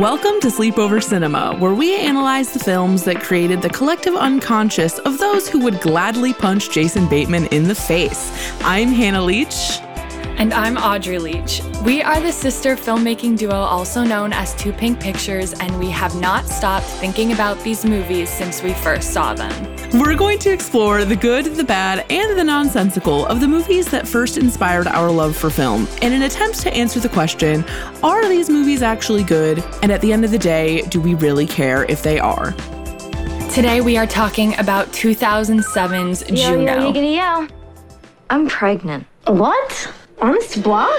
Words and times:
Welcome 0.00 0.40
to 0.40 0.46
Sleepover 0.46 1.04
Cinema, 1.04 1.54
where 1.58 1.74
we 1.74 1.94
analyze 1.94 2.52
the 2.52 2.58
films 2.58 3.04
that 3.04 3.20
created 3.20 3.60
the 3.60 3.68
collective 3.68 4.14
unconscious 4.14 4.98
of 5.00 5.18
those 5.18 5.46
who 5.46 5.60
would 5.60 5.78
gladly 5.82 6.32
punch 6.32 6.70
Jason 6.70 7.06
Bateman 7.06 7.44
in 7.48 7.64
the 7.64 7.74
face. 7.74 8.32
I'm 8.62 8.88
Hannah 8.88 9.20
Leach. 9.20 9.78
And 10.40 10.54
I'm 10.54 10.78
Audrey 10.78 11.18
Leach. 11.18 11.60
We 11.84 12.00
are 12.00 12.18
the 12.18 12.32
sister 12.32 12.74
filmmaking 12.74 13.36
duo, 13.36 13.56
also 13.56 14.02
known 14.02 14.32
as 14.32 14.54
Too 14.54 14.72
Pink 14.72 14.98
Pictures, 14.98 15.52
and 15.52 15.78
we 15.78 15.90
have 15.90 16.18
not 16.18 16.46
stopped 16.46 16.86
thinking 16.86 17.32
about 17.32 17.60
these 17.60 17.84
movies 17.84 18.30
since 18.30 18.62
we 18.62 18.72
first 18.72 19.12
saw 19.12 19.34
them. 19.34 19.52
We're 20.00 20.16
going 20.16 20.38
to 20.38 20.50
explore 20.50 21.04
the 21.04 21.14
good, 21.14 21.44
the 21.44 21.62
bad, 21.62 22.06
and 22.08 22.38
the 22.38 22.42
nonsensical 22.42 23.26
of 23.26 23.40
the 23.40 23.48
movies 23.48 23.90
that 23.90 24.08
first 24.08 24.38
inspired 24.38 24.86
our 24.86 25.10
love 25.10 25.36
for 25.36 25.50
film 25.50 25.86
in 26.00 26.14
an 26.14 26.22
attempt 26.22 26.58
to 26.60 26.72
answer 26.72 27.00
the 27.00 27.10
question 27.10 27.62
are 28.02 28.26
these 28.26 28.48
movies 28.48 28.80
actually 28.80 29.24
good? 29.24 29.62
And 29.82 29.92
at 29.92 30.00
the 30.00 30.10
end 30.10 30.24
of 30.24 30.30
the 30.30 30.38
day, 30.38 30.80
do 30.88 31.02
we 31.02 31.12
really 31.16 31.46
care 31.46 31.84
if 31.84 32.02
they 32.02 32.18
are? 32.18 32.52
Today 33.50 33.82
we 33.82 33.98
are 33.98 34.06
talking 34.06 34.58
about 34.58 34.86
2007's 34.86 36.30
Yo, 36.30 36.52
Juno. 36.52 36.76
yo, 36.76 36.88
you 36.88 36.94
gonna 36.94 37.06
yell? 37.08 37.46
I'm 38.30 38.48
pregnant. 38.48 39.06
What? 39.26 39.92
Honest 40.22 40.52
to 40.52 40.60
block? 40.60 40.90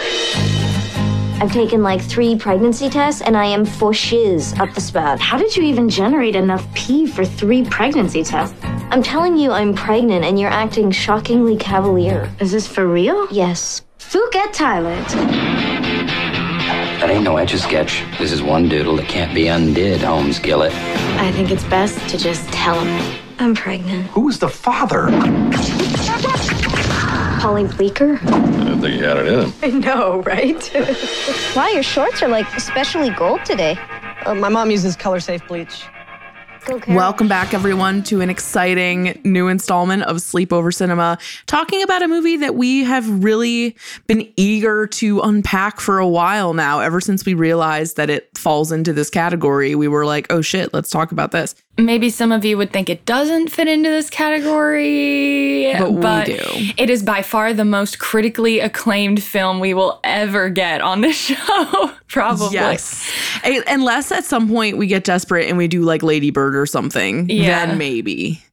I've 1.42 1.52
taken 1.52 1.84
like 1.84 2.02
three 2.02 2.36
pregnancy 2.36 2.90
tests 2.90 3.22
and 3.22 3.38
I 3.38 3.46
am 3.46 3.66
for 3.66 3.94
shiz 3.94 4.58
up 4.60 4.74
the 4.74 4.82
spout. 4.82 5.20
How 5.20 5.38
did 5.38 5.56
you 5.56 5.62
even 5.62 5.90
generate 5.90 6.36
enough 6.36 6.72
pee 6.74 7.06
for 7.06 7.24
three 7.24 7.64
pregnancy 7.64 8.24
tests? 8.24 8.58
I'm 8.64 9.04
telling 9.04 9.38
you 9.38 9.52
I'm 9.52 9.76
pregnant 9.76 10.26
and 10.26 10.40
you're 10.40 10.50
acting 10.50 10.90
shockingly 10.90 11.56
cavalier. 11.56 12.32
Is 12.40 12.52
this 12.52 12.66
for 12.68 12.88
real? 12.88 13.28
Yes. 13.32 13.84
Phuket, 14.00 14.56
Thailand. 14.56 15.08
That 17.00 17.12
ain't 17.12 17.24
no 17.24 17.38
etch 17.38 17.54
a 17.54 17.60
sketch. 17.60 18.04
This 18.18 18.32
is 18.32 18.42
one 18.42 18.70
doodle 18.70 18.96
that 18.96 19.08
can't 19.08 19.36
be 19.36 19.48
undid, 19.48 20.02
Holmes 20.02 20.40
Gillett. 20.40 20.74
I 21.20 21.32
think 21.32 21.52
it's 21.52 21.64
best 21.66 21.98
to 22.10 22.18
just 22.18 22.48
tell 22.50 22.80
him. 22.80 23.22
I'm 23.38 23.54
pregnant. 23.54 24.08
Who's 24.08 24.40
the 24.40 24.50
father? 24.50 25.10
Paulie 27.42 27.76
Bleeker? 27.76 28.20
I 28.22 28.40
didn't 28.66 28.82
think 28.82 28.94
he 28.94 29.00
had 29.00 29.18
it 29.18 29.26
in 29.26 29.50
him. 29.50 29.54
I 29.64 29.68
know, 29.80 30.22
right? 30.22 30.72
Wow, 31.56 31.70
your 31.70 31.82
shorts 31.82 32.22
are 32.22 32.28
like 32.28 32.46
especially 32.56 33.10
gold 33.10 33.44
today. 33.46 33.80
Uh, 34.28 34.36
my 34.36 34.48
mom 34.48 34.70
uses 34.70 34.96
color 34.96 35.20
safe 35.20 35.46
bleach. 35.48 35.86
Go, 36.66 36.80
Carol. 36.80 36.96
Welcome 36.96 37.28
back, 37.28 37.56
everyone, 37.56 38.04
to 38.04 38.22
an 38.22 38.30
exciting 38.30 39.20
new 39.24 39.48
installment 39.48 40.04
of 40.04 40.18
Sleepover 40.18 40.72
Cinema, 40.72 41.18
talking 41.48 41.82
about 41.82 42.04
a 42.04 42.08
movie 42.08 42.38
that 42.38 42.54
we 42.54 42.84
have 42.84 43.24
really 43.24 43.76
been 44.06 44.32
eager 44.36 44.86
to 44.86 45.22
unpack 45.22 45.80
for 45.80 45.98
a 45.98 46.08
while 46.08 46.54
now. 46.54 46.80
Ever 46.80 47.02
since 47.02 47.26
we 47.26 47.34
realized 47.34 47.98
that 47.98 48.12
it 48.12 48.38
falls 48.38 48.72
into 48.72 48.94
this 48.94 49.10
category, 49.10 49.74
we 49.74 49.88
were 49.88 50.06
like, 50.06 50.28
oh 50.32 50.42
shit, 50.42 50.72
let's 50.76 50.92
talk 50.92 51.12
about 51.12 51.32
this. 51.32 51.56
Maybe 51.78 52.10
some 52.10 52.32
of 52.32 52.46
you 52.46 52.58
would 52.58 52.72
think 52.72 52.90
it 52.90 53.06
doesn't 53.06 53.48
fit 53.50 53.68
into 53.68 53.90
this 53.90 54.10
category, 54.10 55.74
But 55.74 55.94
we 55.94 56.36
do. 56.36 56.74
it 56.78 56.90
is 56.90 57.02
by 57.02 57.22
far 57.22 57.54
the 57.54 57.66
most 57.66 57.98
critically 57.98 58.60
acclaimed 58.60 59.24
film 59.24 59.60
we 59.60 59.74
will 59.74 60.00
ever 60.04 60.50
get 60.50 60.82
on 60.82 61.02
this 61.02 61.16
show. 61.28 61.92
Probably. 62.08 62.54
Yes. 62.56 63.10
Unless 63.68 64.12
at 64.12 64.26
some 64.26 64.50
point 64.50 64.78
we 64.78 64.86
get 64.88 65.06
desperate 65.06 65.48
and 65.48 65.58
we 65.58 65.68
do 65.70 65.82
like 65.82 66.04
Lady 66.04 66.30
Bird 66.30 66.56
or 66.58 66.66
something, 66.66 67.30
Yeah. 67.30 67.66
then 67.66 67.78
maybe. 67.78 68.44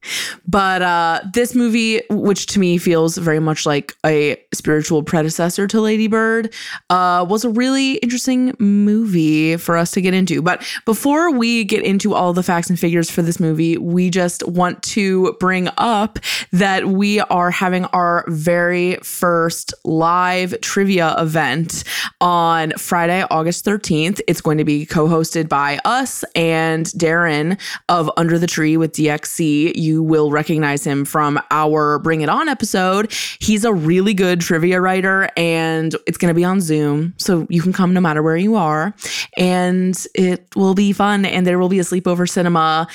But 0.47 0.81
uh 0.81 1.19
this 1.33 1.53
movie, 1.53 2.01
which 2.09 2.45
to 2.47 2.59
me 2.59 2.77
feels 2.77 3.17
very 3.17 3.41
much 3.41 3.65
like 3.65 3.95
a 4.05 4.41
spiritual 4.53 5.03
predecessor 5.03 5.67
to 5.67 5.81
Lady 5.81 6.07
Bird, 6.07 6.53
uh, 6.89 7.25
was 7.29 7.43
a 7.43 7.49
really 7.49 7.95
interesting 7.95 8.55
movie 8.59 9.57
for 9.57 9.75
us 9.75 9.91
to 9.91 10.01
get 10.01 10.13
into. 10.13 10.41
But 10.41 10.63
before 10.85 11.31
we 11.31 11.65
get 11.65 11.83
into 11.83 12.13
all 12.15 12.31
the 12.31 12.43
facts 12.43 12.69
and 12.69 12.79
figures 12.79 13.08
for 13.11 13.21
this 13.21 13.39
movie, 13.39 13.77
we 13.77 14.09
just 14.09 14.47
want 14.47 14.81
to 14.83 15.35
bring 15.39 15.69
up 15.77 16.19
that 16.51 16.87
we 16.87 17.19
are 17.19 17.51
having 17.51 17.85
our 17.85 18.25
very 18.27 18.95
first 18.97 19.73
live 19.83 20.59
trivia 20.61 21.15
event 21.17 21.83
on 22.21 22.71
Friday, 22.71 23.25
August 23.29 23.65
13th. 23.65 24.21
It's 24.27 24.41
going 24.41 24.57
to 24.57 24.63
be 24.63 24.85
co 24.85 25.07
hosted 25.07 25.49
by 25.49 25.79
us 25.85 26.23
and 26.35 26.85
Darren 26.87 27.59
of 27.87 28.09
Under 28.17 28.37
the 28.37 28.47
Tree 28.47 28.77
with 28.77 28.93
DXC. 28.93 29.75
You 29.75 30.03
will 30.03 30.31
recognize 30.31 30.85
him 30.85 31.05
from 31.05 31.39
our 31.51 31.99
Bring 31.99 32.21
It 32.21 32.29
On 32.29 32.49
episode. 32.49 33.11
He's 33.39 33.63
a 33.63 33.73
really 33.73 34.13
good 34.13 34.41
trivia 34.41 34.81
writer 34.81 35.29
and 35.37 35.95
it's 36.07 36.17
going 36.17 36.33
to 36.33 36.35
be 36.35 36.43
on 36.43 36.61
Zoom. 36.61 37.13
So 37.17 37.47
you 37.49 37.61
can 37.61 37.73
come 37.73 37.93
no 37.93 38.01
matter 38.01 38.23
where 38.23 38.37
you 38.37 38.55
are. 38.55 38.93
And 39.37 39.95
it 40.13 40.45
will 40.55 40.75
be 40.75 40.93
fun. 40.93 41.25
And 41.25 41.45
there 41.45 41.59
will 41.59 41.69
be 41.69 41.79
a 41.79 41.83
sleepover 41.83 42.29
cinema 42.29 42.87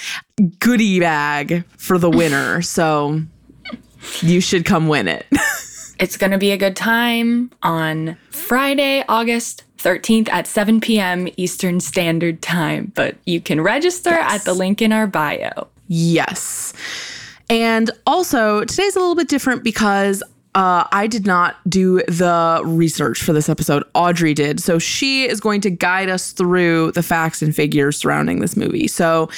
goodie 0.59 1.00
bag 1.00 1.65
for 1.76 1.98
the 1.98 2.10
winner. 2.10 2.62
so 2.62 3.20
you 4.20 4.41
should 4.41 4.65
come 4.65 4.88
win 4.88 5.09
it. 5.09 5.26
It's 5.98 6.16
going 6.16 6.32
to 6.32 6.38
be 6.38 6.50
a 6.50 6.56
good 6.56 6.76
time 6.76 7.50
on 7.62 8.16
Friday, 8.31 9.04
August 9.09 9.65
13th 9.78 10.28
at 10.28 10.47
7 10.47 10.81
p.m. 10.81 11.28
Eastern 11.37 11.78
Standard 11.78 12.42
Time. 12.42 12.91
But 12.94 13.16
you 13.26 13.41
can 13.41 13.60
register 13.60 14.10
at 14.10 14.44
the 14.44 14.54
link 14.54 14.82
in 14.82 14.92
our 14.92 15.06
bio. 15.06 15.69
Yes. 15.87 16.72
And 17.48 17.91
also, 18.06 18.65
today's 18.65 18.97
a 18.97 18.98
little 18.98 19.15
bit 19.15 19.28
different 19.28 19.62
because 19.62 20.22
uh, 20.54 20.84
I 20.91 21.06
did 21.06 21.26
not 21.26 21.56
do 21.69 22.03
the 22.03 22.62
research 22.65 23.22
for 23.22 23.32
this 23.32 23.48
episode. 23.48 23.84
Audrey 23.94 24.34
did. 24.34 24.60
So 24.60 24.78
she 24.78 25.28
is 25.28 25.41
going 25.41 25.60
to 25.62 25.71
guide 25.71 26.09
us 26.09 26.32
through 26.32 26.92
the 26.92 27.03
facts 27.03 27.42
and 27.42 27.54
figures 27.54 27.98
surrounding 27.98 28.41
this 28.41 28.56
movie. 28.56 28.88
So, 28.88 29.28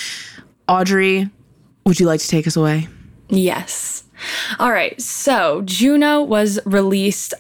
Audrey, 0.69 1.31
would 1.85 2.01
you 2.01 2.07
like 2.07 2.21
to 2.21 2.29
take 2.29 2.47
us 2.47 2.57
away? 2.57 2.89
Yes. 3.29 4.05
All 4.59 4.73
right. 4.73 5.01
So 5.01 5.63
Juno 5.65 6.23
was 6.23 6.59
released 6.65 7.35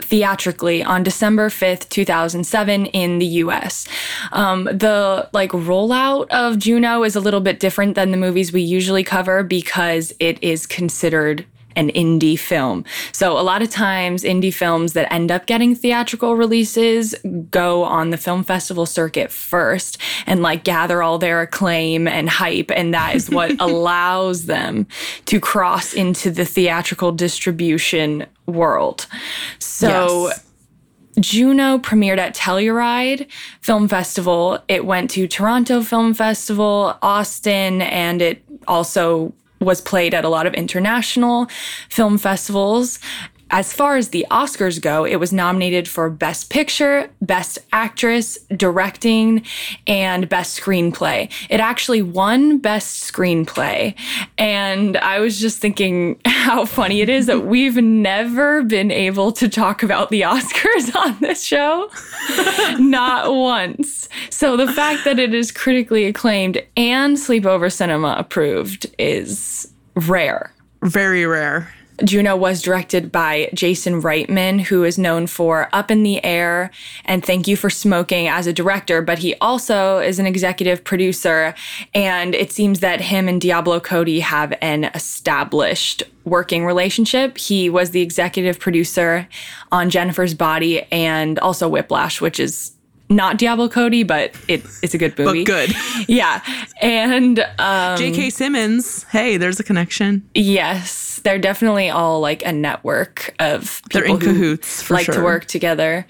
theatrically 0.00 0.82
on 0.82 1.02
December 1.02 1.48
5th, 1.48 1.88
2007 1.88 2.86
in 2.86 3.18
the 3.18 3.26
US. 3.26 3.86
Um, 4.32 4.64
the 4.64 5.28
like 5.32 5.50
rollout 5.50 6.28
of 6.30 6.58
Juno 6.58 7.04
is 7.04 7.16
a 7.16 7.20
little 7.20 7.40
bit 7.40 7.60
different 7.60 7.94
than 7.94 8.10
the 8.10 8.16
movies 8.16 8.52
we 8.52 8.62
usually 8.62 9.04
cover 9.04 9.42
because 9.42 10.12
it 10.18 10.42
is 10.42 10.66
considered 10.66 11.44
an 11.76 11.88
indie 11.90 12.38
film. 12.38 12.84
So 13.12 13.38
a 13.38 13.42
lot 13.42 13.62
of 13.62 13.70
times 13.70 14.22
indie 14.22 14.52
films 14.52 14.92
that 14.94 15.12
end 15.12 15.30
up 15.30 15.46
getting 15.46 15.74
theatrical 15.74 16.36
releases 16.36 17.14
go 17.50 17.84
on 17.84 18.10
the 18.10 18.16
film 18.16 18.44
festival 18.44 18.86
circuit 18.86 19.30
first 19.30 19.98
and 20.26 20.42
like 20.42 20.64
gather 20.64 21.02
all 21.02 21.18
their 21.18 21.42
acclaim 21.42 22.08
and 22.08 22.28
hype 22.28 22.70
and 22.70 22.92
that 22.94 23.14
is 23.14 23.30
what 23.30 23.52
allows 23.60 24.46
them 24.46 24.86
to 25.26 25.40
cross 25.40 25.92
into 25.92 26.30
the 26.30 26.44
theatrical 26.44 27.12
distribution 27.12 28.26
world. 28.46 29.06
So 29.58 30.28
Yes. 30.28 30.46
Juno 31.18 31.78
premiered 31.78 32.18
at 32.18 32.34
Telluride 32.34 33.26
Film 33.60 33.88
Festival. 33.88 34.58
It 34.68 34.84
went 34.86 35.10
to 35.10 35.26
Toronto 35.26 35.82
Film 35.82 36.14
Festival, 36.14 36.96
Austin, 37.02 37.82
and 37.82 38.22
it 38.22 38.42
also 38.68 39.32
was 39.60 39.80
played 39.80 40.14
at 40.14 40.24
a 40.24 40.28
lot 40.28 40.46
of 40.46 40.54
international 40.54 41.46
film 41.88 42.18
festivals. 42.18 42.98
As 43.50 43.72
far 43.72 43.96
as 43.96 44.10
the 44.10 44.26
Oscars 44.30 44.80
go, 44.80 45.04
it 45.04 45.16
was 45.16 45.32
nominated 45.32 45.88
for 45.88 46.08
Best 46.08 46.50
Picture, 46.50 47.10
Best 47.20 47.58
Actress, 47.72 48.38
Directing, 48.56 49.44
and 49.86 50.28
Best 50.28 50.60
Screenplay. 50.60 51.30
It 51.48 51.60
actually 51.60 52.02
won 52.02 52.58
Best 52.58 53.12
Screenplay. 53.12 53.94
And 54.38 54.96
I 54.98 55.18
was 55.20 55.40
just 55.40 55.58
thinking 55.58 56.20
how 56.26 56.64
funny 56.64 57.00
it 57.00 57.08
is 57.08 57.26
that 57.26 57.46
we've 57.46 57.76
never 57.76 58.62
been 58.62 58.90
able 58.90 59.32
to 59.32 59.48
talk 59.48 59.82
about 59.82 60.10
the 60.10 60.20
Oscars 60.30 60.94
on 60.94 61.18
this 61.20 61.42
show. 61.42 61.90
Not 62.78 63.34
once. 63.34 64.08
So 64.30 64.56
the 64.56 64.72
fact 64.72 65.04
that 65.04 65.18
it 65.18 65.34
is 65.34 65.50
critically 65.50 66.04
acclaimed 66.04 66.62
and 66.76 67.16
Sleepover 67.16 67.72
Cinema 67.72 68.14
approved 68.16 68.86
is 68.98 69.72
rare. 69.94 70.52
Very 70.82 71.26
rare. 71.26 71.72
Juno 72.04 72.36
was 72.36 72.62
directed 72.62 73.12
by 73.12 73.50
Jason 73.54 74.02
Reitman, 74.02 74.60
who 74.60 74.84
is 74.84 74.98
known 74.98 75.26
for 75.26 75.68
Up 75.72 75.90
in 75.90 76.02
the 76.02 76.24
Air 76.24 76.70
and 77.04 77.24
Thank 77.24 77.46
You 77.48 77.56
for 77.56 77.70
Smoking 77.70 78.28
as 78.28 78.46
a 78.46 78.52
director, 78.52 79.02
but 79.02 79.18
he 79.18 79.34
also 79.36 79.98
is 79.98 80.18
an 80.18 80.26
executive 80.26 80.84
producer. 80.84 81.54
And 81.94 82.34
it 82.34 82.52
seems 82.52 82.80
that 82.80 83.00
him 83.00 83.28
and 83.28 83.40
Diablo 83.40 83.80
Cody 83.80 84.20
have 84.20 84.56
an 84.60 84.84
established 84.94 86.02
working 86.24 86.64
relationship. 86.64 87.38
He 87.38 87.70
was 87.70 87.90
the 87.90 88.02
executive 88.02 88.58
producer 88.58 89.28
on 89.72 89.90
Jennifer's 89.90 90.34
Body 90.34 90.82
and 90.92 91.38
also 91.38 91.68
Whiplash, 91.68 92.20
which 92.20 92.38
is 92.38 92.72
not 93.10 93.36
Diablo 93.38 93.68
Cody, 93.68 94.04
but 94.04 94.34
it, 94.48 94.64
it's 94.82 94.94
a 94.94 94.98
good 94.98 95.18
movie. 95.18 95.44
But 95.44 95.46
good. 95.46 95.74
Yeah. 96.08 96.42
And 96.80 97.40
um, 97.58 97.98
J.K. 97.98 98.30
Simmons. 98.30 99.02
Hey, 99.04 99.36
there's 99.36 99.60
a 99.60 99.64
connection. 99.64 100.28
Yes, 100.34 101.20
they're 101.24 101.38
definitely 101.38 101.90
all 101.90 102.20
like 102.20 102.44
a 102.44 102.52
network 102.52 103.34
of 103.38 103.82
people 103.90 104.00
They're 104.00 104.16
in 104.16 104.20
who 104.20 104.32
cahoots, 104.32 104.82
for 104.82 104.94
like 104.94 105.06
to 105.06 105.22
work 105.22 105.44
together. 105.44 106.06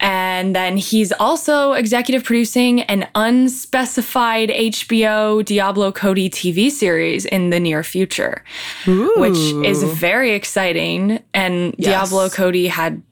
And 0.00 0.54
then 0.56 0.76
he's 0.76 1.12
also 1.12 1.72
executive 1.72 2.24
producing 2.24 2.82
an 2.82 3.06
unspecified 3.14 4.48
HBO 4.50 5.44
Diablo 5.44 5.92
Cody 5.92 6.28
TV 6.28 6.70
series 6.70 7.24
in 7.26 7.50
the 7.50 7.60
near 7.60 7.82
future, 7.84 8.42
which 8.86 9.38
is 9.64 9.82
very 9.84 10.32
exciting. 10.32 11.22
And 11.32 11.74
Yes. 11.78 12.10
Diablo 12.10 12.28
Cody 12.28 12.66
had 12.66 13.02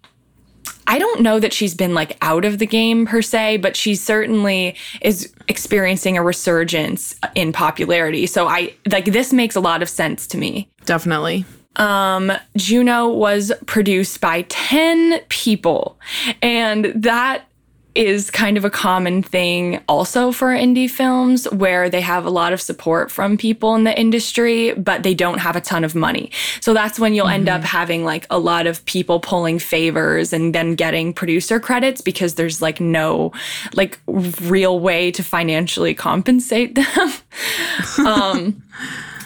I 0.86 0.98
don't 0.98 1.20
know 1.20 1.40
that 1.40 1.52
she's 1.52 1.74
been 1.74 1.94
like 1.94 2.16
out 2.22 2.44
of 2.44 2.58
the 2.58 2.66
game 2.66 3.06
per 3.06 3.22
se, 3.22 3.58
but 3.58 3.76
she 3.76 3.94
certainly 3.94 4.76
is 5.00 5.32
experiencing 5.48 6.16
a 6.16 6.22
resurgence 6.22 7.14
in 7.34 7.52
popularity. 7.52 8.26
So 8.26 8.48
I 8.48 8.74
like 8.90 9.06
this 9.06 9.32
makes 9.32 9.56
a 9.56 9.60
lot 9.60 9.82
of 9.82 9.88
sense 9.88 10.26
to 10.28 10.38
me. 10.38 10.68
Definitely. 10.84 11.44
Um, 11.76 12.32
Juno 12.56 13.08
was 13.08 13.50
produced 13.66 14.20
by 14.20 14.42
10 14.42 15.20
people, 15.28 15.98
and 16.42 16.86
that 16.94 17.46
is 17.94 18.30
kind 18.30 18.56
of 18.56 18.64
a 18.64 18.70
common 18.70 19.22
thing 19.22 19.80
also 19.88 20.32
for 20.32 20.48
indie 20.48 20.90
films 20.90 21.44
where 21.50 21.90
they 21.90 22.00
have 22.00 22.24
a 22.24 22.30
lot 22.30 22.52
of 22.52 22.60
support 22.60 23.10
from 23.10 23.36
people 23.36 23.74
in 23.74 23.84
the 23.84 23.98
industry, 23.98 24.72
but 24.74 25.02
they 25.02 25.14
don't 25.14 25.38
have 25.38 25.56
a 25.56 25.60
ton 25.60 25.84
of 25.84 25.94
money. 25.94 26.30
So 26.60 26.72
that's 26.72 26.98
when 26.98 27.14
you'll 27.14 27.28
end 27.28 27.48
up 27.48 27.62
having 27.62 28.04
like 28.04 28.26
a 28.30 28.38
lot 28.38 28.66
of 28.66 28.84
people 28.86 29.20
pulling 29.20 29.58
favors 29.58 30.32
and 30.32 30.54
then 30.54 30.74
getting 30.74 31.12
producer 31.12 31.60
credits 31.60 32.00
because 32.00 32.34
there's 32.34 32.62
like 32.62 32.80
no 32.80 33.32
like 33.74 34.00
real 34.06 34.80
way 34.80 35.10
to 35.12 35.22
financially 35.22 35.94
compensate 35.94 36.74
them. 36.76 37.12
um, 38.06 38.62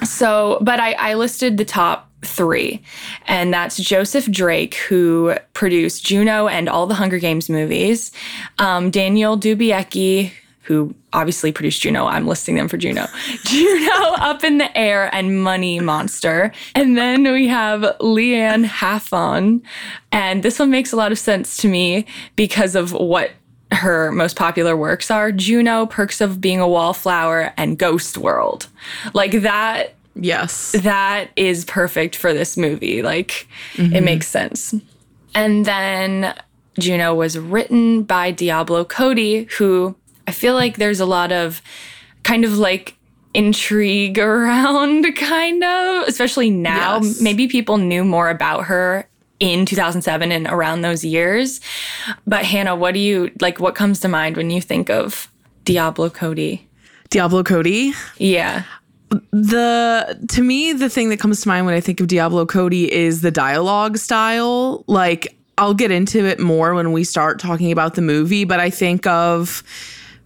so, 0.05 0.59
but 0.61 0.81
I, 0.81 0.93
I 0.93 1.15
listed 1.15 1.57
the 1.57 1.65
top 1.65 2.06
three, 2.27 2.83
and 3.27 3.53
that's 3.53 3.77
Joseph 3.77 4.31
Drake, 4.31 4.75
who 4.75 5.35
produced 5.55 6.05
Juno 6.05 6.49
and 6.49 6.69
all 6.69 6.87
the 6.87 6.95
Hunger 6.95 7.19
Games 7.19 7.49
movies, 7.49 8.13
um, 8.59 8.91
Daniel 8.91 9.39
Dubiecki, 9.39 10.33
who 10.67 10.95
obviously 11.13 11.53
produced 11.53 11.81
Juno. 11.81 12.07
I'm 12.07 12.27
listing 12.27 12.57
them 12.57 12.69
for 12.69 12.77
Juno. 12.77 13.07
Juno, 13.45 13.93
Up 14.19 14.43
in 14.43 14.59
the 14.59 14.77
Air, 14.77 15.09
and 15.15 15.43
Money 15.43 15.79
Monster. 15.79 16.53
And 16.75 16.99
then 16.99 17.23
we 17.23 17.47
have 17.47 17.83
Lianne 18.01 18.67
Halfon. 18.67 19.63
And 20.11 20.43
this 20.43 20.59
one 20.59 20.71
makes 20.71 20.93
a 20.93 20.97
lot 20.97 21.13
of 21.13 21.19
sense 21.19 21.57
to 21.59 21.69
me 21.69 22.05
because 22.35 22.75
of 22.75 22.93
what 22.93 23.31
her 23.73 24.13
most 24.13 24.37
popular 24.37 24.77
works 24.77 25.11
are 25.11 25.33
Juno, 25.33 25.87
Perks 25.87 26.21
of 26.21 26.41
Being 26.41 26.61
a 26.61 26.69
Wallflower, 26.69 27.53
and 27.57 27.79
Ghost 27.79 28.19
World. 28.19 28.69
Like 29.13 29.43
that 29.43 29.96
Yes. 30.19 30.73
that 30.73 31.31
is 31.37 31.65
perfect 31.65 32.17
for 32.17 32.33
this 32.33 32.57
movie. 32.57 33.03
Like, 33.03 33.49
it 33.75 33.81
mm-hmm. 33.81 34.05
makes 34.05 34.29
sense. 34.29 34.75
And 35.35 35.65
then 35.65 36.35
Juno 36.79 37.15
was 37.15 37.39
written 37.39 38.03
by 38.03 38.31
Diablo 38.31 38.85
Cody, 38.85 39.45
who 39.59 39.97
I 40.27 40.33
feel 40.33 40.55
like 40.55 40.77
there's 40.77 41.01
a 41.01 41.07
lot 41.07 41.33
of 41.33 41.63
kind 42.23 42.45
of 42.45 42.59
like 42.59 42.97
intrigue 43.35 44.19
around, 44.19 45.05
kind 45.17 45.63
of, 45.63 46.09
especially 46.09 46.51
now. 46.51 47.01
Yes. 47.03 47.21
Maybe 47.21 47.49
people 47.49 47.77
knew 47.77 48.05
more 48.05 48.31
about 48.31 48.65
her 48.65 49.09
in 49.39 49.67
2007 49.67 50.33
and 50.33 50.47
around 50.47 50.81
those 50.81 51.05
years. 51.05 51.61
But 52.27 52.45
Hannah, 52.45 52.75
what 52.75 52.95
do 52.95 53.01
you 53.01 53.31
like? 53.41 53.61
What 53.61 53.75
comes 53.75 54.01
to 54.01 54.09
mind 54.09 54.37
when 54.37 54.51
you 54.51 54.61
think 54.61 54.91
of 54.91 55.31
Diablo 55.65 56.11
Cody? 56.11 56.69
Diablo 57.11 57.43
Cody. 57.43 57.93
Yeah. 58.19 58.65
The 59.31 60.27
to 60.29 60.43
me, 60.43 60.73
the 60.73 60.89
thing 60.89 61.11
that 61.11 61.21
comes 61.21 61.41
to 61.43 61.49
mind 61.49 61.67
when 61.67 61.75
I 61.75 61.81
think 61.81 62.01
of 62.01 62.09
Diablo 62.09 62.47
Cody 62.47 62.93
is 62.93 63.21
the 63.21 63.31
dialogue 63.31 63.99
style. 63.99 64.85
Like 64.87 65.37
I'll 65.59 65.75
get 65.75 65.91
into 65.91 66.25
it 66.27 66.39
more 66.39 66.75
when 66.75 66.93
we 66.93 67.05
start 67.05 67.39
talking 67.39 67.73
about 67.73 67.95
the 67.95 68.03
movie, 68.03 68.45
but 68.45 68.61
I 68.61 68.71
think 68.71 69.07
of 69.07 69.63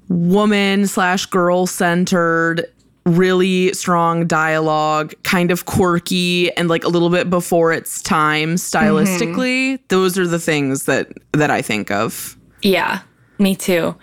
woman 0.08 0.86
slash 0.86 1.26
girl 1.26 1.66
centered, 1.66 2.66
really 3.06 3.72
strong 3.74 4.26
dialogue, 4.26 5.14
kind 5.22 5.50
of 5.50 5.66
quirky 5.66 6.52
and 6.56 6.68
like 6.68 6.84
a 6.84 6.88
little 6.88 7.10
bit 7.10 7.30
before 7.30 7.72
its 7.72 8.02
time 8.02 8.56
stylistically. 8.56 9.74
Mm-hmm. 9.74 9.84
Those 9.88 10.18
are 10.18 10.26
the 10.26 10.40
things 10.40 10.84
that 10.84 11.12
that 11.32 11.50
I 11.50 11.62
think 11.62 11.90
of. 11.90 12.36
Yeah, 12.62 13.02
me 13.38 13.54
too. 13.54 13.94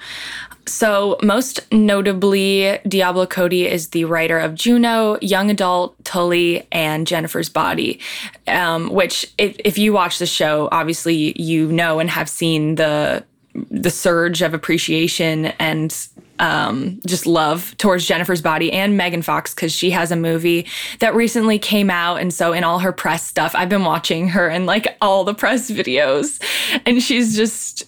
So, 0.68 1.18
most 1.24 1.72
notably, 1.72 2.78
Diablo 2.88 3.26
Cody 3.26 3.66
is 3.66 3.90
the 3.90 4.06
writer 4.06 4.38
of 4.38 4.54
Juno, 4.54 5.18
Young 5.22 5.50
Adult, 5.50 5.96
Tully, 6.04 6.68
and 6.72 7.08
Jennifer's 7.08 7.50
Body. 7.50 8.00
Um, 8.48 8.90
which, 8.90 9.26
if, 9.38 9.56
if 9.64 9.78
you 9.78 9.94
watch 9.94 10.20
the 10.20 10.26
show, 10.26 10.68
obviously 10.72 11.40
you 11.42 11.72
know 11.72 12.00
and 12.00 12.10
have 12.10 12.30
seen 12.30 12.76
the 12.76 13.24
the 13.72 13.90
surge 13.90 14.44
of 14.44 14.54
appreciation 14.54 15.48
and 15.58 16.08
um, 16.40 17.00
just 17.08 17.26
love 17.26 17.76
towards 17.78 18.06
Jennifer's 18.06 18.42
Body 18.42 18.72
and 18.72 18.96
Megan 18.96 19.22
Fox 19.22 19.54
because 19.54 19.72
she 19.72 19.90
has 19.92 20.12
a 20.12 20.16
movie 20.16 20.68
that 21.00 21.16
recently 21.16 21.58
came 21.58 21.90
out. 21.90 22.20
And 22.20 22.34
so, 22.34 22.54
in 22.54 22.64
all 22.64 22.80
her 22.80 22.92
press 22.92 23.24
stuff, 23.24 23.56
I've 23.56 23.70
been 23.70 23.86
watching 23.86 24.30
her 24.30 24.50
in 24.50 24.66
like 24.66 24.98
all 25.02 25.24
the 25.24 25.34
press 25.34 25.72
videos, 25.72 26.42
and 26.86 27.02
she's 27.02 27.36
just 27.36 27.87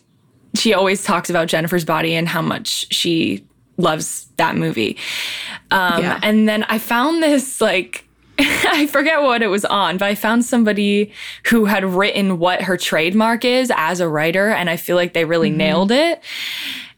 she 0.60 0.74
always 0.74 1.04
talks 1.04 1.30
about 1.30 1.48
Jennifer's 1.48 1.86
body 1.86 2.14
and 2.16 2.28
how 2.28 2.42
much 2.42 2.94
she 2.94 3.46
loves 3.78 4.28
that 4.38 4.56
movie. 4.56 4.98
Um, 5.72 6.04
Yeah. 6.04 6.20
And 6.22 6.48
then 6.48 6.64
I 6.64 6.78
found 6.78 7.24
this 7.24 7.62
like. 7.62 8.06
I 8.42 8.88
forget 8.88 9.22
what 9.22 9.42
it 9.42 9.48
was 9.48 9.66
on, 9.66 9.98
but 9.98 10.06
I 10.06 10.16
found 10.16 10.46
somebody 10.46 11.12
who 11.48 11.66
had 11.66 11.84
written 11.84 12.40
what 12.40 12.62
her 12.62 12.78
trademark 12.78 13.44
is 13.44 13.70
as 13.76 14.00
a 14.00 14.08
writer, 14.08 14.48
and 14.48 14.70
I 14.70 14.78
feel 14.78 14.96
like 14.96 15.12
they 15.14 15.26
really 15.26 15.50
nailed 15.50 15.92
it. 15.92 16.24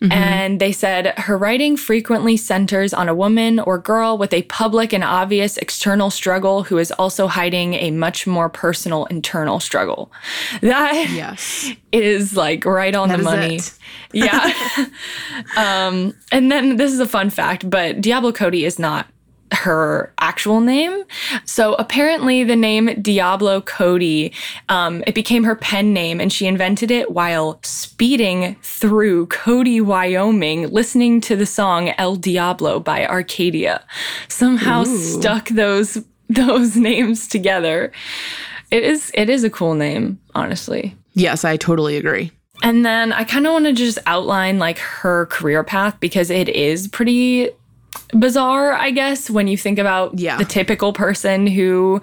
And 0.10 0.60
they 0.60 0.72
said 0.72 1.13
her 1.20 1.38
writing 1.38 1.77
frequently 1.77 2.36
centers 2.36 2.91
on 2.91 3.08
a 3.08 3.13
woman 3.13 3.60
or 3.60 3.77
girl 3.77 4.17
with 4.17 4.34
a 4.34 4.41
public 4.43 4.93
and 4.93 5.03
obvious 5.03 5.58
external 5.58 6.10
struggle 6.10 6.63
who 6.63 6.79
is 6.79 6.91
also 6.93 7.27
hiding 7.27 7.75
a 7.75 7.91
much 7.91 8.25
more 8.25 8.50
personal 8.50 9.05
internal 9.05 9.60
struggle. 9.60 10.12
That 10.62 11.08
Yes. 11.12 11.72
is 11.91 12.36
like 12.36 12.65
right 12.65 12.96
on 12.96 13.10
That 13.10 13.17
the 13.20 13.24
money. 13.24 13.55
it. 13.58 13.74
Yeah. 14.13 14.51
um, 15.58 16.15
and 16.31 16.51
then 16.51 16.77
this 16.77 16.91
is 16.91 17.00
a 17.00 17.08
fun 17.08 17.29
fact, 17.29 17.70
but 17.70 18.01
Diablo 18.01 18.31
Cody 18.31 18.65
is 18.65 18.79
not 18.79 19.05
her 19.51 20.13
actual 20.20 20.62
name. 20.62 21.03
So 21.46 21.74
apparently 21.75 22.43
the 22.43 22.55
name 22.55 23.01
Diablo 23.01 23.62
Cody, 23.62 24.34
um, 24.70 25.03
it 25.05 25.15
became 25.15 25.43
her 25.43 25.55
pen 25.55 25.93
name 25.93 26.20
and 26.20 26.31
she 26.31 26.48
invented 26.48 26.91
it 26.91 27.12
while 27.12 27.60
speeding 27.63 28.55
through 28.63 29.27
Cody, 29.27 29.81
Wyoming, 29.81 30.70
listening 30.70 31.22
to 31.22 31.36
the 31.36 31.46
song 31.46 31.89
El 31.98 32.15
Diablo 32.15 32.79
by 32.79 33.05
Arcadia. 33.05 33.84
Somehow 34.27 34.84
stuck 34.84 35.50
those 35.50 36.03
those 36.29 36.77
names 36.77 37.27
together. 37.27 37.91
It 38.72 38.84
is 38.84 39.12
it 39.13 39.29
is 39.29 39.43
a 39.43 39.50
cool 39.50 39.75
name, 39.75 40.20
honestly. 40.34 40.96
Yes, 41.13 41.43
I 41.43 41.58
totally 41.58 41.98
agree. 41.98 42.31
And 42.63 42.86
then 42.86 43.12
I 43.12 43.24
kind 43.24 43.48
of 43.48 43.53
want 43.53 43.65
to 43.65 43.74
just 43.74 43.98
outline 44.05 44.60
like 44.60 44.77
her 44.77 45.25
career 45.27 45.63
path 45.63 46.00
because 46.00 46.29
it 46.29 46.48
is 46.48 46.88
pretty 46.88 47.50
bizarre, 48.13 48.74
I 48.74 48.91
guess, 48.91 49.29
when 49.29 49.48
you 49.48 49.57
think 49.57 49.79
about 49.79 50.17
Yeah. 50.19 50.38
the 50.38 50.45
typical 50.45 50.93
person 50.93 51.48
who 51.48 52.01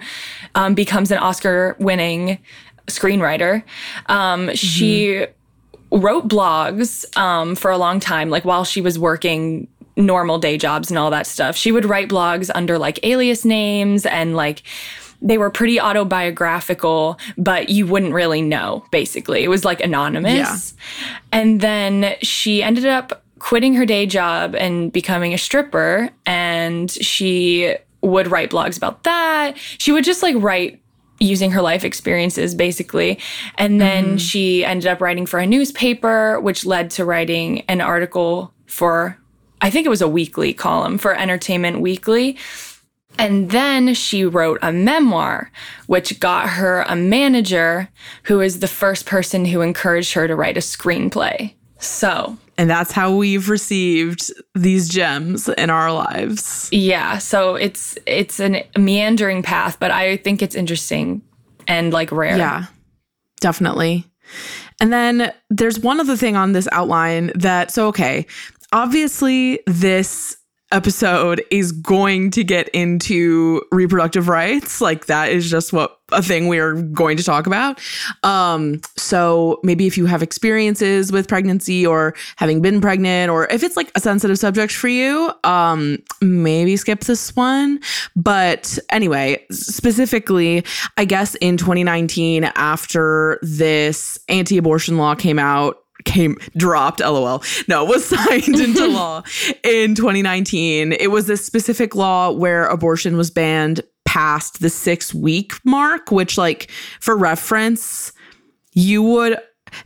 um, 0.55 0.73
becomes 0.73 1.11
an 1.11 1.17
Oscar 1.19 1.75
winning 1.79 2.39
screenwriter. 2.87 3.63
Um, 4.07 4.53
She 4.55 5.25
wrote 5.91 6.27
blogs 6.27 7.05
um, 7.17 7.55
for 7.55 7.71
a 7.71 7.77
long 7.77 7.99
time, 7.99 8.29
like 8.29 8.45
while 8.45 8.63
she 8.63 8.81
was 8.81 8.97
working 8.99 9.67
normal 9.95 10.39
day 10.39 10.57
jobs 10.57 10.89
and 10.89 10.97
all 10.97 11.09
that 11.11 11.27
stuff. 11.27 11.55
She 11.55 11.71
would 11.71 11.85
write 11.85 12.07
blogs 12.09 12.49
under 12.55 12.77
like 12.77 12.99
alias 13.03 13.43
names 13.45 14.05
and 14.05 14.35
like 14.35 14.63
they 15.21 15.37
were 15.37 15.49
pretty 15.49 15.81
autobiographical, 15.81 17.19
but 17.37 17.67
you 17.69 17.85
wouldn't 17.85 18.13
really 18.13 18.41
know, 18.41 18.85
basically. 18.91 19.43
It 19.43 19.49
was 19.49 19.65
like 19.65 19.81
anonymous. 19.81 20.73
And 21.33 21.59
then 21.59 22.15
she 22.21 22.63
ended 22.63 22.85
up 22.85 23.21
quitting 23.39 23.73
her 23.73 23.85
day 23.85 24.05
job 24.05 24.55
and 24.55 24.91
becoming 24.91 25.33
a 25.33 25.37
stripper. 25.37 26.09
And 26.25 26.91
she 26.91 27.75
would 28.01 28.27
write 28.27 28.51
blogs 28.51 28.77
about 28.77 29.03
that. 29.03 29.57
She 29.57 29.91
would 29.91 30.03
just 30.03 30.23
like 30.23 30.35
write 30.37 30.81
using 31.19 31.51
her 31.51 31.61
life 31.61 31.83
experiences 31.83 32.55
basically. 32.55 33.19
And 33.57 33.79
then 33.81 34.05
mm-hmm. 34.05 34.17
she 34.17 34.63
ended 34.63 34.87
up 34.87 35.01
writing 35.01 35.25
for 35.25 35.39
a 35.39 35.45
newspaper, 35.45 36.39
which 36.39 36.65
led 36.65 36.89
to 36.91 37.05
writing 37.05 37.61
an 37.67 37.81
article 37.81 38.53
for, 38.67 39.17
I 39.61 39.69
think 39.69 39.85
it 39.85 39.89
was 39.89 40.01
a 40.01 40.07
weekly 40.07 40.53
column 40.53 40.97
for 40.97 41.13
Entertainment 41.13 41.81
Weekly. 41.81 42.37
And 43.17 43.49
then 43.51 43.93
she 43.95 44.23
wrote 44.23 44.59
a 44.61 44.71
memoir, 44.71 45.51
which 45.87 46.21
got 46.21 46.47
her 46.47 46.83
a 46.87 46.95
manager 46.95 47.89
who 48.23 48.39
is 48.39 48.59
the 48.59 48.67
first 48.67 49.05
person 49.05 49.43
who 49.43 49.59
encouraged 49.59 50.13
her 50.13 50.25
to 50.25 50.35
write 50.35 50.55
a 50.55 50.61
screenplay. 50.61 51.53
So, 51.79 52.37
And 52.59 52.69
that's 52.69 52.91
how 52.91 53.15
we've 53.15 53.47
received 53.47 54.33
these 54.53 54.89
gems 54.89 55.47
in 55.47 55.69
our 55.69 55.93
lives. 55.93 56.67
yeah, 56.73 57.17
so 57.17 57.55
it's 57.55 57.97
it's 58.05 58.41
a 58.41 58.67
meandering 58.77 59.41
path, 59.43 59.79
but 59.79 59.91
I 59.91 60.17
think 60.17 60.41
it's 60.41 60.55
interesting 60.55 61.21
and 61.69 61.93
like 61.93 62.11
rare. 62.11 62.37
Yeah, 62.37 62.65
definitely. 63.39 64.05
And 64.81 64.91
then 64.91 65.31
there's 65.49 65.79
one 65.79 66.01
other 66.01 66.17
thing 66.17 66.35
on 66.35 66.51
this 66.51 66.67
outline 66.73 67.31
that, 67.35 67.71
so, 67.71 67.87
okay, 67.87 68.25
obviously, 68.73 69.61
this 69.65 70.35
episode 70.71 71.43
is 71.51 71.71
going 71.71 72.31
to 72.31 72.43
get 72.43 72.69
into 72.69 73.61
reproductive 73.71 74.27
rights. 74.27 74.81
Like, 74.81 75.07
that 75.07 75.29
is 75.31 75.49
just 75.49 75.73
what 75.73 75.99
a 76.11 76.21
thing 76.21 76.47
we 76.47 76.59
are 76.59 76.73
going 76.73 77.17
to 77.17 77.23
talk 77.23 77.47
about. 77.47 77.79
Um, 78.23 78.81
so 78.97 79.59
maybe 79.63 79.87
if 79.87 79.97
you 79.97 80.05
have 80.05 80.23
experiences 80.23 81.11
with 81.11 81.27
pregnancy 81.27 81.85
or 81.85 82.15
having 82.35 82.61
been 82.61 82.81
pregnant, 82.81 83.31
or 83.31 83.47
if 83.47 83.63
it's 83.63 83.77
like 83.77 83.91
a 83.95 83.99
sensitive 83.99 84.39
subject 84.39 84.73
for 84.73 84.87
you, 84.87 85.31
um, 85.43 85.97
maybe 86.21 86.77
skip 86.77 87.01
this 87.01 87.35
one. 87.35 87.79
But 88.15 88.77
anyway, 88.91 89.45
specifically, 89.51 90.63
I 90.97 91.05
guess 91.05 91.35
in 91.35 91.57
2019, 91.57 92.45
after 92.55 93.39
this 93.41 94.19
anti-abortion 94.29 94.97
law 94.97 95.15
came 95.15 95.39
out, 95.39 95.83
came 96.05 96.37
dropped 96.57 96.99
lol 96.99 97.43
no 97.67 97.83
was 97.89 98.05
signed 98.05 98.59
into 98.59 98.87
law 98.87 99.21
in 99.63 99.95
2019 99.95 100.93
it 100.93 101.11
was 101.11 101.27
this 101.27 101.45
specific 101.45 101.95
law 101.95 102.31
where 102.31 102.65
abortion 102.67 103.17
was 103.17 103.29
banned 103.29 103.81
past 104.05 104.61
the 104.61 104.69
six 104.69 105.13
week 105.13 105.53
mark 105.65 106.11
which 106.11 106.37
like 106.37 106.71
for 106.99 107.17
reference 107.17 108.11
you 108.73 109.03
would 109.03 109.37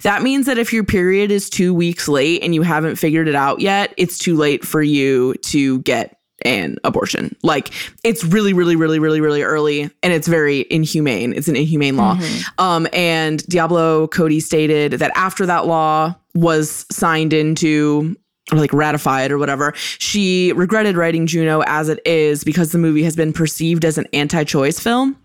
that 0.03 0.21
means 0.21 0.45
that 0.45 0.57
if 0.57 0.71
your 0.71 0.83
period 0.83 1.29
is 1.29 1.49
two 1.49 1.73
weeks 1.73 2.07
late 2.07 2.41
and 2.41 2.55
you 2.55 2.61
haven't 2.61 2.95
figured 2.95 3.27
it 3.27 3.35
out 3.35 3.59
yet 3.59 3.93
it's 3.97 4.17
too 4.17 4.35
late 4.35 4.65
for 4.65 4.81
you 4.81 5.33
to 5.41 5.79
get 5.79 6.17
an 6.43 6.77
abortion. 6.83 7.35
Like 7.43 7.71
it's 8.03 8.23
really 8.23 8.53
really 8.53 8.75
really 8.75 8.99
really 8.99 9.21
really 9.21 9.43
early 9.43 9.81
and 9.81 10.13
it's 10.13 10.27
very 10.27 10.65
inhumane. 10.69 11.33
It's 11.33 11.47
an 11.47 11.55
inhumane 11.55 11.97
law. 11.97 12.17
Um 12.57 12.87
and 12.93 13.45
diablo 13.47 14.07
cody 14.07 14.39
stated 14.39 14.93
that 14.93 15.11
after 15.15 15.45
that 15.45 15.65
law 15.65 16.15
was 16.33 16.85
signed 16.91 17.33
into 17.33 18.15
or 18.51 18.57
like 18.57 18.73
ratified 18.73 19.31
or 19.31 19.37
whatever 19.37 19.73
she 19.75 20.51
regretted 20.53 20.97
writing 20.97 21.25
juno 21.25 21.63
as 21.65 21.87
it 21.87 21.99
is 22.05 22.43
because 22.43 22.71
the 22.71 22.77
movie 22.77 23.03
has 23.03 23.15
been 23.15 23.31
perceived 23.31 23.85
as 23.85 23.97
an 23.97 24.05
anti-choice 24.11 24.79
film 24.79 25.15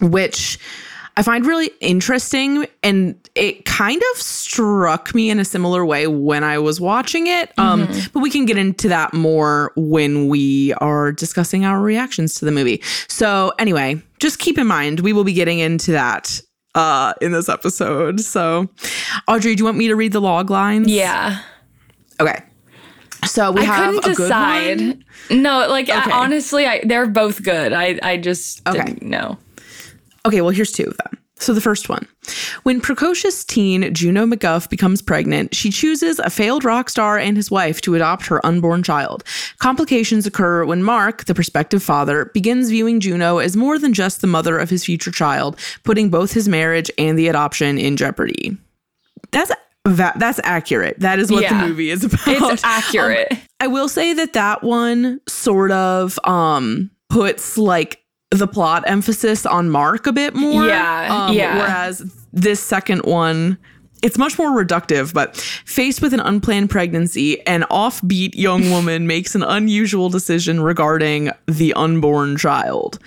which 0.00 0.58
I 1.18 1.22
find 1.22 1.44
really 1.44 1.70
interesting. 1.80 2.64
And 2.84 3.16
it 3.34 3.64
kind 3.64 4.00
of 4.14 4.20
struck 4.20 5.14
me 5.14 5.30
in 5.30 5.40
a 5.40 5.44
similar 5.44 5.84
way 5.84 6.06
when 6.06 6.44
I 6.44 6.58
was 6.58 6.80
watching 6.80 7.26
it. 7.26 7.52
Um, 7.58 7.88
but 8.12 8.20
we 8.20 8.30
can 8.30 8.46
get 8.46 8.56
into 8.56 8.88
that 8.88 9.12
more 9.12 9.72
when 9.76 10.28
we 10.28 10.72
are 10.74 11.10
discussing 11.10 11.64
our 11.64 11.80
reactions 11.80 12.34
to 12.36 12.44
the 12.44 12.52
movie. 12.52 12.80
So, 13.08 13.52
anyway, 13.58 14.00
just 14.20 14.38
keep 14.38 14.58
in 14.58 14.66
mind, 14.68 15.00
we 15.00 15.12
will 15.12 15.24
be 15.24 15.32
getting 15.32 15.58
into 15.58 15.90
that 15.92 16.40
uh, 16.76 17.14
in 17.20 17.32
this 17.32 17.48
episode. 17.48 18.20
So, 18.20 18.68
Audrey, 19.26 19.56
do 19.56 19.62
you 19.62 19.64
want 19.64 19.76
me 19.76 19.88
to 19.88 19.96
read 19.96 20.12
the 20.12 20.20
log 20.20 20.50
lines? 20.50 20.86
Yeah. 20.88 21.40
Okay. 22.20 22.42
So 23.26 23.50
we 23.50 23.62
I 23.62 23.64
have 23.64 23.94
couldn't 23.94 24.12
a 24.12 24.14
good 24.14 24.22
decide. 24.22 24.80
one. 24.80 25.42
No, 25.42 25.66
like 25.68 25.88
I- 25.90 26.12
honestly, 26.12 26.64
I, 26.66 26.82
they're 26.84 27.06
both 27.08 27.42
good. 27.42 27.72
I 27.72 27.98
I 28.04 28.16
just 28.18 28.66
Okay. 28.68 28.78
didn't 28.84 29.02
know. 29.02 29.36
Okay, 30.28 30.40
well, 30.40 30.50
here's 30.50 30.72
two 30.72 30.84
of 30.84 30.96
them. 30.98 31.18
So 31.40 31.54
the 31.54 31.60
first 31.60 31.88
one. 31.88 32.04
When 32.64 32.80
precocious 32.80 33.44
teen 33.44 33.94
Juno 33.94 34.26
MacGuff 34.26 34.68
becomes 34.68 35.00
pregnant, 35.00 35.54
she 35.54 35.70
chooses 35.70 36.18
a 36.18 36.30
failed 36.30 36.64
rock 36.64 36.90
star 36.90 37.16
and 37.16 37.36
his 37.36 37.48
wife 37.48 37.80
to 37.82 37.94
adopt 37.94 38.26
her 38.26 38.44
unborn 38.44 38.82
child. 38.82 39.22
Complications 39.60 40.26
occur 40.26 40.64
when 40.64 40.82
Mark, 40.82 41.26
the 41.26 41.34
prospective 41.36 41.80
father, 41.80 42.24
begins 42.34 42.70
viewing 42.70 42.98
Juno 42.98 43.38
as 43.38 43.56
more 43.56 43.78
than 43.78 43.92
just 43.94 44.20
the 44.20 44.26
mother 44.26 44.58
of 44.58 44.68
his 44.68 44.84
future 44.84 45.12
child, 45.12 45.56
putting 45.84 46.10
both 46.10 46.32
his 46.32 46.48
marriage 46.48 46.90
and 46.98 47.16
the 47.16 47.28
adoption 47.28 47.78
in 47.78 47.96
jeopardy. 47.96 48.56
That's 49.30 49.52
that, 49.84 50.18
that's 50.18 50.40
accurate. 50.42 50.98
That 51.00 51.18
is 51.20 51.30
what 51.30 51.42
Yeah. 51.42 51.62
the 51.62 51.68
movie 51.68 51.90
is 51.90 52.02
about. 52.04 52.52
It's 52.52 52.64
accurate. 52.64 53.28
Um, 53.32 53.38
I 53.60 53.66
will 53.68 53.88
say 53.88 54.12
that 54.12 54.32
that 54.32 54.64
one 54.64 55.20
sort 55.28 55.70
of 55.70 56.18
um 56.24 56.90
puts 57.08 57.56
like 57.56 58.02
the 58.30 58.46
plot 58.46 58.84
emphasis 58.86 59.46
on 59.46 59.70
Mark 59.70 60.06
a 60.06 60.12
bit 60.12 60.34
more. 60.34 60.66
Yeah, 60.66 61.26
Um, 61.28 61.34
yeah. 61.34 61.56
Whereas 61.58 62.02
this 62.32 62.60
second 62.60 63.02
one, 63.04 63.56
it's 64.02 64.18
much 64.18 64.38
more 64.38 64.50
reductive, 64.50 65.12
but 65.14 65.36
faced 65.64 66.02
with 66.02 66.12
an 66.12 66.20
unplanned 66.20 66.70
pregnancy, 66.70 67.44
an 67.46 67.62
offbeat 67.70 68.34
young 68.34 68.70
woman 68.70 69.06
makes 69.06 69.34
an 69.34 69.42
unusual 69.42 70.08
decision 70.10 70.60
regarding 70.60 71.30
the 71.46 71.72
unborn 71.74 72.36
child. 72.36 72.98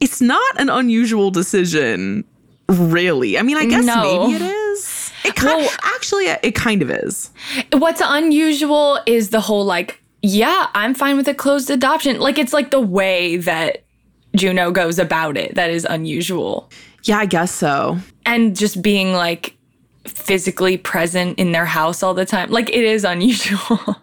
It's 0.00 0.20
not 0.20 0.60
an 0.60 0.68
unusual 0.68 1.30
decision, 1.30 2.24
really. 2.68 3.38
I 3.38 3.42
mean, 3.42 3.56
I 3.56 3.66
guess 3.66 3.84
No. 3.84 4.26
maybe 4.26 4.44
it 4.44 4.48
is. 4.50 5.12
It 5.24 5.36
kind 5.36 5.62
Well- 5.62 5.70
actually 5.94 6.24
it 6.26 6.56
kind 6.56 6.82
of 6.82 6.90
is. 6.90 7.30
What's 7.72 8.02
unusual 8.04 8.98
is 9.06 9.28
the 9.30 9.40
whole 9.40 9.64
like, 9.64 10.02
yeah, 10.20 10.66
I'm 10.74 10.94
fine 10.94 11.16
with 11.16 11.28
a 11.28 11.34
closed 11.34 11.70
adoption. 11.70 12.18
Like 12.18 12.38
it's 12.40 12.52
like 12.52 12.72
the 12.72 12.80
way 12.80 13.36
that 13.36 13.84
Juno 14.36 14.70
goes 14.70 14.98
about 14.98 15.36
it 15.36 15.54
that 15.54 15.70
is 15.70 15.84
unusual. 15.84 16.70
Yeah, 17.04 17.18
I 17.18 17.26
guess 17.26 17.52
so. 17.52 17.98
And 18.24 18.56
just 18.56 18.80
being 18.82 19.12
like 19.12 19.56
physically 20.06 20.76
present 20.76 21.38
in 21.38 21.52
their 21.52 21.66
house 21.66 22.02
all 22.02 22.14
the 22.14 22.24
time. 22.26 22.50
Like 22.50 22.68
it 22.70 22.84
is 22.84 23.04
unusual. 23.14 23.96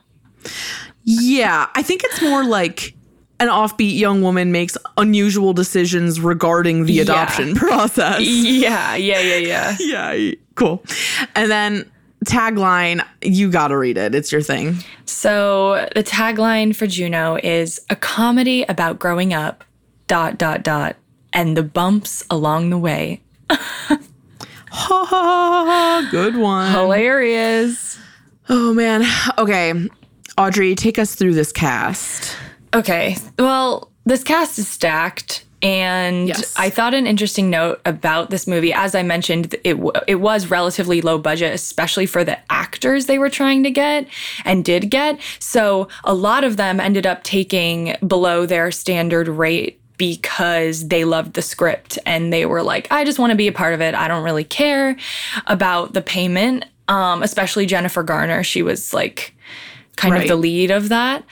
Yeah, 1.03 1.67
I 1.75 1.81
think 1.81 2.03
it's 2.03 2.21
more 2.21 2.43
like 2.43 2.93
an 3.39 3.47
offbeat 3.47 3.97
young 3.97 4.21
woman 4.21 4.51
makes 4.51 4.77
unusual 4.97 5.53
decisions 5.53 6.19
regarding 6.19 6.85
the 6.85 6.93
Yeah. 6.93 7.03
adoption 7.03 7.55
process. 7.55 8.19
yeah, 8.21 8.95
yeah, 8.95 9.19
yeah, 9.21 9.75
yeah. 9.79 10.11
yeah, 10.13 10.31
cool. 10.55 10.83
And 11.35 11.49
then 11.49 11.89
tagline, 12.25 13.01
you 13.21 13.49
got 13.49 13.69
to 13.69 13.77
read 13.77 13.97
it. 13.97 14.13
It's 14.13 14.31
your 14.31 14.41
thing. 14.41 14.77
So 15.05 15.87
the 15.95 16.03
tagline 16.03 16.75
for 16.75 16.85
Juno 16.85 17.37
is 17.41 17.79
a 17.89 17.95
comedy 17.95 18.63
about 18.63 18.99
growing 18.99 19.33
up, 19.33 19.63
dot, 20.09 20.37
dot, 20.37 20.63
dot, 20.63 20.97
and 21.31 21.55
the 21.55 21.63
bumps 21.63 22.25
along 22.29 22.69
the 22.71 22.77
way. 22.77 23.21
Ha 23.49 23.97
ha 24.71 25.05
ha 25.05 25.65
ha. 25.65 26.07
Good 26.11 26.35
one. 26.35 26.71
Hilarious. 26.71 27.97
Oh 28.49 28.73
man. 28.73 29.03
Okay. 29.37 29.73
Audrey, 30.37 30.75
take 30.75 30.99
us 30.99 31.15
through 31.15 31.33
this 31.33 31.51
cast. 31.51 32.35
Okay. 32.73 33.17
Well, 33.37 33.91
this 34.05 34.23
cast 34.23 34.59
is 34.59 34.67
stacked. 34.67 35.45
And 35.61 36.29
Yes. 36.29 36.53
I 36.57 36.69
thought 36.69 36.93
an 36.93 37.05
interesting 37.05 37.49
note 37.49 37.81
about 37.83 38.29
this 38.29 38.47
movie, 38.47 38.71
as 38.71 38.95
I 38.95 39.03
mentioned, 39.03 39.53
it 39.65 39.73
w- 39.73 39.91
it 40.07 40.15
was 40.15 40.47
relatively 40.49 41.01
low 41.01 41.17
budget, 41.17 41.53
especially 41.53 42.05
for 42.05 42.23
the 42.23 42.37
actors 42.49 43.07
they 43.07 43.19
were 43.19 43.29
trying 43.29 43.63
to 43.63 43.71
get 43.71 44.07
and 44.45 44.63
did 44.63 44.89
get. 44.89 45.19
So 45.39 45.89
a 46.05 46.13
lot 46.13 46.45
of 46.45 46.55
them 46.55 46.79
ended 46.79 47.05
up 47.05 47.23
taking 47.23 47.97
below 48.07 48.45
their 48.45 48.71
standard 48.71 49.27
rate 49.27 49.78
because 49.99 50.87
they 50.87 51.05
loved 51.05 51.33
the 51.35 51.43
script 51.43 51.99
and 52.07 52.33
they 52.33 52.47
were 52.47 52.63
like, 52.63 52.87
I 52.91 53.03
just 53.03 53.19
want 53.19 53.29
to 53.29 53.35
be 53.37 53.47
a 53.47 53.51
part 53.51 53.75
of 53.75 53.81
it. 53.81 53.93
I 53.93 54.07
don't 54.07 54.23
really 54.23 54.43
care 54.43 54.97
about 55.45 55.93
the 55.93 56.01
payment. 56.01 56.65
Um, 56.87 57.21
especially 57.21 57.67
Jennifer 57.67 58.01
Garner, 58.01 58.41
she 58.43 58.63
was 58.63 58.91
like 58.95 59.35
kind 59.95 60.15
Right. 60.15 60.23
of 60.23 60.27
the 60.27 60.35
lead 60.37 60.71
of 60.71 60.89
that. 60.89 61.23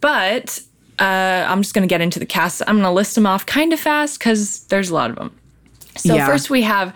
But 0.00 0.60
uh, 1.00 1.46
I'm 1.48 1.62
just 1.62 1.74
going 1.74 1.82
to 1.82 1.92
get 1.92 2.00
into 2.00 2.20
the 2.20 2.26
cast. 2.26 2.62
I'm 2.68 2.76
going 2.76 2.84
to 2.84 2.90
list 2.92 3.16
them 3.16 3.26
off 3.26 3.44
kind 3.46 3.72
of 3.72 3.80
fast 3.80 4.20
because 4.20 4.60
there's 4.66 4.90
a 4.90 4.94
lot 4.94 5.10
of 5.10 5.16
them. 5.16 5.36
So 6.00 6.14
Yeah. 6.14 6.26
first 6.26 6.50
we 6.50 6.62
have 6.62 6.92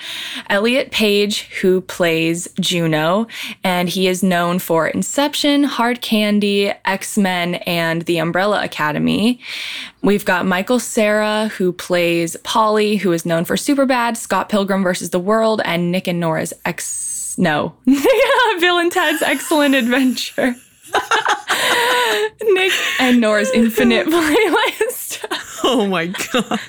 Elliot 0.51 0.91
Page 0.91 1.43
who 1.61 1.81
plays 1.83 2.49
Juno 2.61 3.27
and 3.63 3.89
he 3.89 4.09
is 4.09 4.23
known 4.23 4.59
for 4.59 4.87
Inception, 4.89 5.65
Hard 5.65 6.01
Candy, 6.01 6.73
X-Men 6.85 7.57
and 7.67 8.03
The 8.03 8.19
Umbrella 8.19 8.65
Academy. 8.65 9.41
We've 10.03 10.25
got 10.25 10.47
Michael 10.47 10.79
Cera 10.81 11.49
who 11.57 11.73
plays 11.73 12.37
Paulie 12.45 12.99
who 12.99 13.13
is 13.13 13.25
known 13.27 13.45
for 13.45 13.57
Superbad, 13.57 14.17
Scott 14.17 14.49
Pilgrim 14.49 14.83
versus 14.83 15.11
the 15.11 15.21
World 15.21 15.61
and 15.65 15.93
Nick 15.93 16.07
and 16.09 16.19
Nora's 16.21 16.53
ex 16.65 17.35
no. 17.37 17.75
Bill 18.61 18.79
and 18.79 18.93
Ted's 18.93 19.21
Excellent 19.23 19.75
Adventure. 19.75 20.55
Nick 22.43 22.73
and 23.01 23.21
Nora's 23.21 23.51
Infinite 23.51 24.07
Playlist. 24.09 25.25
Oh 25.67 25.87
my 25.87 26.07
god. 26.07 26.61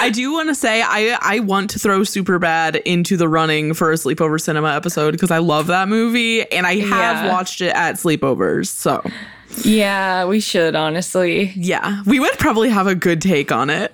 I 0.00 0.10
do 0.10 0.32
want 0.32 0.48
to 0.48 0.54
say 0.54 0.80
I 0.82 1.18
I 1.20 1.40
want 1.40 1.70
to 1.70 1.78
throw 1.78 2.04
Super 2.04 2.38
Bad 2.38 2.76
into 2.76 3.16
the 3.16 3.28
running 3.28 3.74
for 3.74 3.90
a 3.90 3.96
sleepover 3.96 4.40
cinema 4.40 4.74
episode 4.74 5.10
because 5.12 5.30
I 5.32 5.38
love 5.38 5.66
that 5.66 5.88
movie 5.88 6.50
and 6.52 6.66
I 6.66 6.76
have 6.76 7.24
Yeah. 7.24 7.28
watched 7.32 7.60
it 7.60 7.74
at 7.74 7.96
sleepovers. 7.96 8.68
So, 8.68 9.02
yeah, 9.64 10.24
we 10.24 10.38
should 10.40 10.76
honestly. 10.76 11.52
yeah, 11.56 12.02
we 12.06 12.20
would 12.20 12.38
probably 12.38 12.68
have 12.70 12.86
a 12.86 12.94
good 12.94 13.20
take 13.20 13.50
on 13.50 13.70
it. 13.70 13.92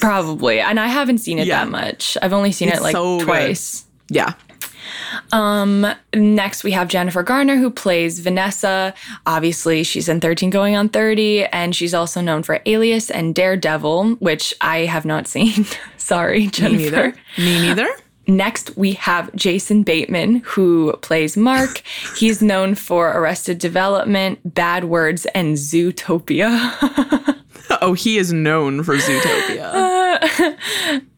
Probably. 0.00 0.60
And 0.60 0.78
I 0.80 0.88
haven't 0.88 1.18
seen 1.18 1.38
it 1.38 1.46
Yeah. 1.46 1.64
that 1.64 1.70
much. 1.70 2.16
I've 2.22 2.32
only 2.32 2.52
seen 2.52 2.68
It's 2.68 2.78
it 2.78 2.82
like 2.82 2.92
so 2.92 3.18
good. 3.18 3.26
twice. 3.26 3.84
Yeah. 5.32 5.94
Next, 6.14 6.64
we 6.64 6.72
have 6.72 6.88
Jennifer 6.88 7.22
Garner, 7.22 7.56
who 7.56 7.70
plays 7.70 8.20
Vanessa. 8.20 8.94
Obviously, 9.26 9.82
she's 9.84 10.08
in 10.08 10.20
13 10.20 10.50
Going 10.50 10.76
on 10.76 10.88
30, 10.88 11.46
and 11.46 11.74
she's 11.74 11.94
also 11.94 12.20
known 12.20 12.42
for 12.42 12.60
Alias 12.66 13.10
and 13.10 13.34
Daredevil, 13.34 14.16
which 14.16 14.54
I 14.60 14.80
have 14.80 15.04
not 15.04 15.26
seen. 15.26 15.66
Sorry, 15.96 16.40
Me 16.40 16.46
Jennifer. 16.48 16.76
neither. 16.82 17.14
Me 17.38 17.60
neither. 17.62 17.88
Next, 18.26 18.74
we 18.76 18.92
have 18.94 19.34
Jason 19.34 19.82
Bateman, 19.82 20.36
who 20.46 20.94
plays 21.02 21.36
Mark. 21.36 21.82
He's 22.16 22.40
known 22.40 22.74
for 22.74 23.10
Arrested 23.10 23.58
Development, 23.58 24.38
Bad 24.54 24.84
Words, 24.84 25.26
and 25.34 25.56
Zootopia. 25.56 27.30
Oh, 27.80 27.94
he 27.94 28.18
is 28.18 28.32
known 28.32 28.82
for 28.82 28.96
Zootopia. 28.96 30.60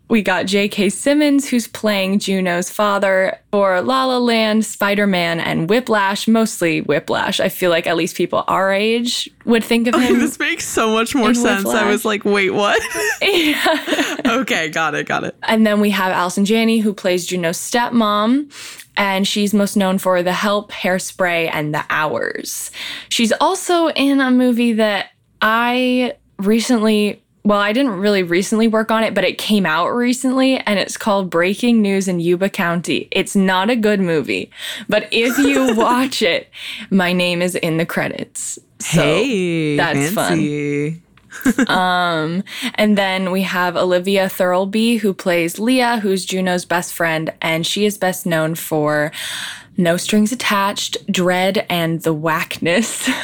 We 0.09 0.23
got 0.23 0.47
J.K. 0.47 0.91
Simmons, 0.91 1.49
who's 1.49 1.67
playing 1.67 2.21
Juno's 2.21 2.71
father 2.71 3.41
for 3.51 3.81
La 3.81 4.05
La 4.05 4.19
Land, 4.19 4.65
Spider 4.65 5.07
Man, 5.07 5.41
and 5.41 5.69
Whiplash. 5.69 6.29
Mostly 6.29 6.81
Whiplash. 6.81 7.41
I 7.41 7.49
feel 7.49 7.71
like 7.71 7.89
at 7.89 7.97
least 7.97 8.17
people 8.17 8.45
our 8.47 8.73
age 8.73 9.29
would 9.45 9.65
think 9.65 9.89
of 9.89 9.95
him. 10.01 10.21
this 10.21 10.39
makes 10.39 10.65
so 10.65 10.93
much 10.93 11.13
more 11.15 11.35
sense. 11.35 11.67
I 11.67 11.89
was 11.91 12.05
like, 12.05 12.25
wait, 12.25 12.51
what? 12.51 12.81
okay, 14.27 14.69
got 14.69 14.95
it, 14.95 15.09
got 15.09 15.25
it. 15.25 15.35
and 15.43 15.67
then 15.67 15.81
we 15.81 15.91
have 15.91 16.13
Allison 16.13 16.45
Janney, 16.45 16.79
who 16.79 16.95
plays 16.95 17.27
Juno's 17.27 17.59
stepmom. 17.59 18.53
And 18.97 19.27
she's 19.29 19.53
most 19.53 19.77
known 19.77 19.99
for 19.99 20.23
The 20.23 20.33
Help, 20.33 20.73
Hairspray, 20.73 21.51
and 21.53 21.75
The 21.75 21.85
Hours. 21.91 22.71
She's 23.11 23.33
also 23.41 23.89
in 23.89 24.21
a 24.21 24.31
movie 24.31 24.75
that 24.75 25.11
I 25.43 26.15
recently, 26.39 27.23
well, 27.47 27.61
I 27.61 27.73
didn't 27.73 27.93
really 27.93 28.25
recently 28.25 28.67
work 28.67 28.91
on 28.91 29.05
it, 29.05 29.15
but 29.15 29.23
it 29.23 29.39
came 29.39 29.65
out 29.65 29.91
recently 29.91 30.59
and 30.59 30.81
it's 30.81 30.97
called 30.97 31.31
Breaking 31.31 31.81
News 31.81 32.09
in 32.09 32.19
Yuba 32.19 32.51
County. 32.51 33.07
It's 33.13 33.37
not 33.37 33.71
a 33.71 33.77
good 33.77 34.01
movie, 34.01 34.51
but 34.89 35.07
if 35.13 35.39
you 35.39 35.77
watch 35.77 36.23
it, 36.23 36.51
my 36.91 37.13
name 37.13 37.41
is 37.43 37.55
in 37.55 37.77
the 37.77 37.87
credits. 37.87 38.59
So 38.81 39.01
hey, 39.01 39.77
that's 39.77 40.13
fun. 40.13 41.03
um, 41.69 42.43
And 42.75 42.99
then 42.99 43.31
we 43.31 43.43
have 43.43 43.77
Olivia 43.77 44.29
Thirlby, 44.29 44.97
who 44.99 45.15
plays 45.15 45.61
Leah, 45.61 46.01
who's 46.01 46.27
Juno's 46.27 46.65
best 46.65 46.93
friend, 46.95 47.33
and 47.41 47.65
she 47.65 47.85
is 47.85 47.97
best 47.97 48.27
known 48.27 48.57
for 48.57 49.13
No 49.77 49.97
Strings 49.97 50.33
Attached, 50.33 51.07
Dredd, 51.07 51.65
and 51.71 52.03
The 52.03 52.13
Whackness. 52.13 53.09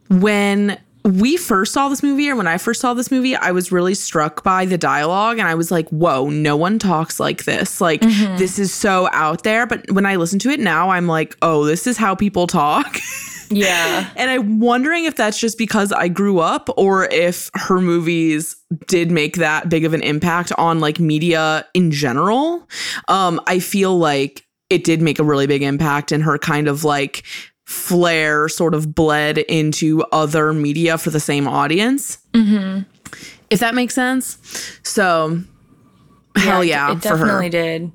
when 0.09 0.77
we 1.07 1.37
first 1.37 1.73
saw 1.73 1.87
this 1.87 2.03
movie 2.03 2.29
or 2.29 2.35
when 2.35 2.47
I 2.47 2.57
first 2.57 2.81
saw 2.81 2.93
this 2.93 3.09
movie, 3.09 3.35
I 3.35 3.51
was 3.51 3.71
really 3.71 3.93
struck 3.93 4.43
by 4.43 4.65
the 4.65 4.77
dialogue 4.77 5.39
and 5.39 5.47
I 5.47 5.55
was 5.55 5.71
like, 5.71 5.87
whoa, 5.89 6.29
no 6.29 6.57
one 6.57 6.79
talks 6.79 7.19
like 7.19 7.45
this. 7.45 7.79
Like, 7.79 8.01
this 8.01 8.59
is 8.59 8.73
so 8.73 9.07
out 9.13 9.43
there. 9.43 9.65
But 9.65 9.89
when 9.91 10.05
I 10.05 10.17
listen 10.17 10.39
to 10.39 10.49
it 10.49 10.59
now, 10.59 10.89
I'm 10.89 11.07
like, 11.07 11.35
oh, 11.41 11.65
this 11.65 11.87
is 11.87 11.97
how 11.97 12.13
people 12.13 12.45
talk. 12.45 12.97
yeah. 13.49 14.09
And 14.17 14.29
I'm 14.29 14.59
wondering 14.59 15.05
if 15.05 15.15
that's 15.15 15.39
just 15.39 15.57
because 15.57 15.93
I 15.93 16.09
grew 16.09 16.39
up 16.39 16.69
or 16.75 17.05
if 17.05 17.49
her 17.53 17.79
movies 17.79 18.57
did 18.87 19.09
make 19.09 19.37
that 19.37 19.69
big 19.69 19.85
of 19.85 19.93
an 19.93 20.01
impact 20.03 20.51
on 20.57 20.81
like 20.81 20.99
media 20.99 21.65
in 21.73 21.91
general. 21.91 22.67
Um, 23.07 23.39
I 23.47 23.59
feel 23.59 23.97
like 23.97 24.45
it 24.69 24.83
did 24.83 25.01
make 25.01 25.19
a 25.19 25.23
really 25.23 25.47
big 25.47 25.63
impact 25.63 26.11
and 26.11 26.21
her 26.23 26.37
kind 26.37 26.67
of 26.67 26.83
like 26.83 27.23
flair 27.67 28.47
sort 28.47 28.73
of 28.73 28.95
bled 28.95 29.37
into 29.37 30.01
other 30.13 30.53
media 30.53 30.97
for 30.97 31.09
the 31.09 31.19
same 31.19 31.49
audience. 31.49 32.17
Mm-hmm. 32.33 32.83
If 33.49 33.59
that 33.59 33.75
makes 33.75 33.93
sense. 33.93 34.37
So 34.83 35.41
hell 36.37 36.63
yeah, 36.63 36.93
It 36.93 37.01
for 37.01 37.09
her. 37.09 37.25
definitely 37.25 37.49
did. 37.49 37.91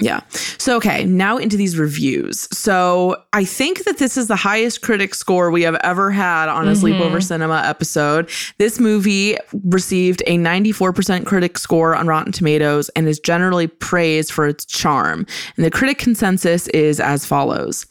Yeah. 0.00 0.20
So, 0.58 0.76
okay, 0.76 1.04
now 1.04 1.36
into 1.36 1.56
these 1.56 1.78
reviews. 1.78 2.48
So, 2.56 3.22
I 3.32 3.44
think 3.44 3.84
that 3.84 3.98
this 3.98 4.16
is 4.16 4.28
the 4.28 4.36
highest 4.36 4.82
critic 4.82 5.14
score 5.14 5.50
we 5.50 5.62
have 5.62 5.76
ever 5.76 6.10
had 6.10 6.48
on 6.48 6.66
a 6.66 6.72
mm-hmm. 6.72 6.84
sleepover 6.84 7.22
cinema 7.22 7.62
episode. 7.64 8.28
This 8.58 8.80
movie 8.80 9.36
received 9.64 10.22
a 10.26 10.38
94% 10.38 11.26
critic 11.26 11.58
score 11.58 11.94
on 11.94 12.06
Rotten 12.06 12.32
Tomatoes 12.32 12.88
and 12.90 13.08
is 13.08 13.20
generally 13.20 13.66
praised 13.66 14.32
for 14.32 14.46
its 14.46 14.64
charm. 14.64 15.26
And 15.56 15.64
the 15.64 15.70
critic 15.70 15.98
consensus 15.98 16.66
is 16.68 17.00
as 17.00 17.26
follows 17.26 17.86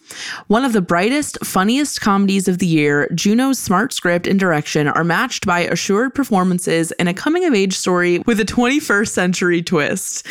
One 0.48 0.66
of 0.66 0.74
the 0.74 0.82
brightest, 0.82 1.38
funniest 1.44 2.02
comedies 2.02 2.48
of 2.48 2.58
the 2.58 2.68
year, 2.68 3.10
Juno's 3.14 3.60
smart 3.60 3.94
script 3.94 4.28
and 4.28 4.40
direction 4.40 4.88
are 4.88 5.04
matched 5.04 5.46
by 5.46 5.62
assured 5.62 6.16
performances 6.16 6.92
and 6.94 7.08
a 7.08 7.14
coming 7.14 7.46
of 7.46 7.54
age 7.54 7.76
story 7.76 8.20
with 8.20 8.40
a 8.40 8.46
21st 8.46 9.10
century 9.10 9.62
twist. 9.62 10.26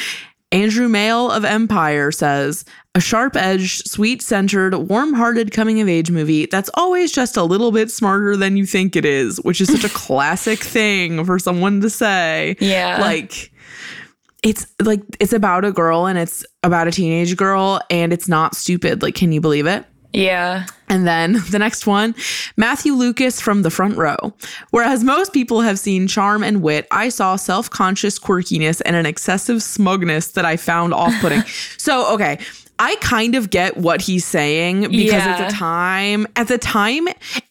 Andrew 0.51 0.89
Mail 0.89 1.31
of 1.31 1.45
Empire 1.45 2.11
says, 2.11 2.65
a 2.95 3.01
sharp 3.01 3.37
edged, 3.37 3.89
sweet 3.89 4.23
centered, 4.23 4.75
warm 4.75 5.13
hearted 5.13 5.53
coming 5.53 5.81
of 5.81 5.89
age 5.89 6.11
movie 6.11 6.47
that's 6.47 6.71
always 6.75 7.13
just 7.13 7.37
a 7.37 7.45
little 7.45 7.71
bit 7.71 7.91
smarter 7.91 8.37
than 8.37 8.57
you 8.57 8.65
think 8.65 8.97
it 8.97 9.05
is, 9.05 9.37
which 9.39 9.61
is 9.61 9.69
such 9.69 9.85
a 9.85 9.89
classic 9.95 10.59
thing 10.61 11.25
for 11.25 11.39
someone 11.39 11.81
to 11.83 11.91
say. 11.91 12.57
Yeah. 12.61 12.99
Like, 13.01 13.53
it's 14.43 14.67
like, 14.81 15.03
it's 15.21 15.35
about 15.35 15.65
a 15.65 15.73
girl 15.73 16.07
and 16.07 16.19
it's 16.19 16.47
about 16.63 16.89
a 16.89 16.93
teenage 16.93 17.37
girl 17.37 17.81
and 17.91 18.13
it's 18.13 18.29
not 18.29 18.55
stupid. 18.55 19.03
Like, 19.03 19.15
can 19.15 19.33
you 19.33 19.41
believe 19.41 19.67
it? 19.67 19.85
Yeah. 20.13 20.67
And 20.89 21.07
then 21.07 21.35
the 21.51 21.59
next 21.59 21.87
one, 21.87 22.15
Matthew 22.57 22.95
Lucas 22.95 23.41
from 23.41 23.63
the 23.63 23.71
front 23.71 23.97
row. 23.97 24.33
Whereas 24.71 25.05
most 25.05 25.33
people 25.33 25.61
have 25.61 25.79
seen 25.79 26.07
charm 26.07 26.43
and 26.43 26.63
wit, 26.63 26.87
I 26.91 27.09
saw 27.11 27.37
self 27.37 27.69
conscious 27.71 28.19
quirkiness 28.19 28.81
and 28.85 28.97
an 28.97 29.07
excessive 29.07 29.63
smugness 29.63 30.29
that 30.33 30.45
I 30.45 30.57
found 30.57 30.95
off 30.95 31.13
putting. 31.21 31.43
so, 31.79 32.13
okay. 32.15 32.39
I 32.81 32.95
kind 33.01 33.35
of 33.35 33.51
get 33.51 33.77
what 33.77 34.01
he's 34.03 34.25
saying 34.25 34.83
because 34.83 35.13
Yeah. 35.13 35.37
at 35.37 35.49
the 35.51 35.53
time, 35.57 36.29
at 36.37 36.47
the 36.47 36.59
time, 36.59 37.09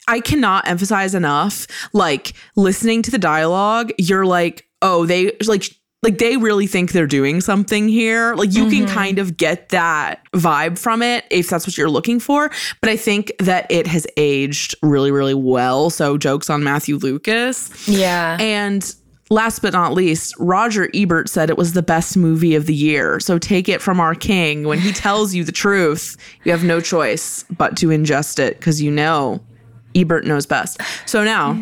I 0.07 0.21
cannot 0.21 0.65
emphasize 0.69 1.13
enough. 1.13 1.67
Like 1.91 2.31
listening 2.55 3.01
to 3.03 3.11
the 3.11 3.17
dialogue, 3.17 3.91
you're 3.97 4.25
like, 4.25 4.65
oh, 4.81 5.05
they 5.05 5.33
like 5.45 5.65
like 6.03 6.19
they 6.19 6.37
really 6.37 6.67
think 6.67 6.91
they're 6.91 7.07
doing 7.07 7.41
something 7.41 7.87
here. 7.87 8.35
Like 8.35 8.53
you 8.53 8.69
can 8.69 8.85
mm-hmm. 8.85 8.93
kind 8.93 9.19
of 9.19 9.35
get 9.35 9.69
that 9.69 10.23
vibe 10.33 10.77
from 10.77 11.01
it 11.01 11.25
if 11.31 11.49
that's 11.49 11.65
what 11.65 11.77
you're 11.77 11.89
looking 11.89 12.19
for. 12.19 12.51
But 12.81 12.89
I 12.89 12.97
think 12.97 13.31
that 13.39 13.65
it 13.71 13.87
has 13.87 14.05
aged 14.15 14.75
really, 14.83 15.11
really 15.11 15.33
well. 15.33 15.89
So 15.89 16.17
jokes 16.17 16.49
on 16.49 16.63
Matthew 16.63 16.97
Lucas. 16.97 17.87
Yeah. 17.87 18.37
And 18.39 18.93
last 19.31 19.61
but 19.63 19.73
not 19.73 19.93
least, 19.93 20.35
Roger 20.37 20.89
Ebert 20.93 21.29
said 21.29 21.49
it 21.49 21.57
was 21.57 21.73
the 21.73 21.81
best 21.81 22.15
movie 22.15 22.53
of 22.53 22.67
the 22.67 22.75
year. 22.75 23.19
So 23.19 23.39
take 23.39 23.67
it 23.67 23.81
from 23.81 23.99
our 23.99 24.13
king. 24.13 24.65
When 24.65 24.79
he 24.79 24.91
tells 24.93 25.33
you 25.33 25.43
the 25.43 25.51
truth, 25.51 26.15
you 26.43 26.51
have 26.51 26.63
no 26.63 26.79
choice 26.79 27.43
but 27.57 27.75
to 27.77 27.87
ingest 27.87 28.37
it 28.37 28.59
because 28.59 28.81
you 28.81 28.91
know 28.91 29.41
Ebert 29.95 30.25
knows 30.25 30.45
best. 30.45 30.79
So 31.07 31.23
now, 31.23 31.59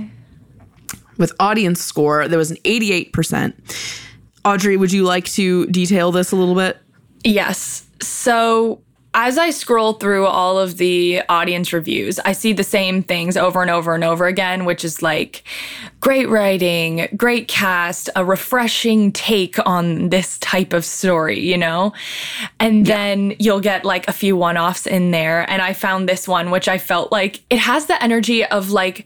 with 1.18 1.32
audience 1.40 1.82
score, 1.82 2.28
there 2.28 2.38
was 2.38 2.52
an 2.52 2.58
88%. 2.58 3.54
Audrey, 4.46 4.78
would 4.78 4.92
you 4.92 5.04
like 5.04 5.26
to 5.26 5.66
detail 5.68 6.12
this 6.12 6.32
a 6.32 6.36
little 6.36 6.56
bit? 6.56 6.78
Yes. 7.24 7.88
So 8.02 8.82
as 9.16 9.38
I 9.38 9.50
scroll 9.50 9.94
through 9.94 10.26
all 10.26 10.60
of 10.60 10.76
the 10.76 11.22
audience 11.30 11.72
reviews, 11.72 12.20
I 12.20 12.34
see 12.34 12.52
the 12.52 12.66
same 12.66 13.02
things 13.02 13.38
over 13.38 13.62
and 13.62 13.72
over 13.72 13.96
and 13.96 14.04
over 14.04 14.28
again, 14.28 14.66
which 14.66 14.84
is 14.84 15.02
like 15.02 15.44
great 16.02 16.28
writing, 16.28 17.08
great 17.16 17.48
cast, 17.48 18.10
a 18.18 18.26
refreshing 18.26 19.14
take 19.14 19.58
on 19.66 20.10
this 20.10 20.38
type 20.40 20.74
of 20.74 20.84
story, 20.84 21.40
you 21.40 21.58
know? 21.58 21.94
And 22.60 22.86
then 22.86 23.36
you'll 23.40 23.62
get 23.62 23.86
like 23.86 24.06
a 24.10 24.12
few 24.12 24.36
one 24.36 24.58
offs 24.58 24.86
in 24.86 25.12
there. 25.12 25.50
And 25.50 25.62
I 25.62 25.72
found 25.72 26.10
this 26.10 26.28
one, 26.28 26.52
which 26.52 26.68
I 26.68 26.78
felt 26.78 27.12
like 27.14 27.42
it 27.50 27.60
has 27.60 27.86
the 27.86 28.04
energy 28.04 28.44
of 28.44 28.72
like, 28.72 29.06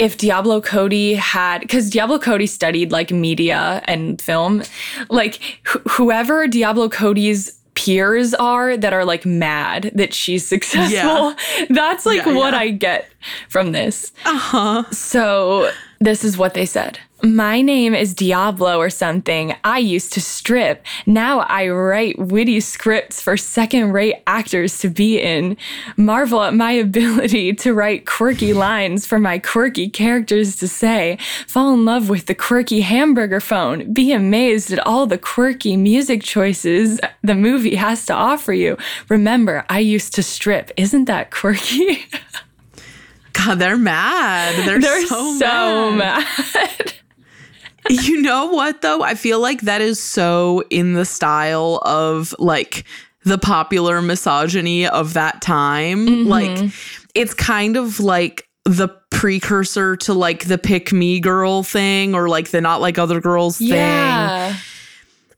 if 0.00 0.16
Diablo 0.16 0.60
Cody 0.60 1.14
had, 1.14 1.60
because 1.60 1.90
Diablo 1.90 2.18
Cody 2.18 2.46
studied 2.46 2.90
like 2.90 3.10
media 3.10 3.82
and 3.84 4.20
film, 4.20 4.62
like 5.08 5.40
wh- 5.66 5.88
whoever 5.90 6.46
Diablo 6.48 6.88
Cody's 6.88 7.56
peers 7.74 8.34
are 8.34 8.76
that 8.76 8.92
are 8.92 9.04
like 9.04 9.24
mad 9.24 9.90
that 9.94 10.12
she's 10.12 10.46
successful, 10.46 11.34
that's 11.70 12.04
like 12.06 12.24
Yeah, 12.26 12.34
what 12.34 12.52
yeah. 12.54 12.60
I 12.60 12.70
get 12.70 13.08
from 13.48 13.72
this. 13.72 14.10
Uh 14.24 14.36
huh. 14.38 14.90
So 14.90 15.70
this 16.02 16.24
is 16.24 16.38
what 16.38 16.54
they 16.54 16.64
said. 16.64 16.98
My 17.22 17.60
name 17.60 17.94
is 17.94 18.14
Diablo 18.14 18.78
or 18.78 18.88
something. 18.88 19.54
I 19.62 19.76
used 19.78 20.14
to 20.14 20.22
strip. 20.22 20.86
Now 21.04 21.40
I 21.40 21.68
write 21.68 22.18
witty 22.18 22.60
scripts 22.60 23.20
for 23.20 23.36
second 23.36 23.92
rate 23.92 24.22
actors 24.26 24.78
to 24.78 24.88
be 24.88 25.20
in. 25.20 25.58
Marvel 25.98 26.42
at 26.42 26.54
my 26.54 26.72
ability 26.86 27.52
to 27.56 27.74
write 27.74 28.06
quirky 28.06 28.54
lines 28.54 29.06
for 29.06 29.18
my 29.18 29.38
quirky 29.38 29.90
characters 29.90 30.56
to 30.56 30.68
say. 30.68 31.18
Fall 31.46 31.74
in 31.74 31.84
love 31.84 32.08
with 32.08 32.24
the 32.24 32.34
quirky 32.34 32.80
hamburger 32.80 33.40
phone. 33.40 33.92
Be 33.92 34.12
amazed 34.12 34.72
at 34.72 34.86
all 34.86 35.06
the 35.06 35.18
quirky 35.18 35.76
music 35.76 36.22
choices 36.22 36.98
the 37.22 37.34
movie 37.34 37.74
has 37.74 38.06
to 38.06 38.14
offer 38.14 38.54
you. 38.54 38.78
Remember, 39.10 39.66
I 39.68 39.80
used 39.80 40.14
to 40.14 40.22
strip. 40.22 40.70
Isn't 40.78 41.04
that 41.04 41.30
quirky? 41.30 42.06
God, 43.44 43.58
they're 43.58 43.76
mad. 43.78 44.66
They're, 44.66 44.80
They're 44.80 45.06
so, 45.06 45.38
so 45.38 45.90
mad. 45.92 46.26
mad. 46.54 46.92
You 47.88 48.20
know 48.20 48.46
what 48.46 48.82
though? 48.82 49.02
I 49.02 49.14
feel 49.14 49.40
like 49.40 49.62
that 49.62 49.80
is 49.80 50.00
so 50.00 50.62
in 50.68 50.92
the 50.92 51.06
style 51.06 51.80
of 51.84 52.34
like 52.38 52.84
the 53.24 53.38
popular 53.38 54.02
misogyny 54.02 54.86
of 54.86 55.14
that 55.14 55.40
time. 55.40 56.06
Mm-hmm. 56.06 56.28
Like 56.28 56.72
it's 57.14 57.32
kind 57.34 57.76
of 57.76 57.98
like 57.98 58.46
the 58.64 58.88
precursor 59.10 59.96
to 59.96 60.12
like 60.12 60.44
the 60.44 60.58
pick 60.58 60.92
me 60.92 61.20
girl 61.20 61.62
thing 61.62 62.14
or 62.14 62.28
like 62.28 62.50
the 62.50 62.60
not 62.60 62.82
like 62.82 62.98
other 62.98 63.20
girls 63.20 63.56
thing. 63.58 63.70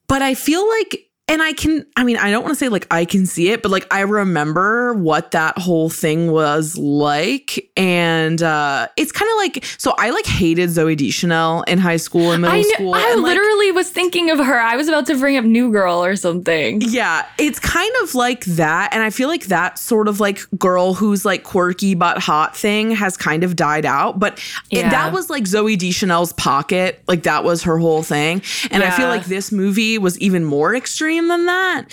But 0.09 0.21
I 0.21 0.35
feel 0.35 0.69
like 0.69 1.09
and 1.33 1.43
I 1.43 1.55
can 1.55 1.87
I 1.97 2.05
mean 2.05 2.19
I 2.19 2.31
don't 2.31 2.43
want 2.43 2.53
to 2.53 2.59
say 2.59 2.69
like 2.69 2.87
I 2.91 3.05
can 3.07 3.25
see 3.27 3.51
it 3.51 3.63
but 3.63 3.71
like 3.73 3.87
I 3.91 4.01
remember 4.01 4.93
what 4.93 5.31
that 5.31 5.57
whole 5.59 5.89
thing 5.89 6.31
was 6.31 6.77
like 6.77 7.71
and 7.77 8.43
uh 8.43 8.89
it's 8.99 9.11
kind 9.13 9.31
of 9.31 9.37
like 9.39 9.65
so 9.79 9.95
I 9.97 10.11
like 10.11 10.27
hated 10.27 10.69
Zooey 10.69 10.97
Deschanel 10.97 11.63
in 11.63 11.79
high 11.79 11.97
school 11.97 12.33
and 12.33 12.43
middle 12.43 12.59
I, 12.59 12.63
kn- 12.63 12.75
school 12.75 12.95
I 12.95 13.01
and, 13.13 13.23
like, 13.23 13.31
literally 13.37 13.73
was 13.73 13.89
thinking 13.89 14.31
of 14.31 14.39
her. 14.39 14.61
I 14.61 14.77
was 14.77 14.89
about 14.89 15.07
to 15.07 15.19
bring 15.19 15.37
up 15.39 15.45
New 15.45 15.73
Girl 15.73 16.05
or 16.05 16.17
something. 16.17 16.83
Yeah, 16.83 17.27
it's 17.39 17.59
kind 17.59 17.93
of 18.03 18.15
like 18.15 18.45
that. 18.45 18.93
And 18.93 19.03
I 19.03 19.09
feel 19.11 19.29
like 19.29 19.47
that 19.47 19.79
sort 19.79 20.09
of 20.09 20.21
like 20.21 20.41
girl 20.59 20.93
who's 20.93 21.25
like 21.25 21.45
quirky 21.45 21.95
but 21.95 22.19
hot 22.19 22.55
thing 22.57 22.91
has 22.91 23.17
kind 23.17 23.43
of 23.45 23.57
died 23.57 23.87
out. 23.87 24.19
But 24.19 24.39
it- 24.71 24.83
that 24.83 25.13
was 25.13 25.31
like 25.31 25.45
Zooey 25.45 25.79
Deschanel's 25.79 26.35
pocket. 26.35 27.03
Like 27.09 27.23
that 27.23 27.45
was 27.45 27.63
her 27.63 27.79
whole 27.79 28.03
thing. 28.03 28.43
And 28.71 28.83
I 28.83 28.91
feel 28.91 29.09
like 29.09 29.25
this 29.25 29.51
movie 29.51 29.97
was 29.97 30.19
even 30.19 30.45
more 30.45 30.75
extreme 30.75 31.22
than 31.29 31.47
that. 31.47 31.85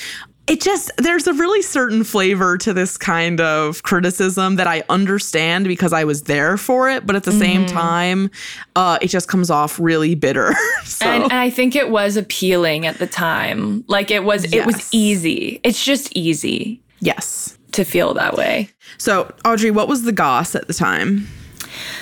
It 0.47 0.61
just, 0.61 0.89
there's 0.97 1.27
a 1.27 1.33
really 1.33 1.61
certain 1.61 2.03
flavor 2.03 2.57
to 2.57 2.73
this 2.73 2.97
kind 2.97 3.39
of 3.39 3.83
criticism 3.83 4.55
that 4.55 4.65
I 4.65 4.81
understand 4.89 5.65
because 5.67 5.93
I 5.93 6.05
was 6.05 6.23
there 6.23 6.57
for 6.57 6.89
it. 6.89 7.05
But 7.05 7.15
at 7.15 7.23
the 7.23 7.31
same 7.31 7.65
Mm-hmm. 7.65 7.77
time, 7.77 8.31
uh, 8.75 8.97
it 8.99 9.09
just 9.09 9.27
comes 9.27 9.51
off 9.51 9.79
really 9.79 10.15
bitter. 10.15 10.55
so, 10.83 11.05
And, 11.05 11.23
and 11.25 11.33
I 11.33 11.51
think 11.51 11.75
it 11.75 11.91
was 11.91 12.17
appealing 12.17 12.87
at 12.87 12.97
the 12.97 13.05
time. 13.05 13.83
Like 13.87 14.09
it 14.09 14.23
was 14.23 14.51
it 14.51 14.65
was 14.65 14.89
easy. 14.91 15.59
It's 15.63 15.85
just 15.85 16.11
easy 16.17 16.81
yes. 16.99 17.55
to 17.73 17.83
feel 17.83 18.15
that 18.15 18.35
way. 18.35 18.69
So, 18.97 19.31
Audrey, 19.45 19.69
what 19.69 19.87
was 19.87 20.01
the 20.01 20.11
goss 20.11 20.55
at 20.55 20.67
the 20.67 20.73
time? 20.73 21.27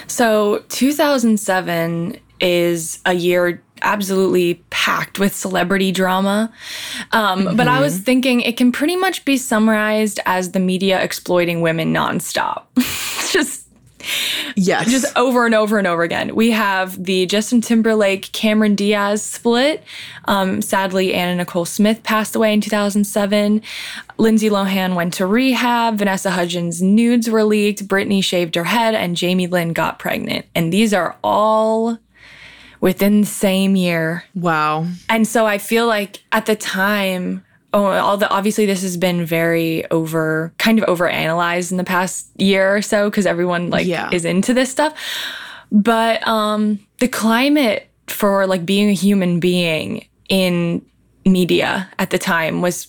So 0.08 0.63
2007 0.70 2.18
is 2.40 3.00
a 3.06 3.13
year 3.13 3.62
absolutely 3.82 4.56
packed 4.88 5.19
with 5.19 5.36
celebrity 5.36 5.91
drama. 5.91 6.50
Um, 7.12 7.58
But 7.58 7.67
I 7.67 7.82
was 7.82 8.00
thinking 8.00 8.39
it 8.39 8.56
can 8.56 8.71
pretty 8.71 8.95
much 8.95 9.26
be 9.26 9.36
summarized 9.36 10.21
as 10.26 10.52
the 10.54 10.62
media 10.62 11.04
exploiting 11.04 11.60
women 11.60 11.93
nonstop. 11.93 12.63
Just 13.34 13.65
Yes. 14.56 14.89
just 14.89 15.17
over 15.17 15.45
and 15.45 15.54
over 15.54 15.78
and 15.78 15.86
over 15.86 16.04
again. 16.04 16.34
We 16.34 16.52
have 16.52 17.04
the 17.04 17.26
Justin 17.26 17.60
Timberlake 17.60 18.32
Cameron 18.32 18.76
Diaz 18.76 19.21
split. 19.21 19.84
Um, 20.26 20.62
sadly, 20.62 21.13
Anna 21.13 21.36
Nicole 21.36 21.65
Smith 21.65 22.02
passed 22.04 22.34
away 22.34 22.54
in 22.54 22.62
2007. 22.62 23.62
Lindsay 24.17 24.50
Lohan 24.50 24.95
went 24.95 25.13
to 25.15 25.26
rehab. 25.26 25.97
Vanessa 25.97 26.30
Hudgens' 26.32 26.82
nudes 26.82 27.30
were 27.30 27.43
leaked. 27.43 27.86
Britney 27.89 28.23
shaved 28.23 28.56
her 28.56 28.63
head, 28.63 28.95
and 28.95 29.17
Jamie 29.17 29.47
Lynn 29.47 29.73
got 29.73 30.00
pregnant. 30.00 30.45
And 30.56 30.71
these 30.71 30.93
are 30.93 31.17
all 31.21 31.97
within 32.82 33.22
the 33.22 33.28
same 33.28 33.76
year. 33.76 34.24
wow. 34.36 34.86
And 35.10 35.28
so 35.28 35.46
I 35.46 35.58
feel 35.58 35.88
like 35.88 36.22
at 36.32 36.46
the 36.46 36.56
time, 36.56 37.44
oh, 37.74 37.86
all 37.86 38.18
the 38.18 38.30
obviously 38.30 38.66
this 38.66 38.82
has 38.82 38.98
been 38.98 39.26
very 39.26 39.90
over, 39.92 40.54
kind 40.58 40.80
of 40.80 40.86
over 40.86 41.08
analyzed 41.08 41.72
in 41.72 41.78
the 41.78 41.84
past 41.84 42.30
year 42.40 42.76
or 42.76 42.82
so 42.82 43.10
because 43.10 43.26
everyone 43.26 43.70
like 43.70 43.88
Yeah. 43.88 44.10
is 44.12 44.26
into 44.26 44.54
this 44.54 44.70
stuff. 44.72 44.94
But 45.72 46.26
um, 46.28 46.80
the 47.00 47.08
climate 47.08 47.90
for 48.08 48.48
like 48.48 48.66
being 48.66 48.90
a 48.90 48.94
human 48.94 49.40
being 49.40 50.08
in 50.30 50.86
media 51.26 51.90
at 52.00 52.10
the 52.10 52.18
time 52.18 52.62
was 52.62 52.88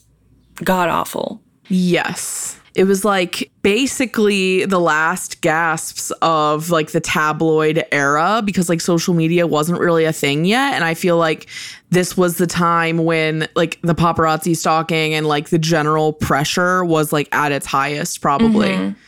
god 0.62 0.88
awful. 0.88 1.40
Yes. 1.68 2.57
It 2.74 2.84
was 2.84 3.04
like 3.04 3.50
basically 3.62 4.64
the 4.64 4.78
last 4.78 5.40
gasps 5.40 6.10
of 6.22 6.70
like 6.70 6.92
the 6.92 7.00
tabloid 7.00 7.84
era 7.90 8.42
because 8.44 8.68
like 8.68 8.80
social 8.80 9.14
media 9.14 9.46
wasn't 9.46 9.80
really 9.80 10.04
a 10.04 10.12
thing 10.12 10.44
yet. 10.44 10.74
And 10.74 10.84
I 10.84 10.94
feel 10.94 11.16
like 11.16 11.46
this 11.90 12.16
was 12.16 12.36
the 12.36 12.46
time 12.46 12.98
when 12.98 13.48
like 13.56 13.80
the 13.82 13.94
paparazzi 13.94 14.56
stalking 14.56 15.14
and 15.14 15.26
like 15.26 15.48
the 15.48 15.58
general 15.58 16.12
pressure 16.12 16.84
was 16.84 17.12
like 17.12 17.28
at 17.34 17.52
its 17.52 17.66
highest, 17.66 18.20
probably. 18.20 18.68
Mm-hmm. 18.68 18.98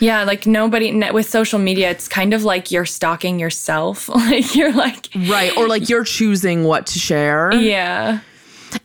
Yeah, 0.00 0.22
like 0.22 0.46
nobody 0.46 0.96
with 1.10 1.28
social 1.28 1.58
media, 1.58 1.90
it's 1.90 2.06
kind 2.06 2.32
of 2.32 2.44
like 2.44 2.70
you're 2.70 2.86
stalking 2.86 3.40
yourself. 3.40 4.08
like 4.08 4.54
you're 4.54 4.72
like, 4.72 5.08
Right. 5.14 5.56
Or 5.56 5.66
like 5.66 5.88
you're 5.88 6.04
choosing 6.04 6.64
what 6.64 6.86
to 6.86 6.98
share. 6.98 7.52
yeah. 7.52 8.20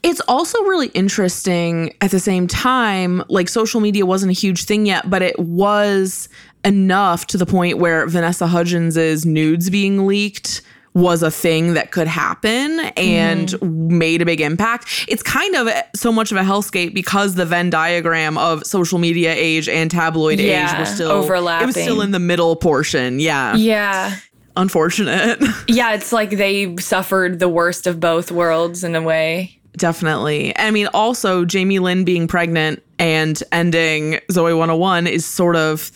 It's 0.04 0.22
also 0.28 0.62
really 0.64 0.88
interesting 0.88 1.94
at 2.02 2.12
the 2.12 2.20
same 2.20 2.48
time, 2.48 3.24
like 3.30 3.50
social 3.50 3.82
media 3.82 4.06
wasn't 4.06 4.30
a 4.32 4.34
huge 4.34 4.66
thing 4.66 4.86
yet, 4.86 5.10
but 5.10 5.22
it 5.22 5.38
was 5.40 6.30
enough 6.66 7.28
to 7.28 7.38
the 7.38 7.46
point 7.46 7.78
where 7.78 8.08
Vanessa 8.08 8.48
Hudgens' 8.48 9.26
nudes 9.26 9.70
being 9.70 10.06
leaked 10.08 10.62
was 10.94 11.24
a 11.24 11.32
thing 11.32 11.74
that 11.74 11.92
could 11.92 12.08
happen 12.08 12.80
and 12.96 13.50
Mm-hmm. 13.50 13.98
made 13.98 14.22
a 14.22 14.26
big 14.26 14.40
impact. 14.40 15.06
It's 15.08 15.24
kind 15.24 15.56
of 15.56 15.68
so 15.96 16.12
much 16.12 16.32
of 16.32 16.38
a 16.38 16.42
hellscape 16.42 16.94
because 16.94 17.34
the 17.34 17.46
Venn 17.48 17.72
diagram 17.72 18.38
of 18.38 18.64
social 18.66 19.00
media 19.00 19.34
age 19.34 19.68
and 19.68 19.90
tabloid 19.90 20.40
age 20.40 20.48
Yeah, 20.50 20.80
was 20.80 20.94
still 20.94 21.10
overlapping. 21.12 21.64
It 21.64 21.76
was 21.76 21.76
still 21.82 22.02
in 22.02 22.12
the 22.12 22.20
middle 22.20 22.56
portion. 22.56 23.20
Yeah. 23.20 23.56
Yeah. 23.56 24.16
Unfortunate. 24.56 25.42
Yeah, 25.68 25.94
it's 25.96 26.12
like 26.14 26.30
they 26.32 26.76
suffered 26.78 27.40
the 27.40 27.50
worst 27.50 27.88
of 27.88 28.00
both 28.00 28.32
worlds 28.32 28.84
in 28.84 28.96
a 28.96 29.02
way. 29.02 29.60
Definitely. 29.78 30.56
I 30.58 30.72
mean, 30.72 30.88
also 30.88 31.46
Jamie 31.46 31.80
Lynn 31.80 32.04
being 32.04 32.28
pregnant 32.28 32.84
and 33.00 33.42
ending 33.52 34.20
Zoey 34.32 34.58
101 34.58 35.08
is 35.08 35.26
sort 35.26 35.56
of 35.56 35.92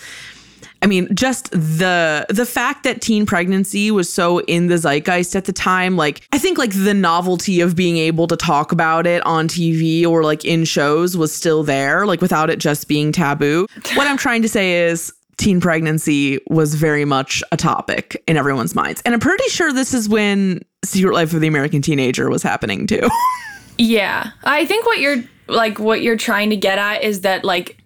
I 0.81 0.85
mean, 0.85 1.13
just 1.15 1.49
the 1.51 2.25
the 2.29 2.45
fact 2.45 2.83
that 2.83 3.01
teen 3.01 3.25
pregnancy 3.25 3.89
was 3.91 4.11
so 4.11 4.41
in 4.41 4.67
the 4.67 4.77
zeitgeist 4.77 5.35
at 5.35 5.45
the 5.45 5.53
time, 5.53 5.95
like 5.95 6.21
I 6.31 6.37
think 6.37 6.57
like 6.57 6.71
the 6.71 6.93
novelty 6.93 7.61
of 7.61 7.75
being 7.75 7.97
able 7.97 8.27
to 8.27 8.37
talk 8.37 8.71
about 8.71 9.07
it 9.07 9.25
on 9.25 9.47
TV 9.47 10.05
or 10.05 10.23
like 10.23 10.45
in 10.45 10.65
shows 10.65 11.17
was 11.17 11.33
still 11.33 11.63
there, 11.63 12.05
like 12.05 12.21
without 12.21 12.49
it 12.49 12.59
just 12.59 12.87
being 12.87 13.11
taboo. 13.11 13.67
what 13.95 14.07
I'm 14.07 14.17
trying 14.17 14.41
to 14.43 14.49
say 14.49 14.83
is 14.83 15.11
teen 15.37 15.61
pregnancy 15.61 16.39
was 16.47 16.75
very 16.75 17.05
much 17.05 17.43
a 17.51 17.57
topic 17.57 18.21
in 18.27 18.37
everyone's 18.37 18.75
minds. 18.75 19.01
And 19.05 19.13
I'm 19.13 19.19
pretty 19.19 19.47
sure 19.49 19.71
this 19.71 19.93
is 19.93 20.09
when 20.09 20.63
Secret 20.83 21.13
Life 21.13 21.33
of 21.33 21.41
the 21.41 21.47
American 21.47 21.81
Teenager 21.81 22.29
was 22.29 22.43
happening 22.43 22.87
too. 22.87 23.07
Yeah. 23.77 24.31
I 24.43 24.65
think 24.65 24.85
what 24.85 24.99
you're 24.99 25.23
like 25.47 25.79
what 25.79 26.01
you're 26.01 26.17
trying 26.17 26.49
to 26.49 26.55
get 26.57 26.77
at 26.77 27.03
is 27.03 27.21
that 27.21 27.43
like 27.45 27.77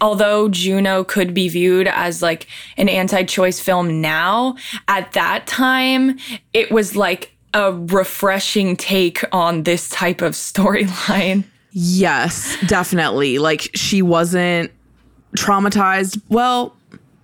although 0.00 0.48
Juno 0.48 1.04
could 1.04 1.34
be 1.34 1.48
viewed 1.48 1.86
as 1.88 2.22
like 2.22 2.46
an 2.76 2.88
anti-choice 2.88 3.60
film 3.60 4.00
now, 4.00 4.56
at 4.88 5.12
that 5.12 5.46
time 5.46 6.18
it 6.52 6.70
was 6.70 6.96
like 6.96 7.34
a 7.54 7.72
refreshing 7.72 8.76
take 8.76 9.22
on 9.32 9.64
this 9.64 9.88
type 9.88 10.22
of 10.22 10.32
storyline. 10.32 11.44
Yes, 11.72 12.56
definitely. 12.66 13.38
Like 13.38 13.70
she 13.74 14.02
wasn't 14.02 14.70
traumatized. 15.36 16.20
Well, 16.28 16.74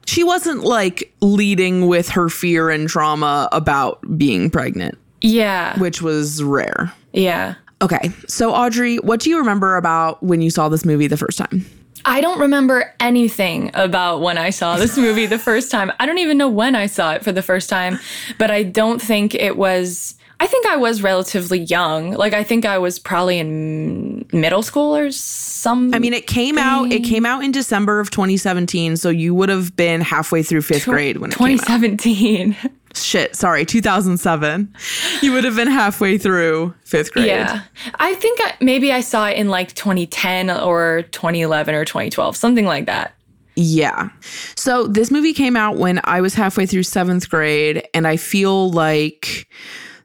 she 0.07 0.23
wasn't 0.23 0.62
like 0.62 1.12
leading 1.21 1.87
with 1.88 2.09
her 2.11 2.29
fear 2.29 2.71
and 2.71 2.88
trauma 2.88 3.49
about 3.53 3.99
being 4.16 4.51
pregnant, 4.51 4.97
Yeah. 5.21 5.79
which 5.81 6.01
was 6.01 6.42
rare. 6.42 6.92
Yeah. 7.12 7.55
Okay, 7.82 8.10
so 8.26 8.54
Audrey, 8.54 8.96
what 8.96 9.20
do 9.20 9.28
you 9.30 9.38
remember 9.38 9.76
about 9.76 10.22
when 10.22 10.40
you 10.40 10.50
saw 10.50 10.68
this 10.68 10.84
movie 10.84 11.06
the 11.08 11.16
first 11.16 11.36
time? 11.38 11.66
I 12.06 12.20
don't 12.20 12.38
remember 12.38 12.94
anything 13.00 13.70
about 13.74 14.20
when 14.20 14.38
I 14.38 14.50
saw 14.50 14.76
this 14.76 14.96
movie 14.96 15.26
the 15.26 15.38
first 15.38 15.70
time. 15.70 15.92
I 15.98 16.06
don't 16.06 16.18
even 16.18 16.38
know 16.38 16.48
when 16.48 16.76
I 16.76 16.86
saw 16.86 17.12
it 17.14 17.24
for 17.24 17.32
the 17.32 17.42
first 17.42 17.68
time, 17.68 17.98
but 18.38 18.50
I 18.50 18.62
don't 18.62 19.02
think 19.02 19.34
it 19.34 19.56
was. 19.56 20.14
I 20.38 20.46
think 20.46 20.66
I 20.66 20.76
was 20.76 21.02
relatively 21.02 21.58
young. 21.60 22.12
Like 22.12 22.32
I 22.32 22.44
think 22.44 22.64
I 22.64 22.78
was 22.78 22.98
probably 22.98 23.38
in 23.38 24.26
middle 24.32 24.62
school 24.62 24.94
or 24.94 25.10
some. 25.10 25.92
I 25.94 25.98
mean, 25.98 26.14
it 26.14 26.26
came 26.26 26.58
out. 26.58 26.92
It 26.92 27.00
came 27.00 27.26
out 27.26 27.42
in 27.42 27.50
December 27.50 27.98
of 28.00 28.10
2017, 28.10 28.96
so 28.96 29.08
you 29.10 29.34
would 29.34 29.48
have 29.48 29.74
been 29.74 30.00
halfway 30.00 30.42
through 30.42 30.62
fifth 30.62 30.84
grade 30.84 31.16
when 31.18 31.30
it 31.32 31.36
came 31.36 31.58
out. 31.58 31.66
2017. 31.66 32.56
Shit, 32.96 33.37
sorry, 33.37 33.64
2007. 33.64 34.74
You 35.22 35.32
would 35.32 35.44
have 35.44 35.56
been 35.56 35.68
halfway 35.68 36.18
through 36.18 36.74
fifth 36.85 37.12
grade. 37.12 37.26
Yeah. 37.26 37.62
I 37.96 38.14
think 38.14 38.40
I, 38.42 38.54
maybe 38.61 38.92
I 38.92 39.00
saw 39.00 39.28
it 39.28 39.37
in 39.37 39.48
like 39.48 39.74
2010 39.74 40.50
or 40.50 41.02
2011 41.11 41.74
or 41.74 41.85
2012, 41.85 42.37
something 42.37 42.64
like 42.64 42.87
that. 42.87 43.14
Yeah. 43.56 44.11
So 44.54 44.87
this 44.87 45.11
movie 45.11 45.32
came 45.32 45.56
out 45.56 45.76
when 45.76 46.00
I 46.04 46.20
was 46.20 46.35
halfway 46.35 46.66
through 46.66 46.82
seventh 46.82 47.28
grade, 47.30 47.87
and 47.94 48.06
I 48.06 48.16
feel 48.16 48.70
like 48.70 49.48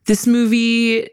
this 0.05 0.25
movie, 0.25 1.07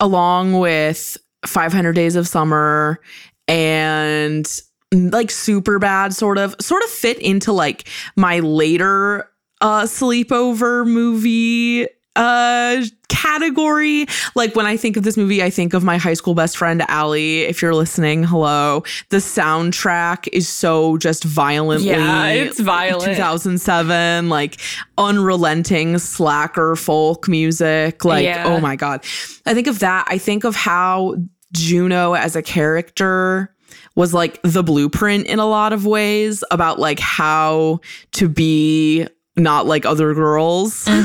along 0.00 0.58
with 0.58 1.16
500 1.46 1.92
Days 1.92 2.16
of 2.16 2.26
Summer 2.26 3.00
and 3.48 4.60
like 4.92 5.30
super 5.30 5.78
bad 5.78 6.14
sort 6.14 6.38
of 6.38 6.54
sort 6.60 6.82
of 6.84 6.90
fit 6.90 7.18
into 7.18 7.52
like 7.52 7.88
my 8.16 8.38
later 8.40 9.28
uh 9.60 9.82
sleepover 9.82 10.86
movie 10.86 11.86
uh 12.16 12.82
category. 13.08 14.06
Like 14.34 14.54
when 14.56 14.66
i 14.66 14.76
think 14.76 14.96
of 14.96 15.02
this 15.02 15.16
movie 15.16 15.42
i 15.42 15.50
think 15.50 15.74
of 15.74 15.84
my 15.84 15.96
high 15.98 16.14
school 16.14 16.34
best 16.34 16.56
friend 16.56 16.82
Allie. 16.88 17.42
If 17.42 17.60
you're 17.62 17.74
listening 17.74 18.24
hello. 18.24 18.84
The 19.10 19.18
soundtrack 19.18 20.28
is 20.32 20.48
so 20.48 20.96
just 20.98 21.24
violently 21.24 21.88
Yeah, 21.88 22.28
it's 22.28 22.60
violent. 22.60 23.04
2007 23.16 24.28
like 24.28 24.60
unrelenting 24.96 25.98
slacker 25.98 26.76
folk 26.76 27.28
music. 27.28 28.04
Like 28.04 28.24
Yeah. 28.24 28.44
oh 28.46 28.60
my 28.60 28.76
god. 28.76 29.04
I 29.44 29.54
think 29.54 29.66
of 29.66 29.78
that. 29.80 30.06
I 30.08 30.18
think 30.18 30.44
of 30.44 30.54
how 30.56 31.16
juno 31.52 32.14
as 32.14 32.34
a 32.36 32.42
character 32.42 33.54
was 33.94 34.12
like 34.12 34.40
the 34.42 34.62
blueprint 34.62 35.26
in 35.26 35.38
a 35.38 35.46
lot 35.46 35.72
of 35.72 35.86
ways 35.86 36.44
about 36.50 36.78
like 36.78 36.98
how 36.98 37.80
to 38.12 38.28
be 38.28 39.06
not 39.36 39.66
like 39.66 39.84
other 39.86 40.14
girls. 40.14 40.86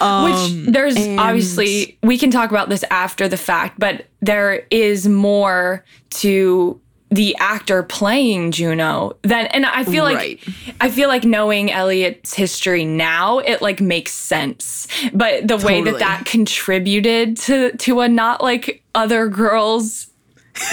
Um, 0.00 0.24
Which 0.24 0.72
there's 0.72 0.96
and- 0.96 1.18
obviously 1.20 1.98
we 2.02 2.18
can 2.18 2.30
talk 2.30 2.50
about 2.50 2.68
this 2.68 2.84
after 2.90 3.28
the 3.28 3.36
fact, 3.36 3.78
but 3.78 4.06
there 4.20 4.66
is 4.70 5.08
more 5.08 5.84
to 6.10 6.80
the 7.10 7.36
actor 7.38 7.82
playing 7.82 8.50
Juno 8.52 9.16
than 9.22 9.46
and 9.46 9.66
I 9.66 9.84
feel 9.84 10.04
like 10.04 10.16
Right. 10.16 10.40
I 10.80 10.90
feel 10.90 11.08
like 11.08 11.24
knowing 11.24 11.70
Elliot's 11.70 12.34
history 12.34 12.84
now, 12.84 13.38
it 13.38 13.60
like 13.62 13.80
makes 13.80 14.12
sense. 14.12 14.88
But 15.12 15.46
the 15.48 15.56
way 15.58 15.82
that 15.82 15.98
that 15.98 16.24
contributed 16.26 17.36
to 17.38 17.76
to 17.76 18.00
a 18.00 18.08
not 18.08 18.42
like 18.42 18.82
other 18.94 19.28
girls 19.28 20.08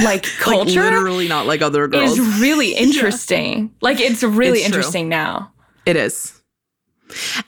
like 0.04 0.24
like 0.24 0.24
culture 0.40 0.82
literally 0.84 1.28
not 1.28 1.46
like 1.48 1.62
other 1.62 1.88
girls. 1.88 2.18
is 2.18 2.40
really 2.42 2.74
interesting. 2.76 3.72
Like 3.82 4.00
it's 4.00 4.24
really 4.24 4.60
It's 4.60 4.68
true. 4.70 4.78
interesting 4.78 5.10
now. 5.10 5.52
It 5.86 5.96
is. 5.96 6.41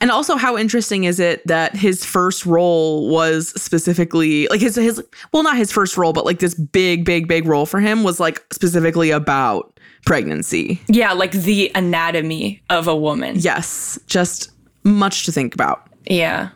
And 0.02 0.12
also, 0.12 0.36
how 0.36 0.58
interesting 0.58 1.04
is 1.04 1.19
it 1.19 1.45
that 1.47 1.76
his 1.76 2.06
first 2.06 2.45
role 2.45 3.10
was 3.10 3.49
specifically 3.62 4.47
like 4.47 4.62
his 4.62 4.76
his 4.76 5.04
well, 5.32 5.43
not 5.43 5.58
his 5.58 5.71
first 5.71 5.97
role, 5.97 6.13
but 6.13 6.26
like 6.26 6.39
this 6.39 6.54
big, 6.54 7.06
big, 7.06 7.28
big 7.28 7.45
role 7.45 7.65
for 7.65 7.80
him 7.80 8.04
was 8.04 8.19
like 8.19 8.43
specifically 8.52 9.12
about 9.12 9.80
pregnancy. 10.06 10.82
Yeah, 10.88 11.13
like 11.13 11.32
the 11.32 11.71
anatomy 11.76 12.62
of 12.69 12.88
a 12.88 12.95
woman. 12.95 13.36
Yes, 13.39 13.99
just 14.08 14.52
much 14.84 15.26
to 15.26 15.32
think 15.32 15.54
about. 15.54 15.88
Yeah. 16.06 16.49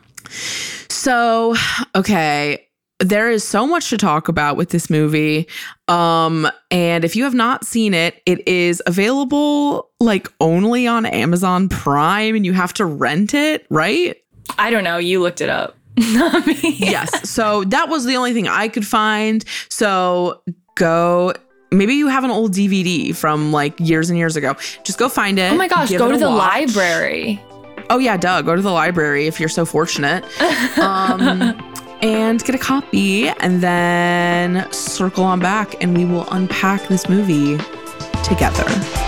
So, 0.88 1.54
okay, 1.94 2.67
there 3.00 3.30
is 3.30 3.46
so 3.46 3.66
much 3.66 3.90
to 3.90 3.96
talk 3.96 4.28
about 4.28 4.56
with 4.56 4.70
this 4.70 4.90
movie. 4.90 5.46
Um 5.86 6.48
and 6.70 7.04
if 7.04 7.14
you 7.16 7.24
have 7.24 7.34
not 7.34 7.64
seen 7.64 7.94
it, 7.94 8.20
it 8.26 8.46
is 8.46 8.82
available 8.86 9.90
like 10.00 10.28
only 10.40 10.86
on 10.86 11.06
Amazon 11.06 11.68
Prime 11.68 12.34
and 12.34 12.44
you 12.44 12.52
have 12.52 12.72
to 12.74 12.84
rent 12.84 13.34
it, 13.34 13.66
right? 13.70 14.16
I 14.58 14.70
don't 14.70 14.84
know. 14.84 14.98
You 14.98 15.20
looked 15.20 15.40
it 15.40 15.48
up. 15.48 15.76
Not 15.98 16.46
me. 16.46 16.76
yes. 16.78 17.28
So 17.28 17.64
that 17.64 17.88
was 17.88 18.04
the 18.04 18.16
only 18.16 18.32
thing 18.32 18.46
I 18.48 18.68
could 18.68 18.86
find. 18.86 19.44
So 19.68 20.42
go 20.74 21.34
maybe 21.70 21.94
you 21.94 22.08
have 22.08 22.24
an 22.24 22.30
old 22.30 22.52
DVD 22.52 23.14
from 23.14 23.52
like 23.52 23.78
years 23.78 24.08
and 24.10 24.18
years 24.18 24.36
ago. 24.36 24.54
Just 24.84 24.98
go 24.98 25.08
find 25.08 25.38
it. 25.38 25.52
Oh 25.52 25.56
my 25.56 25.68
gosh, 25.68 25.90
go 25.90 26.10
to 26.10 26.18
the 26.18 26.28
watch. 26.28 26.38
library. 26.76 27.40
Oh 27.90 27.98
yeah, 27.98 28.16
duh. 28.16 28.42
Go 28.42 28.54
to 28.56 28.62
the 28.62 28.70
library 28.72 29.26
if 29.26 29.38
you're 29.40 29.48
so 29.48 29.64
fortunate. 29.64 30.24
Um, 30.78 31.67
and 32.02 32.42
get 32.44 32.54
a 32.54 32.58
copy 32.58 33.28
and 33.28 33.60
then 33.62 34.70
circle 34.72 35.24
on 35.24 35.40
back 35.40 35.82
and 35.82 35.96
we 35.96 36.04
will 36.04 36.26
unpack 36.30 36.82
this 36.88 37.08
movie 37.08 37.58
together. 38.24 39.07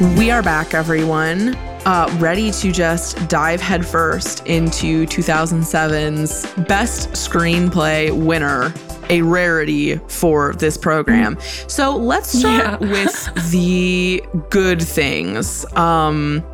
We 0.00 0.30
are 0.30 0.42
back, 0.42 0.74
everyone. 0.74 1.54
Uh, 1.86 2.14
ready 2.18 2.50
to 2.50 2.70
just 2.70 3.28
dive 3.28 3.62
headfirst 3.62 4.46
into 4.46 5.06
2007's 5.06 6.44
best 6.66 7.10
screenplay 7.12 8.12
winner, 8.12 8.74
a 9.08 9.22
rarity 9.22 9.96
for 10.08 10.52
this 10.54 10.76
program. 10.76 11.38
So 11.66 11.96
let's 11.96 12.38
start 12.38 12.82
Yeah. 12.82 12.88
with 12.90 13.50
the 13.50 14.22
good 14.50 14.82
things. 14.82 15.64
Um, 15.74 16.44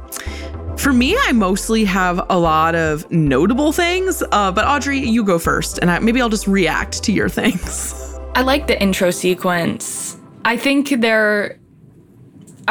for 0.77 0.93
me, 0.93 1.17
I 1.19 1.33
mostly 1.33 1.85
have 1.85 2.25
a 2.31 2.39
lot 2.39 2.77
of 2.77 3.11
notable 3.11 3.73
things, 3.73 4.23
uh, 4.31 4.53
but 4.53 4.65
Audrey, 4.67 5.01
you 5.01 5.25
go 5.25 5.41
first, 5.41 5.79
and 5.79 5.91
I, 5.91 5.99
maybe 5.99 6.21
I'll 6.23 6.29
just 6.29 6.47
react 6.47 7.03
to 7.05 7.13
your 7.13 7.29
things. 7.41 7.93
I 8.37 8.43
like 8.43 8.69
the 8.69 8.81
intro 8.81 9.11
sequence. 9.11 10.17
I 10.45 10.57
think 10.57 11.01
there 11.01 11.59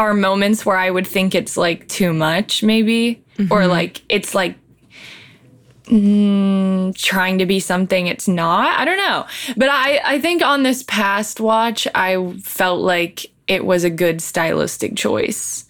are 0.01 0.13
moments 0.15 0.65
where 0.65 0.77
I 0.77 0.89
would 0.89 1.05
think 1.05 1.35
it's 1.35 1.55
like 1.57 1.87
too 1.87 2.11
much, 2.11 2.63
maybe, 2.63 3.23
or 3.51 3.67
like 3.67 4.01
it's 4.09 4.33
like 4.33 4.55
mm, 5.85 6.95
trying 6.95 7.37
to 7.37 7.45
be 7.45 7.59
something 7.59 8.07
it's 8.07 8.27
not. 8.27 8.79
I 8.79 8.85
don't 8.85 8.97
know. 8.97 9.25
But 9.57 9.69
I, 9.69 9.99
I 10.03 10.19
think 10.19 10.41
on 10.43 10.63
this 10.63 10.83
past 10.83 11.39
watch, 11.39 11.87
I 11.95 12.33
felt 12.43 12.81
like 12.81 13.25
it 13.47 13.65
was 13.65 13.83
a 13.83 13.89
good 13.89 14.21
stylistic 14.21 14.95
choice. 14.95 15.65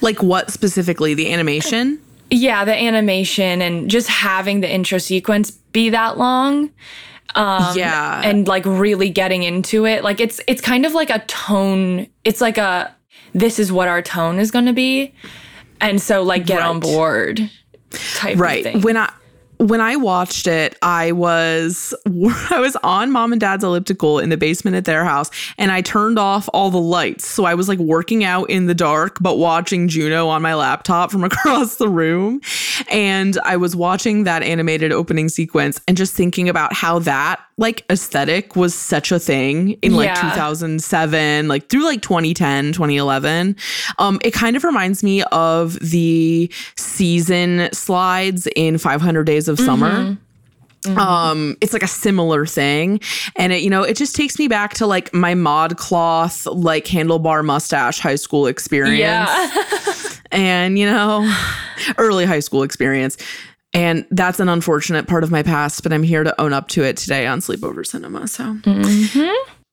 Like 0.00 0.22
what 0.22 0.50
specifically? 0.50 1.14
The 1.14 1.32
animation? 1.32 2.00
Yeah, 2.30 2.64
the 2.64 2.74
animation 2.74 3.62
and 3.62 3.88
just 3.90 4.08
having 4.08 4.60
the 4.60 4.70
intro 4.72 4.98
sequence 4.98 5.50
be 5.50 5.90
that 5.90 6.18
long. 6.18 6.70
Um, 7.34 7.76
Yeah. 7.76 8.22
and 8.24 8.46
like 8.48 8.64
really 8.66 9.10
getting 9.10 9.42
into 9.42 9.86
it. 9.86 10.02
Like 10.04 10.20
it's 10.20 10.40
it's 10.46 10.60
kind 10.60 10.86
of 10.86 10.92
like 10.92 11.10
a 11.10 11.20
tone. 11.20 12.06
It's 12.24 12.40
like 12.40 12.58
a 12.58 12.94
this 13.32 13.58
is 13.58 13.70
what 13.72 13.88
our 13.88 14.02
tone 14.02 14.38
is 14.38 14.50
going 14.50 14.66
to 14.66 14.72
be, 14.72 15.14
and 15.80 16.00
so 16.00 16.22
like 16.22 16.46
get 16.46 16.62
on 16.62 16.80
board 16.80 17.50
type 17.90 18.38
right. 18.38 18.82
when 18.84 18.96
i 18.96 19.10
when 19.58 19.80
i 19.80 19.96
watched 19.96 20.46
it 20.46 20.76
i 20.82 21.10
was 21.10 21.94
i 22.50 22.60
was 22.60 22.76
on 22.82 23.10
mom 23.10 23.32
and 23.32 23.40
dad's 23.40 23.64
elliptical 23.64 24.18
in 24.18 24.28
the 24.28 24.36
basement 24.36 24.76
at 24.76 24.84
their 24.84 25.04
house 25.04 25.30
and 25.56 25.72
i 25.72 25.80
turned 25.80 26.18
off 26.18 26.48
all 26.52 26.70
the 26.70 26.80
lights. 26.80 27.26
So 27.26 27.44
i 27.44 27.54
was 27.54 27.68
like 27.68 27.78
working 27.78 28.24
out 28.24 28.50
in 28.50 28.66
the 28.66 28.74
dark 28.74 29.18
but 29.20 29.36
watching 29.36 29.88
juno 29.88 30.28
on 30.28 30.42
my 30.42 30.54
laptop 30.54 31.10
from 31.10 31.24
across 31.30 31.76
the 31.76 31.88
room. 31.88 32.40
And 32.90 33.38
i 33.44 33.56
was 33.56 33.74
watching 33.74 34.24
that 34.24 34.42
animated 34.42 34.92
opening 34.92 35.28
sequence 35.28 35.80
and 35.88 35.96
just 35.96 36.14
thinking 36.14 36.48
about 36.48 36.72
how 36.72 37.00
that 37.00 37.40
like 37.58 37.84
aesthetic 37.90 38.56
was 38.56 38.74
such 38.74 39.12
a 39.12 39.18
thing 39.18 39.76
in 39.82 39.94
like 39.94 40.06
Yeah. 40.06 40.30
2007 40.30 41.48
like 41.48 41.68
through 41.68 41.84
like 41.84 42.00
2010 42.02 42.72
2011 42.72 43.56
um 43.98 44.18
it 44.22 44.32
kind 44.32 44.56
of 44.56 44.62
reminds 44.64 45.02
me 45.02 45.22
of 45.24 45.78
the 45.80 46.50
season 46.76 47.68
slides 47.72 48.46
in 48.56 48.78
500 48.78 49.24
days 49.24 49.48
of 49.48 49.58
summer. 49.58 50.16
Um 50.96 51.56
it's 51.60 51.72
like 51.72 51.82
a 51.82 51.88
similar 51.88 52.46
thing. 52.46 53.00
And 53.36 53.52
it 53.52 53.62
you 53.62 53.70
know 53.70 53.82
it 53.82 53.96
just 53.96 54.14
takes 54.14 54.38
me 54.38 54.46
back 54.48 54.74
to 54.74 54.86
like 54.86 55.12
my 55.12 55.34
ModCloth 55.34 56.46
like 56.54 56.84
handlebar 56.86 57.44
mustache 57.44 57.98
high 57.98 58.14
school 58.14 58.46
experience. 58.46 58.98
Yeah, 59.00 59.92
and 60.30 60.78
you 60.78 60.86
know 60.86 61.28
early 61.98 62.24
high 62.24 62.40
school 62.40 62.62
experience 62.62 63.16
and 63.74 64.06
that's 64.10 64.40
an 64.40 64.48
unfortunate 64.48 65.06
part 65.06 65.22
of 65.24 65.30
my 65.30 65.42
past 65.42 65.82
but 65.82 65.92
i'm 65.92 66.02
here 66.02 66.24
to 66.24 66.40
own 66.40 66.52
up 66.52 66.68
to 66.68 66.82
it 66.82 66.96
today 66.96 67.26
on 67.26 67.40
sleepover 67.40 67.86
cinema 67.86 68.26
so 68.26 68.56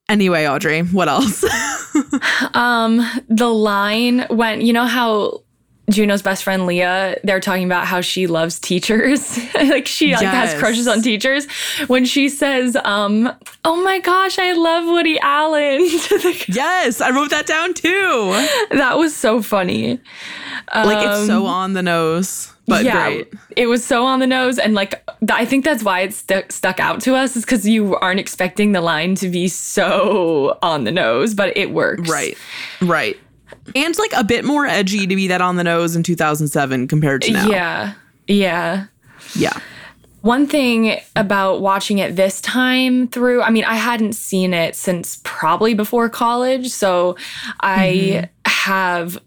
anyway 0.10 0.46
audrey 0.48 0.82
what 0.82 1.08
else 1.08 1.44
um, 2.54 3.06
the 3.30 3.48
line 3.48 4.26
when 4.30 4.62
you 4.62 4.74
know 4.74 4.86
how. 4.86 5.42
Juno's 5.88 6.24
best 6.24 6.44
friend 6.44 6.66
Leah, 6.66 7.20
they're 7.24 7.40
talking 7.40 7.64
about 7.64 7.86
how 7.86 8.02
she 8.02 8.26
loves 8.26 8.60
teachers. 8.60 9.38
like 9.54 9.86
she 9.86 10.14
like 10.16 10.26
has 10.26 10.56
crushes 10.56 10.88
on 10.88 11.04
teachers. 11.04 11.46
When 11.86 12.06
she 12.06 12.28
says, 12.28 12.76
um, 12.84 13.32
oh 13.64 13.84
my 13.84 14.00
gosh, 14.00 14.40
I 14.40 14.54
love 14.54 14.86
Woody 14.86 15.20
Allen 15.20 15.82
yes 16.48 17.02
i 17.02 17.12
wrote 17.12 17.30
that 17.30 17.46
down 17.46 17.76
too 17.76 18.32
That 18.72 18.98
was 18.98 19.16
so 19.16 19.44
funny. 19.44 20.00
like 20.74 21.08
it's 21.08 21.28
so 21.28 21.46
on 21.46 21.74
the 21.74 21.84
nose 21.84 22.52
but 22.68 22.84
great 22.84 23.34
It 23.56 23.68
was 23.68 23.86
so 23.86 24.06
on 24.06 24.20
the 24.20 24.28
nose. 24.28 24.58
And 24.58 24.74
like, 24.74 25.08
I 25.30 25.46
think 25.46 25.66
that's 25.66 25.84
why 25.84 26.02
it 26.02 26.14
stu- 26.14 26.44
stuck 26.50 26.80
out 26.80 27.02
to 27.02 27.16
us, 27.16 27.36
is 27.36 27.46
because 27.46 27.68
you 27.68 27.96
aren't 27.98 28.20
expecting 28.20 28.72
the 28.72 28.82
line 28.82 29.16
to 29.16 29.30
be 29.30 29.48
so 29.48 30.58
on 30.62 30.84
the 30.84 30.92
nose, 30.92 31.34
but 31.34 31.56
it 31.56 31.72
works. 31.72 32.10
right 32.10 32.38
right 32.82 33.18
and 33.76 33.98
like 33.98 34.14
a 34.14 34.24
bit 34.24 34.46
more 34.46 34.66
edgy 34.66 35.08
to 35.08 35.16
be 35.16 35.28
that 35.28 35.42
on 35.42 35.56
the 35.56 35.64
nose 35.64 35.96
in 35.96 36.04
2007 36.04 36.88
compared 36.88 37.22
to 37.24 37.32
now 37.32 37.48
Yeah. 37.50 37.94
Yeah. 38.28 38.86
yeah 39.36 39.60
One 40.22 40.48
thing 40.48 41.00
about 41.16 41.62
watching 41.62 42.00
it 42.00 42.16
this 42.16 42.42
time 42.42 43.08
through, 43.08 43.42
I 43.42 43.50
mean, 43.52 43.64
I 43.64 43.76
hadn't 43.76 44.14
seen 44.14 44.54
it 44.54 44.76
since 44.76 45.22
probably 45.24 45.74
before 45.74 46.10
college. 46.10 46.70
So 46.70 47.16
I 47.60 47.88
mm-hmm. 47.88 48.26
have 48.46 49.20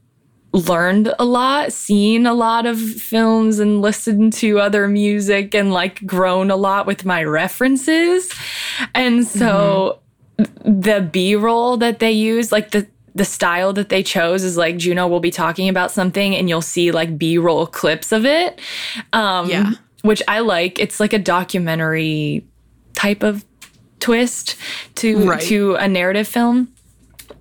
learned 0.53 1.13
a 1.19 1.25
lot, 1.25 1.73
seen 1.73 2.27
a 2.27 2.35
lot 2.35 2.65
of 2.67 2.81
films, 2.81 3.59
and 3.59 3.83
listened 3.83 4.33
to 4.35 4.59
other 4.61 4.89
music 4.89 5.55
and 5.55 5.73
like 5.73 6.05
grown 6.07 6.51
a 6.51 6.57
lot 6.57 6.87
with 6.87 7.05
my 7.05 7.23
references. 7.25 8.33
And 8.95 9.27
so 9.27 9.99
the 10.65 11.07
B 11.13 11.35
roll 11.35 11.77
that 11.79 11.99
they 11.99 12.13
use, 12.13 12.51
like 12.53 12.71
the 12.71 12.87
the 13.15 13.25
style 13.25 13.73
that 13.73 13.89
they 13.89 14.03
chose 14.03 14.45
is 14.45 14.57
like 14.57 14.77
Juno 14.77 15.09
will 15.09 15.19
be 15.19 15.33
talking 15.33 15.69
about 15.69 15.91
something 15.91 16.37
and 16.37 16.49
you'll 16.49 16.63
see 16.63 16.93
like 16.93 17.19
B 17.19 17.37
roll 17.37 17.67
clips 17.67 18.13
of 18.13 18.25
it. 18.25 18.61
Um, 19.13 19.51
Yeah. 19.51 19.73
Which 20.03 20.23
I 20.29 20.39
like. 20.39 20.79
It's 20.79 21.01
like 21.01 21.13
a 21.13 21.19
documentary 21.19 22.47
type 22.95 23.25
of 23.25 23.45
twist 23.99 24.55
to 24.97 25.29
Right. 25.29 25.43
to 25.43 25.75
a 25.75 25.89
narrative 25.89 26.29
film. 26.29 26.69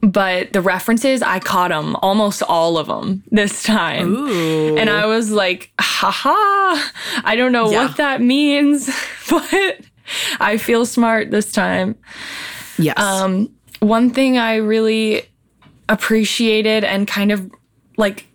But 0.01 0.53
the 0.53 0.61
references, 0.61 1.21
I 1.23 1.39
caught 1.39 1.69
them, 1.69 1.95
almost 1.97 2.43
all 2.43 2.77
of 2.77 2.87
them 2.87 3.23
this 3.31 3.63
time. 3.63 4.13
Ooh. 4.15 4.77
And 4.77 4.89
I 4.89 5.05
was 5.07 5.31
like, 5.31 5.71
haha, 5.79 6.79
I 7.23 7.35
don't 7.35 7.51
know 7.51 7.71
Yeah. 7.71 7.87
what 7.87 7.97
that 7.97 8.21
means, 8.21 8.87
but 9.29 9.79
I 10.39 10.57
feel 10.57 10.85
smart 10.85 11.31
this 11.31 11.51
time. 11.51 11.95
yes 12.77 12.97
Um, 12.99 13.49
one 13.79 14.11
thing 14.11 14.37
I 14.37 14.55
really 14.57 15.23
appreciated 15.89 16.83
and 16.83 17.07
kind 17.07 17.31
of 17.31 17.49
like 17.97 18.25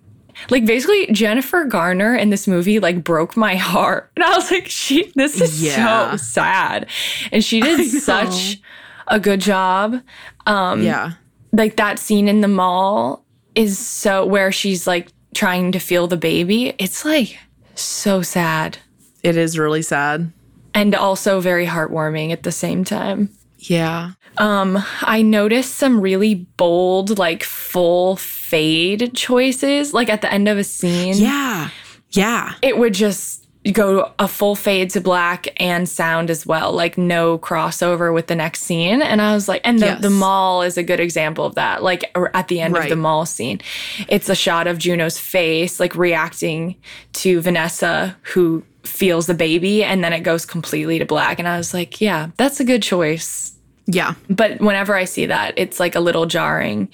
like 0.50 0.64
basically 0.66 1.06
Jennifer 1.12 1.64
Garner 1.64 2.14
in 2.16 2.30
this 2.30 2.48
movie 2.48 2.80
like 2.80 3.04
broke 3.04 3.36
my 3.36 3.54
heart. 3.56 4.10
And 4.16 4.24
I 4.24 4.34
was 4.36 4.50
like, 4.50 4.66
she 4.68 5.12
this 5.14 5.40
is 5.40 5.62
Yeah. 5.62 6.10
so 6.12 6.16
sad. 6.16 6.86
And 7.30 7.44
she 7.44 7.60
did 7.60 7.84
such 8.02 8.60
a 9.06 9.20
good 9.20 9.40
job. 9.40 10.00
Um 10.46 10.82
yeah 10.82 11.12
like 11.52 11.76
that 11.76 11.98
scene 11.98 12.28
in 12.28 12.40
the 12.40 12.48
mall 12.48 13.24
is 13.54 13.78
so 13.78 14.24
where 14.24 14.50
she's 14.52 14.86
like 14.86 15.08
trying 15.34 15.72
to 15.72 15.78
feel 15.78 16.06
the 16.06 16.16
baby. 16.16 16.74
It's 16.78 17.04
like 17.04 17.38
so 17.74 18.22
sad 18.22 18.78
it 19.22 19.36
is 19.36 19.58
really 19.58 19.82
sad 19.82 20.32
and 20.74 20.94
also 20.94 21.40
very 21.40 21.66
heartwarming 21.66 22.32
at 22.32 22.42
the 22.42 22.52
same 22.52 22.84
time. 22.84 23.28
yeah 23.58 24.12
Um, 24.38 24.82
I 25.02 25.22
noticed 25.22 25.74
some 25.74 26.00
really 26.00 26.34
bold, 26.34 27.18
like 27.18 27.42
full 27.42 28.16
fade 28.16 29.14
choices. 29.14 29.92
Like 29.94 30.08
at 30.08 30.22
the 30.22 30.32
end 30.32 30.48
of 30.48 30.58
a 30.58 30.64
scene, 30.64 31.14
yeah 31.16 31.70
yeah 32.10 32.54
it 32.62 32.76
would 32.76 32.92
just 32.94 33.41
go 33.70 34.10
a 34.18 34.26
full 34.26 34.56
fade 34.56 34.90
to 34.90 35.00
black 35.00 35.46
and 35.58 35.88
sound 35.88 36.30
as 36.30 36.44
well, 36.44 36.72
like 36.72 36.98
no 36.98 37.38
crossover 37.38 38.12
with 38.12 38.26
the 38.26 38.34
next 38.34 38.62
scene. 38.62 39.00
And 39.00 39.22
I 39.22 39.34
was 39.34 39.46
like, 39.48 39.60
and 39.64 39.78
the, 39.78 39.86
Yes. 39.86 40.02
the 40.02 40.10
mall 40.10 40.62
is 40.62 40.76
a 40.76 40.82
good 40.82 40.98
example 40.98 41.44
of 41.44 41.54
that. 41.54 41.82
Like 41.82 42.10
at 42.34 42.48
the 42.48 42.60
end 42.60 42.76
of 42.76 42.88
the 42.88 42.96
mall 42.96 43.24
scene, 43.24 43.60
it's 44.08 44.28
a 44.28 44.34
shot 44.34 44.66
of 44.66 44.78
Juno's 44.78 45.18
face, 45.18 45.78
like 45.78 45.94
reacting 45.94 46.74
to 47.14 47.40
Vanessa, 47.40 48.16
who 48.22 48.64
feels 48.82 49.28
the 49.28 49.34
baby, 49.34 49.84
and 49.84 50.02
then 50.02 50.12
it 50.12 50.20
goes 50.20 50.44
completely 50.44 50.98
to 50.98 51.04
black. 51.06 51.38
And 51.38 51.46
I 51.46 51.56
was 51.56 51.72
like, 51.72 52.00
yeah, 52.00 52.30
that's 52.36 52.58
a 52.58 52.64
good 52.64 52.82
choice 52.82 53.50
yeah 53.86 54.14
but 54.30 54.60
whenever 54.60 54.94
I 54.94 55.04
see 55.06 55.26
that, 55.26 55.54
it's 55.56 55.80
like 55.80 55.96
a 55.96 56.00
little 56.00 56.24
jarring. 56.24 56.88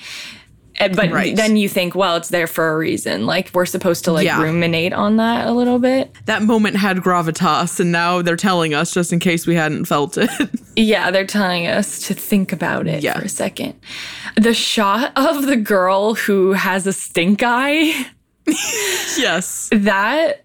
Eh, 0.81 0.89
But 0.89 1.11
Right. 1.11 1.35
then 1.35 1.57
you 1.57 1.69
think, 1.69 1.95
well, 1.95 2.17
it's 2.17 2.29
there 2.29 2.47
for 2.47 2.73
a 2.73 2.77
reason. 2.77 3.27
Like 3.27 3.51
we're 3.53 3.67
supposed 3.67 4.05
to 4.05 4.13
like 4.13 4.25
Yeah. 4.25 4.41
ruminate 4.41 4.93
on 4.93 5.17
that 5.17 5.47
a 5.47 5.53
little 5.53 5.79
bit. 5.79 6.15
That 6.27 6.43
moment 6.43 6.77
had 6.77 6.99
gravitas, 6.99 7.81
and 7.81 7.91
now 7.93 8.23
they're 8.23 8.37
telling 8.37 8.75
us 8.75 8.93
just 8.93 9.13
in 9.13 9.19
case 9.19 9.47
we 9.47 9.55
hadn't 9.57 9.87
felt 9.87 10.17
it. 10.19 10.31
Yeah, 10.77 11.11
they're 11.11 11.27
telling 11.27 11.67
us 11.67 11.99
to 12.07 12.15
think 12.15 12.53
about 12.53 12.87
it 12.87 13.03
Yeah. 13.03 13.19
for 13.19 13.25
a 13.25 13.29
second. 13.29 13.75
The 14.37 14.55
shot 14.55 15.11
of 15.17 15.47
the 15.47 15.57
girl 15.57 16.15
who 16.15 16.53
has 16.53 16.87
a 16.87 16.93
stink 16.93 17.43
eye, 17.45 18.07
yes. 18.47 19.69
that 19.73 20.45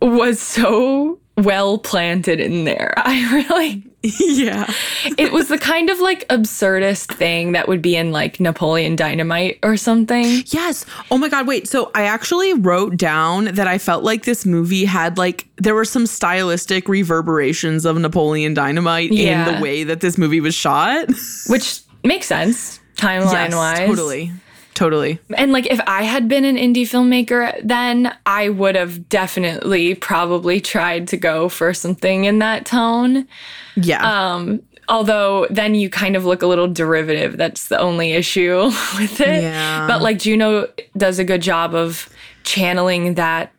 was 0.00 0.38
so 0.38 1.18
well 1.36 1.78
planted 1.78 2.40
in 2.40 2.64
there. 2.64 2.94
I 2.96 3.32
really 3.48 3.84
Yeah. 4.02 4.72
it 5.18 5.32
was 5.32 5.48
the 5.48 5.58
kind 5.58 5.90
of 5.90 5.98
like 6.00 6.26
absurdist 6.28 7.12
thing 7.14 7.52
that 7.52 7.66
would 7.68 7.82
be 7.82 7.96
in 7.96 8.12
like 8.12 8.38
Napoleon 8.40 8.96
Dynamite 8.96 9.58
or 9.62 9.76
something. 9.76 10.42
Yes. 10.46 10.86
Oh 11.10 11.18
my 11.18 11.28
God. 11.28 11.46
Wait. 11.46 11.68
So 11.68 11.90
I 11.94 12.02
actually 12.04 12.54
wrote 12.54 12.96
down 12.96 13.46
that 13.46 13.66
I 13.66 13.78
felt 13.78 14.04
like 14.04 14.24
this 14.24 14.46
movie 14.46 14.84
had 14.84 15.18
like, 15.18 15.46
there 15.56 15.74
were 15.74 15.84
some 15.84 16.06
stylistic 16.06 16.88
reverberations 16.88 17.84
of 17.84 17.96
Napoleon 17.98 18.54
Dynamite 18.54 19.12
Yeah. 19.12 19.48
in 19.48 19.54
the 19.56 19.60
way 19.60 19.84
that 19.84 20.00
this 20.00 20.16
movie 20.16 20.40
was 20.40 20.54
shot. 20.54 21.08
Which 21.48 21.80
makes 22.04 22.26
sense 22.26 22.80
timeline 22.96 23.50
Yes, 23.50 23.54
wise. 23.54 23.78
Totally. 23.88 24.32
Totally. 24.76 25.18
And 25.38 25.52
like 25.52 25.66
if 25.66 25.80
I 25.86 26.02
had 26.02 26.28
been 26.28 26.44
an 26.44 26.56
indie 26.56 26.82
filmmaker 26.82 27.58
then 27.64 28.14
I 28.26 28.50
would 28.50 28.74
have 28.76 29.08
definitely 29.08 29.94
probably 29.94 30.60
tried 30.60 31.08
to 31.08 31.16
go 31.16 31.48
for 31.48 31.72
something 31.72 32.26
in 32.26 32.40
that 32.40 32.66
tone. 32.66 33.26
Yeah. 33.74 34.04
Um 34.34 34.62
although 34.88 35.46
then 35.48 35.74
you 35.74 35.88
kind 35.88 36.14
of 36.14 36.26
look 36.26 36.42
a 36.42 36.46
little 36.46 36.68
derivative. 36.68 37.38
That's 37.38 37.68
the 37.68 37.78
only 37.78 38.12
issue 38.12 38.64
with 38.98 39.18
it. 39.22 39.42
Yeah. 39.42 39.86
But 39.88 40.02
like 40.02 40.18
Juno 40.18 40.68
does 40.94 41.18
a 41.18 41.24
good 41.24 41.40
job 41.40 41.74
of 41.74 42.10
channeling 42.44 43.14
that 43.14 43.52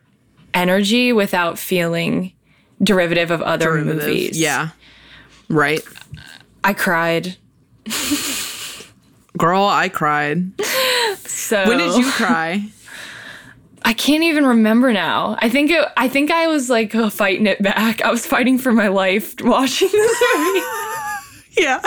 energy 0.54 1.12
without 1.12 1.58
feeling 1.58 2.32
derivative 2.80 3.32
of 3.32 3.42
other 3.42 3.66
Derivative. 3.72 4.06
movies. 4.06 4.38
Yeah. 4.40 4.68
Right. 5.48 5.82
I 6.62 6.74
cried. 6.74 7.36
Girl, 9.38 9.64
I 9.64 9.88
cried. 9.88 10.50
So 11.24 11.66
When 11.66 11.78
did 11.78 11.96
you 11.96 12.10
cry? 12.10 12.68
I 13.82 13.92
can't 13.94 14.24
even 14.24 14.44
remember 14.44 14.92
now. 14.92 15.36
I 15.40 15.48
think 15.48 15.70
it, 15.70 15.86
I 15.96 16.08
think 16.08 16.30
I 16.30 16.46
was 16.48 16.68
like 16.68 16.94
uh, 16.94 17.08
fighting 17.08 17.46
it 17.46 17.62
back. 17.62 18.02
I 18.02 18.10
was 18.10 18.26
fighting 18.26 18.58
for 18.58 18.72
my 18.72 18.88
life 18.88 19.34
watching 19.40 19.88
this 19.90 20.22
movie. 20.34 20.66
yeah. 21.58 21.80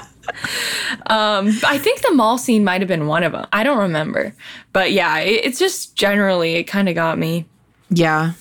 um, 1.08 1.52
I 1.66 1.78
think 1.78 2.02
the 2.02 2.14
mall 2.14 2.38
scene 2.38 2.64
might 2.64 2.82
have 2.82 2.88
been 2.88 3.08
one 3.08 3.24
of 3.24 3.34
them. 3.34 3.45
I 3.52 3.64
don't 3.64 3.78
remember, 3.78 4.34
but 4.72 4.93
yeah, 4.93 5.20
it, 5.20 5.45
it's 5.45 5.60
just 5.60 5.95
generally 5.95 6.56
it 6.56 6.64
kind 6.64 6.88
of 6.89 6.95
got 6.95 7.20
me. 7.20 7.45
Yeah. 7.89 8.34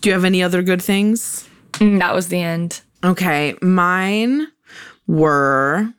Do 0.00 0.08
you 0.08 0.14
have 0.14 0.24
any 0.24 0.42
other 0.42 0.62
good 0.62 0.80
things? 0.80 1.48
Mm, 1.74 1.98
that 1.98 2.14
was 2.14 2.28
the 2.28 2.40
end. 2.40 2.80
Okay, 3.02 3.56
mine 3.60 4.46
were. 5.06 5.92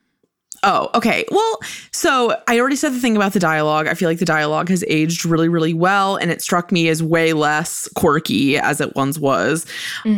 Oh, 0.68 0.90
okay. 0.96 1.26
Well, 1.30 1.60
so 1.92 2.42
I 2.48 2.60
already 2.60 2.76
said 2.76 2.92
the 2.94 3.00
thing 3.00 3.16
about 3.16 3.34
the 3.34 3.40
dialogue. 3.40 3.88
I 3.88 3.94
feel 3.94 4.10
like 4.10 4.18
the 4.18 4.26
dialogue 4.26 4.70
has 4.70 4.84
aged 4.88 5.24
really, 5.24 5.48
really 5.48 5.76
well, 5.76 6.16
and 6.16 6.32
it 6.32 6.42
struck 6.42 6.72
me 6.72 6.90
as 6.90 7.04
way 7.04 7.34
less 7.34 7.88
quirky 7.90 8.58
as 8.58 8.82
it 8.82 8.96
once 8.96 9.20
was. 9.20 9.68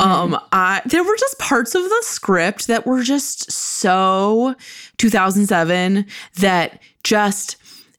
Um, 0.01 0.39
I, 0.53 0.81
there 0.85 1.03
were 1.03 1.17
just 1.17 1.37
parts 1.37 1.75
of 1.75 1.83
the 1.83 1.99
script 2.03 2.67
that 2.67 2.85
were 2.87 3.03
just 3.03 3.51
so 3.51 4.55
2007 4.99 6.05
that 6.35 6.81
just 7.03 7.56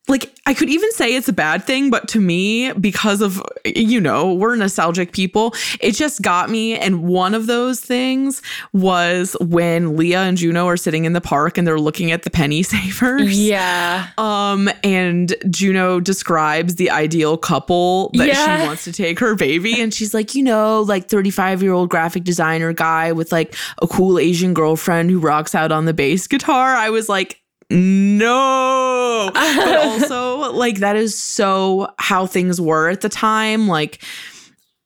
like 0.08 0.32
I 0.46 0.54
could 0.54 0.70
even 0.70 0.90
say 0.92 1.14
it's 1.14 1.28
a 1.28 1.32
bad 1.32 1.64
thing, 1.64 1.90
but 1.90 2.08
to 2.08 2.20
me, 2.20 2.72
because 2.72 3.20
of 3.20 3.42
you 3.64 4.00
know, 4.00 4.32
we're 4.32 4.56
nostalgic 4.56 5.12
people, 5.12 5.54
it 5.80 5.92
just 5.92 6.22
got 6.22 6.48
me. 6.48 6.76
And 6.78 7.02
one 7.04 7.34
of 7.34 7.46
those 7.46 7.80
things 7.80 8.40
was 8.72 9.36
when 9.40 9.96
Leah 9.96 10.22
and 10.22 10.38
Juno 10.38 10.66
are 10.66 10.76
sitting 10.78 11.04
in 11.04 11.12
the 11.12 11.20
park 11.20 11.58
and 11.58 11.66
they're 11.66 11.78
looking 11.78 12.10
at 12.12 12.22
the 12.22 12.30
penny 12.30 12.62
savers. 12.62 13.38
Yeah. 13.38 14.08
Um, 14.16 14.70
and 14.82 15.34
Juno 15.50 16.00
describes 16.00 16.76
the 16.76 16.90
ideal 16.90 17.36
couple 17.36 18.10
that 18.14 18.28
Yeah. 18.28 18.60
she 18.62 18.66
wants 18.66 18.84
to 18.84 18.92
take 18.92 19.18
her 19.18 19.34
baby. 19.34 19.80
And 19.80 19.92
she's 19.92 20.14
like, 20.14 20.34
you 20.34 20.42
know, 20.42 20.80
like 20.82 21.08
35 21.08 21.62
year 21.62 21.72
old 21.72 21.90
graphic 21.90 22.24
designer 22.24 22.72
guy 22.72 23.12
with 23.12 23.30
like 23.32 23.54
a 23.82 23.86
cool 23.86 24.18
Asian 24.18 24.54
girlfriend 24.54 25.10
who 25.10 25.18
rocks 25.18 25.54
out 25.54 25.72
on 25.72 25.84
the 25.84 25.92
bass 25.94 26.26
guitar. 26.26 26.74
I 26.74 26.88
was 26.90 27.08
like, 27.10 27.40
no. 27.70 29.30
but 29.34 29.76
also, 29.84 30.52
like, 30.52 30.78
that 30.78 30.96
is 30.96 31.18
so 31.18 31.92
how 31.98 32.26
things 32.26 32.60
were 32.60 32.88
at 32.88 33.00
the 33.00 33.08
time. 33.08 33.68
Like, 33.68 34.02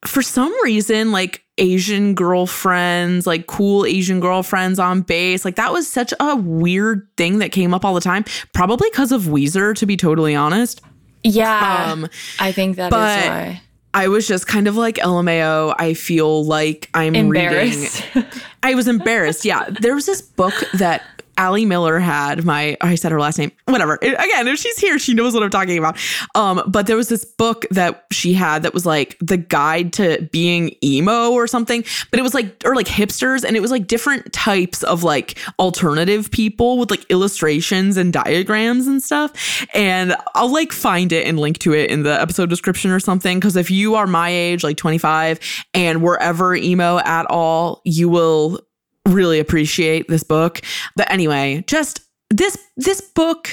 for 0.05 0.22
some 0.22 0.53
reason, 0.64 1.12
like 1.12 1.45
Asian 1.59 2.14
girlfriends, 2.14 3.26
like 3.26 3.47
cool 3.47 3.85
Asian 3.87 4.20
girlfriends 4.20 4.78
on 4.78 5.03
bass, 5.03 5.45
like 5.45 5.57
that 5.57 5.72
was 5.72 5.87
such 5.87 6.12
a 6.18 6.37
weird 6.37 7.07
thing 7.16 7.39
that 7.39 7.53
came 7.53 7.72
up 7.72 7.85
all 7.85 7.95
the 7.95 8.01
time. 8.01 8.24
Probably 8.53 8.89
because 8.91 9.12
of 9.12 9.22
Weezer, 9.22 9.74
to 9.76 9.87
be 9.87 9.97
totally 9.97 10.35
honest. 10.35 10.80
Yeah. 11.22 11.87
Um, 11.89 12.09
I 12.41 12.53
think 12.53 12.76
that 12.76 12.91
but 12.91 13.28
why. 13.28 13.62
I 13.95 14.09
was 14.09 14.26
just 14.26 14.47
kind 14.47 14.66
of 14.66 14.76
like 14.76 14.97
LMAO. 14.97 15.74
I 15.78 15.95
feel 15.95 16.45
like 16.45 16.89
I'm 16.95 17.14
Embarrassed. 17.14 18.03
reading. 18.14 18.30
I 18.62 18.74
was 18.74 18.89
embarrassed. 18.89 19.45
Yeah, 19.45 19.68
there 19.68 19.95
was 19.95 20.07
this 20.07 20.22
book 20.22 20.55
that 20.74 21.03
Allie 21.43 21.66
Miller 21.66 21.99
had. 21.99 22.45
My 22.45 22.76
I 22.80 22.95
said 22.95 23.11
her 23.11 23.18
last 23.18 23.36
name. 23.36 23.51
Whatever. 23.64 23.99
It- 24.01 24.14
again, 24.14 24.47
if 24.47 24.61
she's 24.61 24.78
here, 24.78 24.97
she 25.01 25.12
knows 25.12 25.34
what 25.34 25.43
I'm 25.43 25.51
talking 25.51 25.76
about. 25.76 25.99
Um, 26.36 26.62
but 26.68 26.86
there 26.86 26.95
was 26.97 27.09
this 27.09 27.24
book 27.24 27.66
that 27.72 28.05
she 28.12 28.32
had 28.32 28.62
that 28.62 28.72
was 28.72 28.86
like 28.86 29.16
the 29.20 29.36
guide 29.36 29.93
to 29.95 30.28
being 30.30 30.76
emo 30.84 31.32
or 31.32 31.49
something. 31.49 31.84
But 32.12 32.20
it 32.20 32.22
was 32.22 32.32
like 32.32 32.62
or 32.64 32.76
like 32.76 32.86
hipsters, 32.86 33.43
and 33.43 33.57
it 33.57 33.61
was 33.61 33.72
like 33.72 33.88
different 33.88 34.32
types 34.32 34.84
of 34.84 35.03
like 35.03 35.36
alternative 35.59 36.30
people 36.30 36.78
with 36.78 36.93
like 36.93 37.05
illustrations 37.11 37.97
and 37.97 38.12
diagrams 38.12 38.86
and 38.86 39.03
stuff. 39.03 39.66
And 39.74 40.14
I'll 40.36 40.53
like 40.53 40.70
find 40.70 41.11
it 41.12 41.26
and 41.26 41.40
link 41.40 41.59
to 41.59 41.74
it 41.74 41.90
in 41.90 42.05
the 42.05 42.20
episode 42.20 42.51
description 42.51 42.93
or 42.93 43.01
something. 43.01 43.40
Because 43.40 43.57
if 43.57 43.68
you 43.68 43.97
are 43.97 44.07
my 44.07 44.28
age, 44.30 44.62
like 44.62 44.76
25, 44.76 45.40
and 45.74 46.03
were 46.03 46.20
ever 46.22 46.55
emo 46.55 46.99
at 46.99 47.26
all, 47.26 47.80
you 47.84 48.09
will 48.09 48.61
really 49.07 49.38
appreciate 49.38 50.09
this 50.09 50.22
book. 50.22 50.61
But 50.96 51.11
anyway, 51.11 51.64
just 51.66 52.00
this 52.30 52.57
this 52.76 53.00
book 53.00 53.50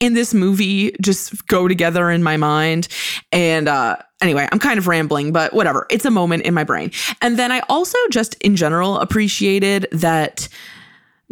and 0.00 0.16
this 0.16 0.34
movie 0.34 0.94
just 1.00 1.46
go 1.46 1.68
together 1.68 2.10
in 2.10 2.22
my 2.22 2.36
mind. 2.36 2.88
And 3.32 3.68
uh 3.68 3.96
anyway, 4.20 4.48
I'm 4.50 4.58
kind 4.58 4.78
of 4.78 4.86
rambling, 4.86 5.32
but 5.32 5.52
whatever. 5.52 5.86
It's 5.90 6.04
a 6.04 6.10
moment 6.10 6.44
in 6.44 6.54
my 6.54 6.64
brain. 6.64 6.90
And 7.20 7.38
then 7.38 7.52
I 7.52 7.60
also 7.68 7.98
just 8.10 8.34
in 8.42 8.56
general 8.56 8.98
appreciated 8.98 9.86
that 9.92 10.48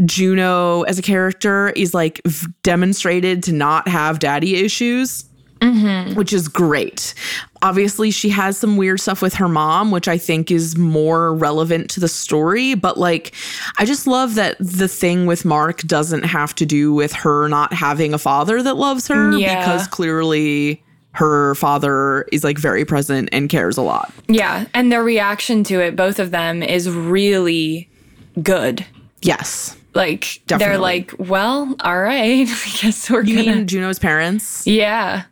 Juno 0.04 0.82
as 0.82 0.98
a 0.98 1.02
character 1.02 1.70
is 1.70 1.94
like 1.94 2.20
demonstrated 2.62 3.42
to 3.44 3.52
not 3.52 3.88
have 3.88 4.18
daddy 4.18 4.56
issues 4.56 5.24
Mm-hmm. 5.62 6.14
which 6.14 6.32
is 6.32 6.48
great. 6.48 7.14
Obviously, 7.62 8.10
she 8.10 8.28
has 8.30 8.58
some 8.58 8.76
weird 8.76 8.98
stuff 9.00 9.22
with 9.22 9.34
her 9.34 9.46
mom, 9.48 9.92
which 9.92 10.08
I 10.08 10.18
think 10.18 10.50
is 10.50 10.76
more 10.76 11.32
relevant 11.34 11.88
to 11.90 12.00
the 12.00 12.08
story. 12.08 12.74
But 12.74 12.98
like, 12.98 13.32
I 13.78 13.84
just 13.84 14.08
love 14.08 14.34
that 14.34 14.56
the 14.58 14.88
thing 14.88 15.26
with 15.26 15.44
Mark 15.44 15.82
doesn't 15.82 16.24
have 16.24 16.54
to 16.56 16.66
do 16.66 16.92
with 16.92 17.12
her 17.12 17.48
not 17.48 17.72
having 17.72 18.12
a 18.12 18.18
father 18.18 18.60
that 18.62 18.74
loves 18.74 19.06
her 19.06 19.30
mm, 19.30 19.40
Yeah. 19.40 19.60
because 19.60 19.86
clearly 19.86 20.82
her 21.12 21.54
father 21.54 22.22
is 22.32 22.42
like 22.42 22.58
very 22.58 22.84
present 22.84 23.28
and 23.30 23.48
cares 23.48 23.76
a 23.76 23.82
lot. 23.82 24.12
Yeah. 24.28 24.64
And 24.74 24.90
their 24.90 25.04
reaction 25.04 25.62
to 25.64 25.78
it, 25.80 25.94
both 25.94 26.18
of 26.18 26.32
them, 26.32 26.62
is 26.62 26.90
really 26.90 27.88
good. 28.42 28.84
Yes. 29.20 29.76
Like 29.94 30.40
Definitely. 30.46 30.72
they're 30.72 30.78
like, 30.80 31.14
well, 31.18 31.76
all 31.80 32.00
right. 32.00 32.48
I 32.48 32.78
guess 32.80 33.08
we're 33.10 33.22
You 33.22 33.44
gonna. 33.44 33.56
mean 33.58 33.66
Juno's 33.68 33.98
parents? 34.00 34.66
yeah. 34.66 35.24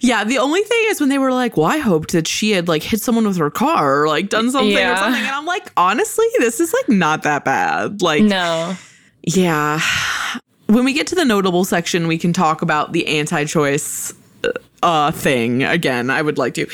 Yeah, 0.00 0.24
the 0.24 0.38
only 0.38 0.62
thing 0.62 0.84
is 0.86 1.00
when 1.00 1.08
they 1.08 1.18
were 1.18 1.32
like, 1.32 1.56
"Well, 1.56 1.66
I 1.66 1.78
hoped 1.78 2.12
that 2.12 2.26
she 2.26 2.52
had 2.52 2.68
like 2.68 2.82
hit 2.82 3.00
someone 3.00 3.26
with 3.26 3.36
her 3.36 3.50
car 3.50 4.02
or 4.02 4.08
like 4.08 4.28
done 4.28 4.50
something 4.50 4.72
or 4.76 4.96
something," 4.96 5.22
and 5.22 5.30
I'm 5.30 5.46
like, 5.46 5.70
honestly, 5.76 6.26
this 6.38 6.60
is 6.60 6.72
like 6.72 6.88
not 6.88 7.22
that 7.22 7.44
bad. 7.44 8.02
Like, 8.02 8.22
No. 8.22 8.76
Yeah. 9.22 9.80
When 10.66 10.84
we 10.84 10.92
get 10.92 11.06
to 11.08 11.14
the 11.14 11.24
notable 11.24 11.64
section, 11.64 12.06
we 12.08 12.18
can 12.18 12.32
talk 12.32 12.62
about 12.62 12.92
the 12.92 13.06
anti 13.06 13.44
choice 13.44 14.12
uh, 14.82 15.10
thing 15.12 15.62
again. 15.62 16.10
I 16.10 16.22
would 16.22 16.38
like 16.38 16.54
to. 16.54 16.66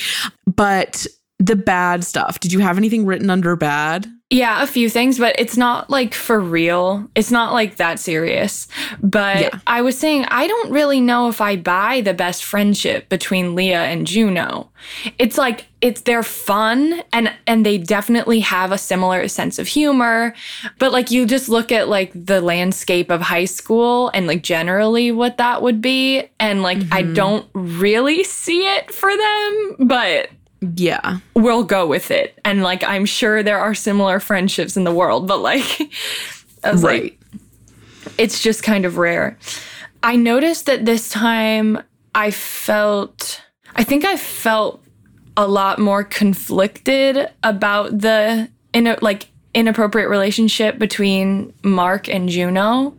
But 0.46 1.06
the 1.38 1.56
bad 1.56 2.04
stuff. 2.04 2.40
Did 2.40 2.52
you 2.52 2.58
have 2.60 2.76
anything 2.76 3.06
written 3.06 3.30
under 3.30 3.56
bad? 3.56 4.06
Yeah, 4.32 4.62
a 4.62 4.66
few 4.68 4.88
things, 4.88 5.18
but 5.18 5.34
it's 5.40 5.56
not 5.56 5.90
like 5.90 6.14
for 6.14 6.38
real. 6.38 7.10
It's 7.16 7.32
not 7.32 7.52
like 7.52 7.76
that 7.76 7.98
serious. 7.98 8.68
But 9.02 9.40
Yeah. 9.40 9.58
I 9.66 9.82
was 9.82 9.98
saying, 9.98 10.24
I 10.26 10.46
don't 10.46 10.70
really 10.70 11.00
know 11.00 11.28
if 11.28 11.40
I 11.40 11.56
buy 11.56 12.00
the 12.00 12.14
best 12.14 12.44
friendship 12.44 13.08
between 13.08 13.56
Leah 13.56 13.82
and 13.82 14.06
Juno. 14.06 14.70
It's 15.18 15.36
like 15.36 15.66
it's 15.80 16.02
they're 16.02 16.22
fun 16.22 17.02
and 17.12 17.32
and 17.48 17.66
they 17.66 17.76
definitely 17.76 18.38
have 18.40 18.70
a 18.70 18.78
similar 18.78 19.26
sense 19.26 19.58
of 19.58 19.66
humor. 19.66 20.32
But 20.78 20.92
like 20.92 21.10
you 21.10 21.26
just 21.26 21.48
look 21.48 21.72
at 21.72 21.88
like 21.88 22.12
the 22.14 22.40
landscape 22.40 23.10
of 23.10 23.20
high 23.20 23.46
school 23.46 24.12
and 24.14 24.28
like 24.28 24.44
generally 24.44 25.10
what 25.10 25.38
that 25.38 25.60
would 25.60 25.80
be. 25.80 26.22
And 26.38 26.62
like 26.62 26.78
I 26.92 27.02
mm-hmm. 27.02 27.14
don't 27.14 27.48
really 27.52 28.22
see 28.22 28.60
it 28.60 28.94
for 28.94 29.10
them, 29.10 29.88
but 29.88 30.30
Yeah. 30.76 31.18
we'll 31.34 31.64
go 31.64 31.86
with 31.86 32.10
it. 32.10 32.38
And 32.44 32.62
like, 32.62 32.84
I'm 32.84 33.06
sure 33.06 33.42
there 33.42 33.58
are 33.58 33.74
similar 33.74 34.20
friendships 34.20 34.76
in 34.76 34.84
the 34.84 34.92
world, 34.92 35.26
but 35.26 35.38
like, 35.40 35.64
I 36.64 36.72
was 36.72 36.82
Right. 36.82 37.02
like, 37.02 37.18
it's 38.18 38.40
just 38.40 38.62
kind 38.62 38.84
of 38.84 38.98
rare. 38.98 39.38
I 40.02 40.16
noticed 40.16 40.66
that 40.66 40.84
this 40.84 41.08
time 41.08 41.82
I 42.14 42.30
felt, 42.30 43.42
I 43.76 43.84
think 43.84 44.04
I 44.04 44.16
felt 44.16 44.82
a 45.36 45.46
lot 45.46 45.78
more 45.78 46.04
conflicted 46.04 47.30
about 47.42 47.98
the 47.98 48.48
in 48.72 48.94
like 49.00 49.28
inappropriate 49.54 50.08
relationship 50.08 50.78
between 50.78 51.52
Mark 51.62 52.08
and 52.08 52.28
Juno. 52.28 52.94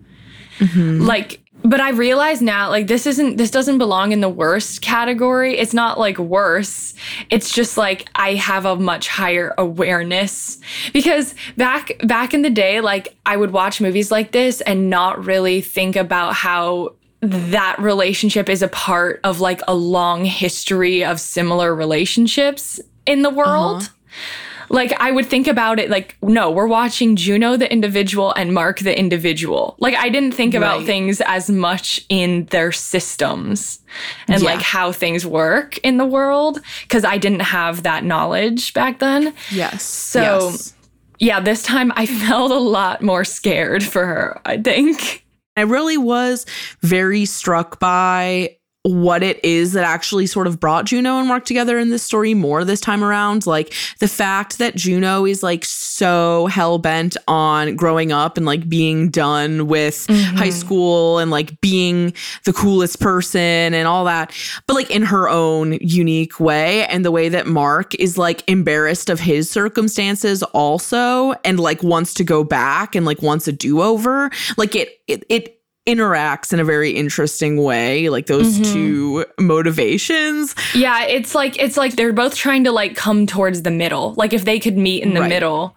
Mm-hmm. 0.60 1.02
Like 1.02 1.42
but 1.64 1.80
I 1.80 1.92
realize 1.92 2.42
now 2.42 2.70
like 2.70 2.88
this 2.88 3.06
isn't 3.06 3.38
this 3.38 3.52
doesn't 3.52 3.78
belong 3.78 4.12
in 4.12 4.22
the 4.22 4.30
worst 4.30 4.82
category. 4.82 5.58
It's 5.58 5.74
not 5.74 6.00
like 6.00 6.18
worse. 6.18 6.94
It's 7.30 7.54
just 7.54 7.78
like 7.78 8.10
I 8.16 8.36
have 8.36 8.66
a 8.66 8.76
much 8.76 9.08
higher 9.08 9.54
awareness 9.58 10.60
because 10.94 11.36
back 11.58 11.92
back 12.04 12.34
in 12.34 12.42
the 12.42 12.50
day 12.50 12.82
like 12.82 13.16
I 13.26 13.38
would 13.38 13.52
watch 13.52 13.82
movies 13.82 14.12
like 14.12 14.32
this 14.32 14.62
and 14.62 14.90
not 14.90 15.26
really 15.26 15.62
think 15.62 15.96
about 15.96 16.34
how 16.34 16.96
that 17.22 17.78
relationship 17.80 18.50
is 18.50 18.64
a 18.64 18.68
part 18.68 19.20
of 19.24 19.40
like 19.40 19.62
a 19.68 19.76
long 19.76 20.26
history 20.26 21.04
of 21.06 21.20
similar 21.20 21.76
relationships 21.76 22.80
in 23.06 23.22
the 23.22 23.30
world. 23.30 23.84
Uh-huh. 23.84 24.48
Like 24.72 24.94
I 25.00 25.12
would 25.12 25.26
think 25.26 25.48
about 25.48 25.80
it 25.80 25.90
like 25.90 26.16
no, 26.22 26.50
we're 26.52 26.68
watching 26.68 27.16
Juno 27.16 27.58
the 27.58 27.72
individual 27.72 28.32
and 28.34 28.54
Mark 28.54 28.80
the 28.80 28.98
individual. 28.98 29.76
Like 29.80 29.96
I 29.96 30.10
didn't 30.10 30.32
think 30.34 30.54
about 30.54 30.78
Right. 30.80 30.86
things 30.86 31.22
as 31.22 31.50
much 31.50 32.04
in 32.10 32.46
their 32.52 32.72
systems 32.72 33.80
and 34.28 34.42
Yeah. 34.42 34.50
like 34.52 34.62
how 34.62 34.92
things 34.92 35.26
work 35.26 35.78
in 35.80 35.98
the 35.98 36.06
world 36.06 36.62
because 36.84 37.04
I 37.04 37.18
didn't 37.18 37.42
have 37.42 37.84
that 37.84 38.04
knowledge 38.04 38.74
back 38.74 39.00
then. 39.00 39.34
Yes. 39.52 39.84
So- 39.84 40.50
yes. 40.52 40.74
Yeah, 41.20 41.40
this 41.40 41.62
time 41.62 41.92
I 41.96 42.06
felt 42.28 42.52
a 42.52 42.58
lot 42.58 43.04
more 43.04 43.24
scared 43.24 43.84
for 43.84 44.06
her, 44.08 44.42
I 44.46 44.58
think. 44.58 45.24
I 45.56 45.62
really 45.62 45.98
was 45.98 46.46
very 46.82 47.26
struck 47.26 47.80
by 47.80 48.56
what 48.84 49.22
it 49.22 49.44
is 49.44 49.74
that 49.74 49.84
actually 49.84 50.26
sort 50.26 50.48
of 50.48 50.60
brought 50.60 50.86
Juno 50.86 51.20
and 51.20 51.28
Mark 51.28 51.46
together 51.46 51.78
in 51.78 51.92
this 51.92 52.02
story 52.02 52.34
more 52.34 52.66
this 52.66 52.82
time 52.82 53.04
around. 53.04 53.46
Like 53.46 53.74
the 54.00 54.08
fact 54.08 54.58
that 54.58 54.76
Juno 54.76 55.26
is 55.26 55.44
like 55.44 55.66
so 55.66 56.48
hell 56.48 56.80
bent 56.80 57.16
on 57.28 57.76
growing 57.76 58.12
up 58.12 58.38
and 58.38 58.46
like 58.46 58.68
being 58.68 59.10
done 59.10 59.68
with 59.68 60.08
mm-hmm. 60.08 60.36
high 60.36 60.50
school 60.50 61.20
and 61.20 61.30
like 61.30 61.62
being 61.62 62.14
the 62.46 62.54
coolest 62.54 63.00
person 63.00 63.40
and 63.74 63.88
all 63.88 64.06
that, 64.06 64.36
but 64.66 64.74
like 64.74 64.90
in 64.90 65.04
her 65.04 65.30
own 65.30 65.74
unique 65.74 66.40
way. 66.40 66.86
And 66.88 67.06
the 67.06 67.12
way 67.12 67.30
that 67.30 67.46
Mark 67.46 67.94
is 67.96 68.18
like 68.18 68.44
embarrassed 68.50 69.12
of 69.12 69.20
his 69.20 69.50
circumstances 69.50 70.42
also 70.42 71.34
and 71.46 71.60
like 71.60 71.84
wants 71.84 72.16
to 72.16 72.24
go 72.24 72.44
back 72.44 72.96
and 72.96 73.06
like 73.06 73.22
wants 73.22 73.48
a 73.48 73.52
do 73.52 73.82
over. 73.82 74.32
Like 74.58 74.76
it, 74.76 75.00
it, 75.08 75.24
it, 75.30 75.61
interacts 75.88 76.54
in 76.54 76.60
a 76.60 76.64
very 76.64 76.92
interesting 76.92 77.58
way 77.64 78.08
like 78.10 78.28
those 78.28 78.54
mm-hmm. 78.60 78.74
two 78.74 79.26
motivations 79.40 80.54
Yeah, 80.76 81.06
it's 81.06 81.34
like 81.34 81.58
it's 81.60 81.76
like 81.76 81.96
they're 81.96 82.14
both 82.14 82.36
trying 82.36 82.64
to 82.66 82.72
like 82.72 82.96
come 82.96 83.26
towards 83.26 83.64
the 83.64 83.72
middle. 83.72 84.14
Like 84.16 84.32
if 84.34 84.46
they 84.46 84.60
could 84.60 84.78
meet 84.78 85.02
in 85.04 85.14
the 85.16 85.22
Right. 85.22 85.30
middle, 85.30 85.76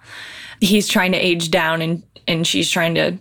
he's 0.60 0.88
trying 0.88 1.12
to 1.12 1.18
age 1.18 1.50
down 1.50 1.80
and 1.80 2.02
and 2.28 2.46
she's 2.46 2.70
trying 2.70 2.94
to 2.96 3.16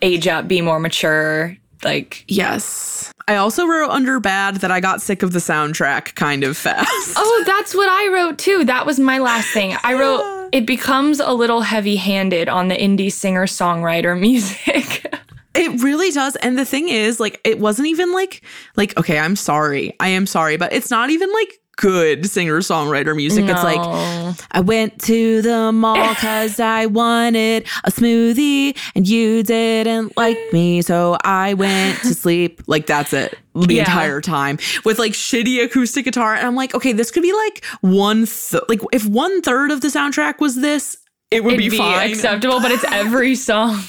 age 0.00 0.26
up, 0.28 0.48
be 0.48 0.60
more 0.62 0.78
mature. 0.80 1.56
Like 1.84 2.24
yes 2.28 3.12
i 3.28 3.36
also 3.36 3.66
wrote 3.66 3.90
under 3.90 4.18
bad 4.20 4.56
that 4.56 4.70
i 4.70 4.80
got 4.80 5.00
sick 5.02 5.22
of 5.22 5.32
the 5.32 5.38
soundtrack 5.38 6.14
kind 6.16 6.42
of 6.44 6.56
fast 6.56 6.88
Oh, 7.16 7.42
that's 7.46 7.74
what 7.74 7.88
I 7.88 8.08
wrote 8.12 8.38
too. 8.38 8.64
That 8.64 8.86
was 8.86 8.98
my 8.98 9.18
last 9.18 9.48
thing. 9.52 9.76
I 9.82 9.94
wrote 9.94 10.48
it 10.52 10.66
becomes 10.66 11.18
a 11.20 11.32
little 11.32 11.60
heavy-handed 11.60 12.48
on 12.48 12.68
the 12.68 12.74
indie 12.76 13.12
singer-songwriter 13.12 14.18
music. 14.28 15.12
It 15.54 15.82
really 15.82 16.10
does. 16.10 16.36
And 16.36 16.58
the 16.58 16.64
thing 16.64 16.88
is, 16.88 17.20
like, 17.20 17.40
it 17.44 17.58
wasn't 17.58 17.88
even 17.88 18.12
like, 18.12 18.42
like, 18.76 18.96
okay, 18.98 19.18
I'm 19.18 19.36
sorry. 19.36 19.94
I 20.00 20.08
am 20.08 20.26
sorry, 20.26 20.56
but 20.56 20.72
it's 20.72 20.90
not 20.90 21.10
even 21.10 21.30
like 21.32 21.58
good 21.76 22.26
singer 22.26 22.58
songwriter 22.60 23.16
music. 23.16 23.44
It's 23.46 23.62
like, 23.62 23.80
I 24.52 24.60
went 24.60 25.00
to 25.02 25.42
the 25.42 25.72
mall 25.72 26.08
because 26.10 26.60
I 26.60 26.86
wanted 26.86 27.66
a 27.84 27.90
smoothie 27.90 28.76
and 28.94 29.08
you 29.08 29.42
didn't 29.42 30.16
like 30.16 30.38
me. 30.52 30.80
So 30.82 31.16
I 31.24 31.54
went 31.54 31.98
to 32.00 32.14
sleep. 32.14 32.62
Like, 32.68 32.86
that's 32.86 33.12
it 33.12 33.36
the 33.54 33.74
Yeah. 33.74 33.80
entire 33.82 34.20
time 34.22 34.58
with 34.84 34.98
like 34.98 35.12
shitty 35.12 35.62
acoustic 35.62 36.04
guitar. 36.06 36.34
And 36.34 36.46
I'm 36.46 36.54
like, 36.54 36.74
okay, 36.74 36.92
this 36.92 37.10
could 37.10 37.22
be 37.22 37.32
like 37.34 37.62
one, 37.82 38.24
th- 38.26 38.62
like, 38.68 38.80
if 38.92 39.06
one 39.06 39.42
third 39.42 39.70
of 39.70 39.80
the 39.82 39.88
soundtrack 39.88 40.40
was 40.40 40.56
this, 40.56 40.96
it 41.30 41.44
would 41.44 41.58
be, 41.58 41.68
be 41.68 41.76
fine. 41.76 42.10
acceptable, 42.10 42.60
but 42.60 42.70
it's 42.70 42.84
every 42.84 43.34
song. 43.48 43.80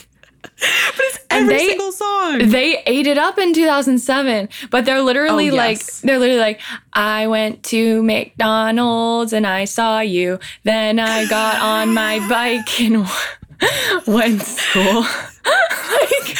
and 1.30 1.44
Every 1.44 1.58
they- 1.58 1.68
single 1.70 1.92
song. 1.92 2.50
They 2.50 2.82
ate 2.86 3.08
it 3.08 3.18
up 3.18 3.38
in 3.38 3.54
2007, 3.54 4.50
but 4.70 4.86
they're 4.86 5.02
literally 5.02 5.50
Oh, 5.52 5.56
like, 5.56 5.78
yes. 5.80 6.02
they're 6.02 6.20
literally 6.20 6.40
like, 6.42 6.60
I 6.94 7.28
went 7.28 7.64
to 7.66 8.02
McDonald's 8.04 9.34
and 9.34 9.46
I 9.48 9.66
saw 9.66 10.00
you. 10.00 10.40
Then 10.64 11.00
I 11.00 11.26
got 11.28 11.62
on 11.62 11.94
my 11.94 12.20
bike 12.30 12.82
and 12.82 13.08
went 14.08 14.42
to 14.42 14.46
school. 14.46 15.06
like, 15.92 16.38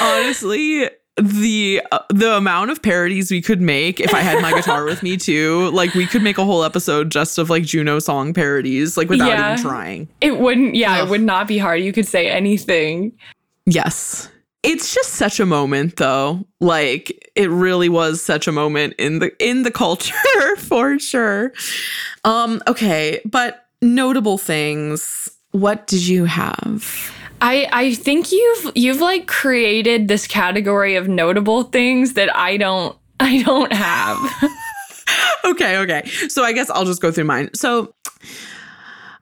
honestly 0.00 0.88
the 1.16 1.80
uh, 1.92 2.00
the 2.10 2.36
amount 2.36 2.70
of 2.70 2.82
parodies 2.82 3.30
we 3.30 3.40
could 3.40 3.60
make 3.60 4.00
if 4.00 4.12
I 4.12 4.20
had 4.20 4.42
my 4.42 4.52
guitar 4.52 4.84
with 4.84 5.02
me 5.02 5.16
too, 5.16 5.70
like 5.72 5.94
we 5.94 6.06
could 6.06 6.22
make 6.22 6.38
a 6.38 6.44
whole 6.44 6.64
episode 6.64 7.10
just 7.10 7.38
of 7.38 7.48
like 7.50 7.62
Juno 7.64 7.98
song 8.00 8.34
parodies, 8.34 8.96
like 8.96 9.08
without 9.08 9.28
Yeah. 9.28 9.52
even 9.52 9.62
trying. 9.64 10.08
it 10.20 10.38
wouldn't, 10.40 10.74
yeah, 10.74 11.00
Ugh. 11.02 11.06
it 11.06 11.10
would 11.10 11.20
not 11.22 11.46
be 11.46 11.56
hard. 11.58 11.80
You 11.82 11.92
could 11.92 12.06
say 12.06 12.28
anything. 12.28 13.12
Yes. 13.66 14.28
It's 14.64 14.94
just 14.94 15.10
such 15.10 15.38
a 15.40 15.46
moment 15.46 15.96
though. 15.98 16.44
Like 16.60 17.30
it 17.36 17.48
really 17.50 17.88
was 17.88 18.20
such 18.22 18.48
a 18.48 18.52
moment 18.52 18.94
in 18.98 19.18
the 19.20 19.30
in 19.38 19.62
the 19.62 19.70
culture 19.84 20.56
for 20.58 20.98
sure. 20.98 21.52
Um 22.24 22.60
okay, 22.66 23.20
but 23.24 23.66
notable 23.82 24.38
things. 24.38 25.30
What 25.52 25.86
did 25.86 26.04
you 26.06 26.24
have? 26.24 27.12
I, 27.46 27.68
I 27.72 27.94
think 27.94 28.32
you've 28.32 28.72
you've 28.74 29.02
like 29.02 29.26
created 29.26 30.08
this 30.08 30.26
category 30.26 30.96
of 30.96 31.08
notable 31.08 31.64
things 31.64 32.14
that 32.14 32.34
I 32.34 32.56
don't 32.56 32.96
I 33.20 33.42
don't 33.42 33.70
have. 33.70 34.18
okay, 35.44 35.76
okay. 35.76 36.08
So 36.28 36.42
I 36.42 36.52
guess 36.52 36.70
I'll 36.70 36.86
just 36.86 37.02
go 37.02 37.12
through 37.12 37.24
mine. 37.24 37.50
So, 37.52 37.94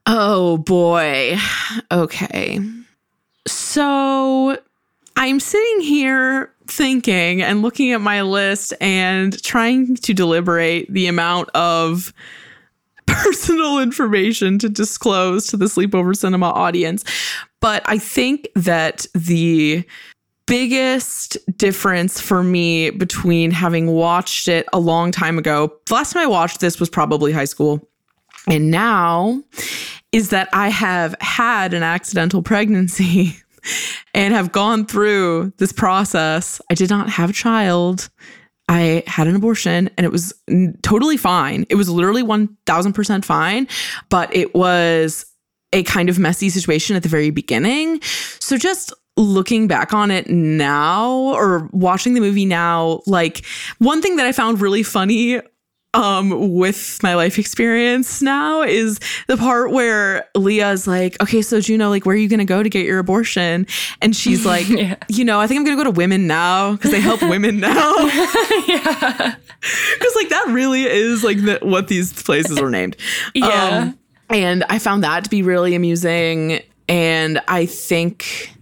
oh 0.07 0.59
boy. 0.59 1.37
Okay. 1.91 2.61
So 3.49 4.57
I'm 5.17 5.41
sitting 5.41 5.81
here 5.81 6.53
thinking 6.69 7.43
and 7.43 7.61
looking 7.61 7.91
at 7.91 8.01
my 8.01 8.23
list 8.23 8.73
and 8.81 9.43
trying 9.43 9.97
to 9.97 10.15
deliberate 10.15 10.87
the 10.93 11.09
amount 11.09 11.49
of 11.57 12.15
personal 13.23 13.79
information 13.79 14.59
to 14.59 14.69
disclose 14.69 15.47
to 15.49 15.57
the 15.57 15.67
sleepover 15.67 16.17
cinema 16.17 16.51
audience. 16.51 17.05
But 17.61 17.83
I 17.87 17.99
think 17.99 18.49
that 18.57 19.07
the 19.15 19.85
biggest 20.47 21.39
difference 21.57 22.21
for 22.21 22.43
me 22.43 22.91
between 22.91 23.53
having 23.53 23.87
watched 23.87 24.49
it 24.49 24.67
a 24.73 24.81
long 24.81 25.13
time 25.13 25.39
ago, 25.39 25.73
the 25.87 25.95
last 25.95 26.13
time 26.13 26.25
I 26.25 26.27
watched 26.27 26.61
this 26.61 26.81
was 26.81 26.91
probably 26.91 27.33
high 27.33 27.45
school, 27.45 27.89
and 28.49 28.71
now 28.71 29.41
is 30.11 30.31
that 30.31 30.49
I 30.53 30.69
have 30.69 31.15
had 31.21 31.73
an 31.75 31.83
accidental 31.83 32.43
pregnancy 32.43 33.37
and 34.15 34.35
have 34.35 34.51
gone 34.51 34.85
through 34.85 35.53
this 35.59 35.73
process. 35.73 36.61
I 36.71 36.75
did 36.75 36.91
not 36.91 37.09
have 37.09 37.31
a 37.31 37.33
child. 37.33 38.11
I 38.73 39.03
had 39.07 39.27
an 39.29 39.37
abortion 39.37 39.91
and 39.97 40.07
it 40.07 40.11
was 40.11 40.33
totally 40.83 41.19
fine. 41.19 41.67
It 41.69 41.75
was 41.75 41.91
literally 41.91 42.23
1000% 42.23 43.25
fine, 43.25 43.69
but 44.09 44.35
it 44.35 44.55
was 44.55 45.27
a 45.75 45.83
kind 45.83 46.09
of 46.09 46.19
messy 46.19 46.49
situation 46.49 46.97
at 46.97 47.03
the 47.03 47.09
very 47.09 47.31
beginning. 47.31 48.01
So 48.41 48.57
just 48.57 48.93
looking 49.19 49.69
back 49.69 49.93
on 49.93 50.11
it 50.11 50.31
now 50.31 51.11
or 51.11 51.69
watching 51.73 52.15
the 52.15 52.21
movie 52.21 52.47
now, 52.47 53.03
like 53.07 53.45
one 53.79 54.01
thing 54.01 54.17
that 54.17 54.27
I 54.27 54.33
found 54.33 54.61
really 54.61 54.83
funny 54.83 55.41
um 55.95 56.53
with 56.55 56.99
my 57.03 57.15
life 57.15 57.39
experience 57.39 58.23
now 58.23 58.63
is 58.63 58.99
the 59.27 59.37
part 59.37 59.71
where 59.73 60.27
Leah's 60.35 60.87
like, 60.87 61.21
okay, 61.23 61.43
so 61.43 61.61
Juno, 61.61 61.91
like, 61.91 62.07
where 62.07 62.15
are 62.15 62.19
you 62.19 62.29
gonna 62.29 62.45
go 62.45 62.63
to 62.63 62.69
get 62.71 62.87
your 62.87 62.99
abortion? 62.99 63.67
And 64.01 64.17
she's 64.17 64.47
like, 64.47 64.69
Yeah. 64.71 64.97
you 65.09 65.25
know, 65.25 65.39
I 65.41 65.47
think 65.47 65.59
I'm 65.59 65.65
gonna 65.65 65.77
go 65.77 65.85
to 65.85 65.91
women 65.91 66.27
now 66.27 66.73
because 66.73 66.91
they 66.93 67.01
help 67.01 67.21
women 67.23 67.61
now. 67.61 67.97
yeah. 68.67 69.35
Because 69.63 70.17
like 70.17 70.29
that 70.31 70.47
really 70.49 70.83
is 70.83 71.23
like 71.23 71.37
the, 71.37 71.61
what 71.63 71.87
these 71.87 72.13
places 72.25 72.61
were 72.61 72.69
named. 72.71 72.97
Yeah. 73.33 73.93
Um, 73.93 73.99
and 74.29 74.65
I 74.69 74.81
found 74.81 75.05
that 75.05 75.23
to 75.23 75.31
be 75.31 75.43
really 75.43 75.77
amusing. 75.77 76.63
And 76.89 77.41
I 77.47 77.67
think 77.67 78.53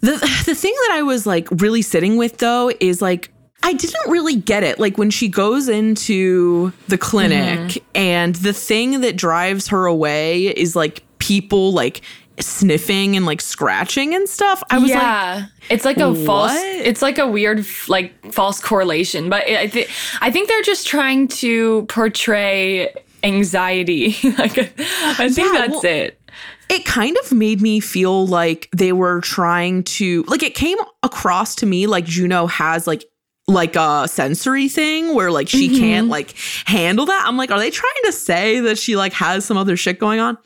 the 0.00 0.12
the 0.46 0.54
thing 0.54 0.72
that 0.86 0.90
I 0.94 1.02
was 1.02 1.26
like 1.26 1.48
really 1.50 1.82
sitting 1.82 2.16
with 2.16 2.38
though 2.38 2.70
is 2.78 3.02
like 3.02 3.32
I 3.66 3.72
didn't 3.72 4.10
really 4.10 4.36
get 4.36 4.62
it. 4.62 4.78
Like 4.78 4.96
when 4.96 5.10
she 5.10 5.28
goes 5.28 5.68
into 5.68 6.72
the 6.88 6.96
clinic 6.98 7.36
Mm-hmm. 7.58 7.78
and 7.96 8.34
the 8.36 8.52
thing 8.52 9.00
that 9.00 9.16
drives 9.16 9.68
her 9.68 9.86
away 9.86 10.46
is 10.46 10.76
like 10.76 11.02
people 11.18 11.72
like 11.72 12.00
sniffing 12.38 13.16
and 13.16 13.24
like 13.26 13.40
scratching 13.40 14.14
and 14.14 14.28
stuff. 14.28 14.62
I 14.70 14.78
was 14.78 14.90
like, 14.90 15.00
yeah, 15.00 15.46
it's 15.70 15.84
like 15.84 15.96
a 15.98 16.14
false. 16.14 16.52
It's 16.54 17.02
like 17.02 17.18
a 17.18 17.26
weird 17.26 17.66
like 17.88 18.32
false 18.32 18.60
correlation, 18.60 19.28
but 19.30 19.42
I 19.48 19.66
think 19.68 19.90
I 20.20 20.30
think 20.30 20.48
they're 20.48 20.62
just 20.62 20.86
trying 20.86 21.28
to 21.28 21.86
portray 21.88 22.92
anxiety. 23.24 24.10
like 24.38 24.58
I 24.58 25.28
think 25.28 25.38
Yeah, 25.52 25.52
that's 25.66 25.70
well- 25.72 25.80
it. 25.86 26.20
it 26.68 26.84
kind 26.84 27.16
of 27.24 27.32
made 27.32 27.60
me 27.60 27.80
feel 27.80 28.26
like 28.26 28.68
they 28.76 28.92
were 28.92 29.20
trying 29.22 29.82
to 29.84 30.22
like 30.28 30.42
it 30.42 30.54
came 30.54 30.78
across 31.02 31.54
to 31.56 31.66
me 31.66 31.86
like 31.86 32.04
Juno 32.04 32.46
has 32.46 32.86
like 32.86 33.04
like 33.48 33.76
a 33.76 34.08
sensory 34.08 34.68
thing 34.68 35.14
where 35.14 35.30
like 35.30 35.48
she 35.48 35.78
can't 35.78 36.08
like 36.08 36.34
handle 36.64 37.06
that. 37.06 37.24
I'm 37.26 37.36
like, 37.36 37.50
are 37.50 37.58
they 37.58 37.70
trying 37.70 37.92
to 38.04 38.12
say 38.12 38.60
that 38.60 38.78
she 38.78 38.96
like 38.96 39.12
has 39.12 39.44
some 39.44 39.56
other 39.56 39.76
shit 39.76 39.98
going 39.98 40.18
on? 40.20 40.36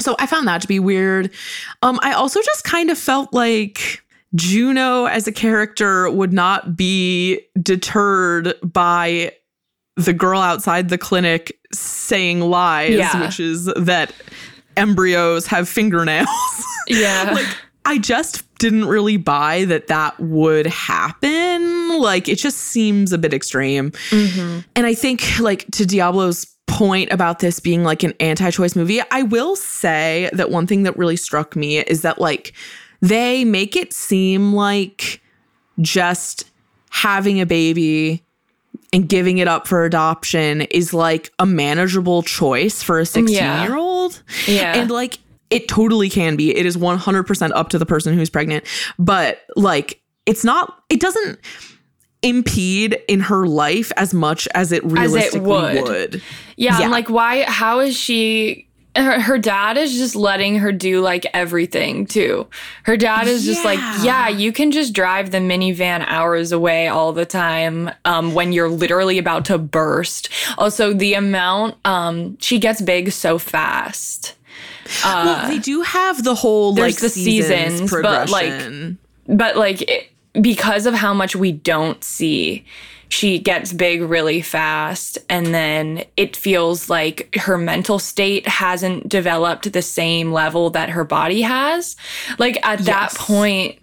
So 0.00 0.16
I 0.18 0.26
found 0.26 0.48
that 0.48 0.62
to 0.62 0.68
be 0.68 0.78
weird. 0.80 1.30
Um, 1.82 2.00
I 2.02 2.12
also 2.12 2.40
just 2.42 2.64
kind 2.64 2.90
of 2.90 2.96
felt 2.98 3.34
like 3.34 4.02
Juno 4.34 5.04
as 5.04 5.26
a 5.26 5.32
character 5.32 6.10
would 6.10 6.32
not 6.32 6.74
be 6.74 7.40
deterred 7.60 8.54
by 8.62 9.32
the 9.96 10.14
girl 10.14 10.40
outside 10.40 10.88
the 10.88 10.96
clinic 10.96 11.58
saying 11.74 12.40
lies, 12.40 12.94
Yeah. 12.94 13.20
which 13.26 13.38
is 13.38 13.66
that 13.76 14.14
embryos 14.76 15.46
have 15.48 15.68
fingernails. 15.68 16.28
Yeah. 16.88 17.30
like 17.34 17.46
I 17.84 17.98
just 17.98 18.42
didn't 18.62 18.84
really 18.84 19.16
buy 19.16 19.64
that 19.64 19.88
that 19.88 20.18
would 20.20 20.66
happen. 20.66 21.98
Like 21.98 22.28
it 22.28 22.36
just 22.36 22.58
seems 22.58 23.12
a 23.12 23.18
bit 23.18 23.34
extreme. 23.34 23.90
Mm-hmm. 24.10 24.60
And 24.76 24.86
I 24.86 24.94
think 24.94 25.40
like 25.40 25.66
to 25.72 25.84
Diablo's 25.84 26.46
point 26.68 27.10
about 27.10 27.40
this 27.40 27.58
being 27.58 27.82
like 27.82 28.04
an 28.04 28.14
anti-choice 28.20 28.76
movie, 28.76 29.00
I 29.10 29.24
will 29.24 29.56
say 29.56 30.30
that 30.32 30.52
one 30.52 30.68
thing 30.68 30.84
that 30.84 30.96
really 30.96 31.16
struck 31.16 31.56
me 31.56 31.78
is 31.78 32.02
that 32.02 32.20
like 32.20 32.52
they 33.00 33.44
make 33.44 33.74
it 33.74 33.92
seem 33.92 34.52
like 34.52 35.20
just 35.80 36.48
having 36.90 37.40
a 37.40 37.46
baby 37.46 38.22
and 38.92 39.08
giving 39.08 39.38
it 39.38 39.48
up 39.48 39.66
for 39.66 39.84
adoption 39.84 40.60
is 40.62 40.94
like 40.94 41.32
a 41.40 41.46
manageable 41.46 42.22
choice 42.22 42.80
for 42.80 43.00
a 43.00 43.06
16 43.06 43.36
year 43.36 43.74
old. 43.74 44.22
Yeah. 44.46 44.76
And 44.76 44.88
like 44.88 45.18
it 45.52 45.68
totally 45.68 46.08
can 46.08 46.34
be. 46.36 46.56
It 46.56 46.66
is 46.66 46.76
100% 46.76 47.50
up 47.54 47.68
to 47.68 47.78
the 47.78 47.86
person 47.86 48.14
who's 48.14 48.30
pregnant. 48.30 48.64
But 48.98 49.40
like 49.56 50.00
it's 50.26 50.44
not, 50.44 50.82
it 50.88 51.00
doesn't 51.00 51.38
impede 52.22 52.98
in 53.08 53.20
her 53.20 53.46
life 53.46 53.90
as 53.96 54.14
much 54.14 54.46
as 54.54 54.70
it 54.72 54.84
realistically 54.84 55.40
would. 55.40 55.82
would. 55.82 56.22
Yeah, 56.56 56.78
Yeah. 56.78 56.84
I'm 56.84 56.90
like, 56.90 57.10
why? 57.10 57.42
How 57.42 57.80
is 57.80 57.96
she? 57.96 58.68
Her, 58.94 59.18
her 59.18 59.38
dad 59.38 59.78
is 59.78 59.94
just 59.96 60.14
letting 60.14 60.58
her 60.58 60.70
do 60.70 61.00
like 61.00 61.24
everything 61.32 62.04
too. 62.04 62.46
Her 62.82 62.98
dad 62.98 63.26
is 63.26 63.46
just 63.46 63.64
like, 63.64 63.78
Yeah. 63.78 64.02
yeah, 64.04 64.28
you 64.28 64.52
can 64.52 64.70
just 64.70 64.92
drive 64.92 65.30
the 65.30 65.38
minivan 65.38 66.04
hours 66.06 66.52
away 66.52 66.88
all 66.88 67.14
the 67.14 67.24
time 67.24 67.90
um, 68.04 68.34
when 68.34 68.52
you're 68.52 68.68
literally 68.68 69.16
about 69.16 69.46
to 69.46 69.56
burst. 69.56 70.28
Also, 70.58 70.92
the 70.92 71.14
amount 71.14 71.76
um, 71.86 72.36
she 72.38 72.58
gets 72.58 72.82
big 72.82 73.12
so 73.12 73.38
fast. 73.38 74.34
Well, 75.04 75.28
uh, 75.28 75.48
they 75.48 75.58
do 75.58 75.82
have 75.82 76.24
the 76.24 76.34
whole 76.34 76.74
like 76.74 76.96
the 76.96 77.08
seasons, 77.08 77.80
seasons, 77.80 77.90
but, 77.90 78.30
like, 78.30 78.96
but 79.26 79.56
like 79.56 79.82
it, 79.82 80.10
because 80.40 80.86
of 80.86 80.94
how 80.94 81.12
much 81.14 81.36
we 81.36 81.52
don't 81.52 82.02
see 82.02 82.64
she 83.12 83.38
gets 83.38 83.74
big 83.74 84.00
really 84.00 84.40
fast 84.40 85.18
and 85.28 85.48
then 85.48 86.02
it 86.16 86.34
feels 86.34 86.88
like 86.88 87.34
her 87.42 87.58
mental 87.58 87.98
state 87.98 88.48
hasn't 88.48 89.06
developed 89.06 89.70
the 89.70 89.82
same 89.82 90.32
level 90.32 90.70
that 90.70 90.88
her 90.88 91.04
body 91.04 91.42
has. 91.42 91.94
Like 92.38 92.58
at 92.66 92.78
that 92.86 93.12
point 93.12 93.78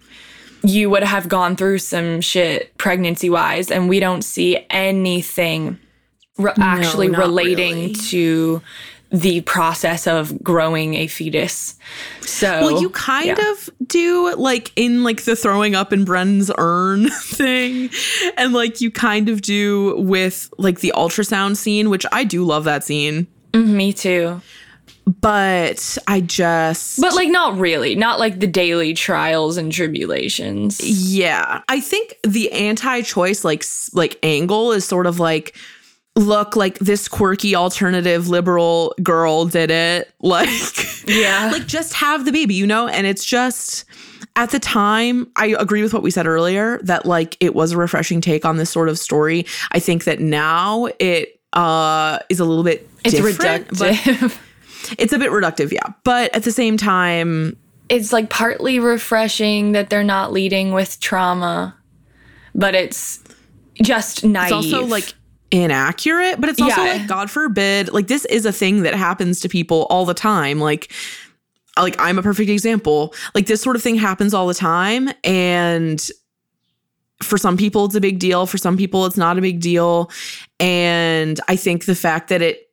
you 0.64 0.90
would 0.90 1.04
have 1.04 1.28
gone 1.28 1.54
through 1.54 1.78
some 1.78 2.20
shit 2.20 2.76
pregnancy 2.76 3.30
wise 3.30 3.70
and 3.70 3.88
we 3.88 4.00
don't 4.00 4.22
see 4.22 4.66
anything 4.68 5.78
re- 6.36 6.52
actually 6.58 7.06
not 7.06 7.20
relating 7.20 7.76
really. 7.76 7.94
to 7.94 8.60
the 9.12 9.40
process 9.40 10.06
of 10.06 10.40
growing 10.42 10.94
a 10.94 11.06
fetus 11.08 11.74
so 12.20 12.60
Well, 12.62 12.80
you 12.80 12.90
kind 12.90 13.26
yeah. 13.26 13.50
of 13.52 13.68
do 13.86 14.34
like 14.36 14.72
in 14.76 15.02
like 15.02 15.24
the 15.24 15.34
throwing 15.34 15.74
up 15.74 15.92
in 15.92 16.04
Bren's 16.04 16.50
urn 16.58 17.10
thing. 17.22 17.90
And 18.36 18.52
like 18.52 18.80
you 18.80 18.90
kind 18.90 19.28
of 19.28 19.42
do 19.42 19.96
with 19.98 20.48
like 20.58 20.78
the 20.80 20.92
ultrasound 20.96 21.56
scene, 21.56 21.90
which 21.90 22.06
I 22.12 22.22
do 22.24 22.44
love 22.44 22.64
that 22.64 22.84
scene. 22.84 23.26
Mm, 23.52 23.66
me 23.70 23.92
too 23.92 24.40
But 25.20 25.98
I 26.06 26.20
just 26.20 27.00
But 27.00 27.14
like 27.14 27.30
not 27.30 27.58
really, 27.58 27.96
not 27.96 28.20
like 28.20 28.38
the 28.38 28.46
daily 28.46 28.94
trials 28.94 29.56
and 29.56 29.72
tribulations. 29.72 30.80
yeah. 30.80 31.62
I 31.68 31.80
think 31.80 32.16
the 32.22 32.52
anti-choice 32.52 33.44
like 33.44 33.64
like 33.92 34.18
angle 34.22 34.70
is 34.70 34.84
sort 34.84 35.06
of 35.06 35.18
like 35.18 35.56
look 36.20 36.56
like 36.56 36.78
this 36.78 37.08
quirky 37.08 37.54
alternative 37.54 38.28
liberal 38.28 38.94
girl 39.02 39.46
did 39.46 39.70
it 39.70 40.12
like 40.20 40.48
Yeah. 41.08 41.50
like 41.52 41.66
just 41.66 41.94
have 41.94 42.24
the 42.24 42.32
baby 42.32 42.54
you 42.54 42.66
know 42.66 42.86
and 42.88 43.06
it's 43.06 43.24
just 43.24 43.84
at 44.36 44.50
the 44.50 44.58
time 44.58 45.26
i 45.36 45.54
agree 45.58 45.82
with 45.82 45.92
what 45.94 46.02
we 46.02 46.10
said 46.10 46.26
earlier 46.26 46.78
that 46.82 47.06
like 47.06 47.36
it 47.40 47.54
was 47.54 47.72
a 47.72 47.76
refreshing 47.78 48.20
take 48.20 48.44
on 48.44 48.56
this 48.58 48.70
sort 48.70 48.88
of 48.88 48.98
story 48.98 49.46
i 49.72 49.78
think 49.78 50.04
that 50.04 50.20
now 50.20 50.86
it 50.98 51.40
uh 51.54 52.18
is 52.28 52.38
a 52.38 52.44
little 52.44 52.62
bit 52.64 52.88
it's 53.04 53.16
reductive. 53.16 54.38
it's 54.98 55.12
a 55.12 55.18
bit 55.18 55.30
reductive 55.30 55.72
yeah 55.72 55.92
but 56.04 56.34
at 56.34 56.42
the 56.44 56.52
same 56.52 56.76
time 56.76 57.56
it's 57.88 58.12
like 58.12 58.30
partly 58.30 58.78
refreshing 58.78 59.72
that 59.72 59.90
they're 59.90 60.04
not 60.04 60.32
leading 60.32 60.72
with 60.72 61.00
trauma, 61.00 61.74
but 62.54 62.76
it's 62.76 63.18
just 63.82 64.22
naive. 64.24 64.44
it's 64.44 64.52
also 64.72 64.86
like 64.86 65.12
inaccurate 65.50 66.40
but 66.40 66.48
it's 66.48 66.60
also 66.60 66.80
Yeah. 66.82 66.92
like 66.92 67.06
god 67.08 67.30
forbid 67.30 67.92
like 67.92 68.06
this 68.06 68.24
is 68.26 68.46
a 68.46 68.52
thing 68.52 68.82
that 68.82 68.94
happens 68.94 69.40
to 69.40 69.48
people 69.48 69.86
all 69.90 70.04
the 70.04 70.14
time. 70.14 70.60
Like 70.60 70.92
like 71.78 71.96
i'm 71.98 72.18
a 72.18 72.22
perfect 72.22 72.50
example. 72.50 73.14
Like 73.34 73.46
this 73.46 73.60
sort 73.60 73.74
of 73.76 73.82
thing 73.82 73.96
happens 73.96 74.32
all 74.34 74.46
the 74.46 74.54
time 74.54 75.08
and 75.24 76.00
for 77.22 77.36
some 77.36 77.56
people 77.56 77.84
it's 77.86 77.94
a 77.94 78.00
big 78.00 78.18
deal. 78.18 78.46
For 78.46 78.58
some 78.58 78.76
people 78.76 79.06
it's 79.06 79.16
not 79.16 79.38
a 79.38 79.40
big 79.40 79.60
deal. 79.60 80.10
And 80.60 81.40
i 81.48 81.56
think 81.56 81.84
the 81.86 81.94
fact 81.96 82.28
that 82.28 82.42
it 82.42 82.69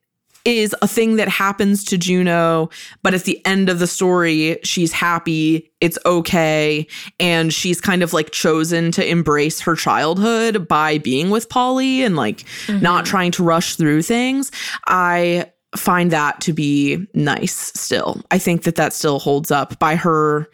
is 0.48 0.76
a 0.82 0.88
thing 0.88 1.18
that 1.18 1.28
happens 1.28 1.84
to 1.86 1.98
Juno, 1.98 2.70
but 3.04 3.14
at 3.14 3.24
the 3.24 3.46
end 3.46 3.70
of 3.70 3.80
the 3.80 3.88
story, 3.88 4.60
she's 4.64 4.92
happy, 4.92 5.72
it's 5.82 5.98
okay, 6.06 6.88
and 7.20 7.54
she's 7.54 7.82
kind 7.82 8.02
of 8.02 8.14
like 8.14 8.32
chosen 8.32 8.92
to 8.94 9.06
embrace 9.06 9.60
her 9.62 9.76
childhood 9.76 10.68
by 10.68 10.98
being 11.00 11.30
with 11.30 11.50
Paulie 11.50 12.00
and 12.00 12.16
like 12.16 12.46
not 12.70 13.04
mm-hmm. 13.04 13.10
trying 13.10 13.32
to 13.32 13.44
rush 13.44 13.76
through 13.76 14.02
things. 14.02 14.52
I 14.88 15.52
find 15.76 16.12
that 16.12 16.40
to 16.42 16.54
be 16.54 17.06
nice 17.14 17.72
still. 17.80 18.22
I 18.32 18.40
think 18.40 18.64
that 18.64 18.76
that 18.76 18.94
still 18.94 19.20
holds 19.20 19.52
up 19.52 19.78
by 19.80 19.96
her 19.96 20.50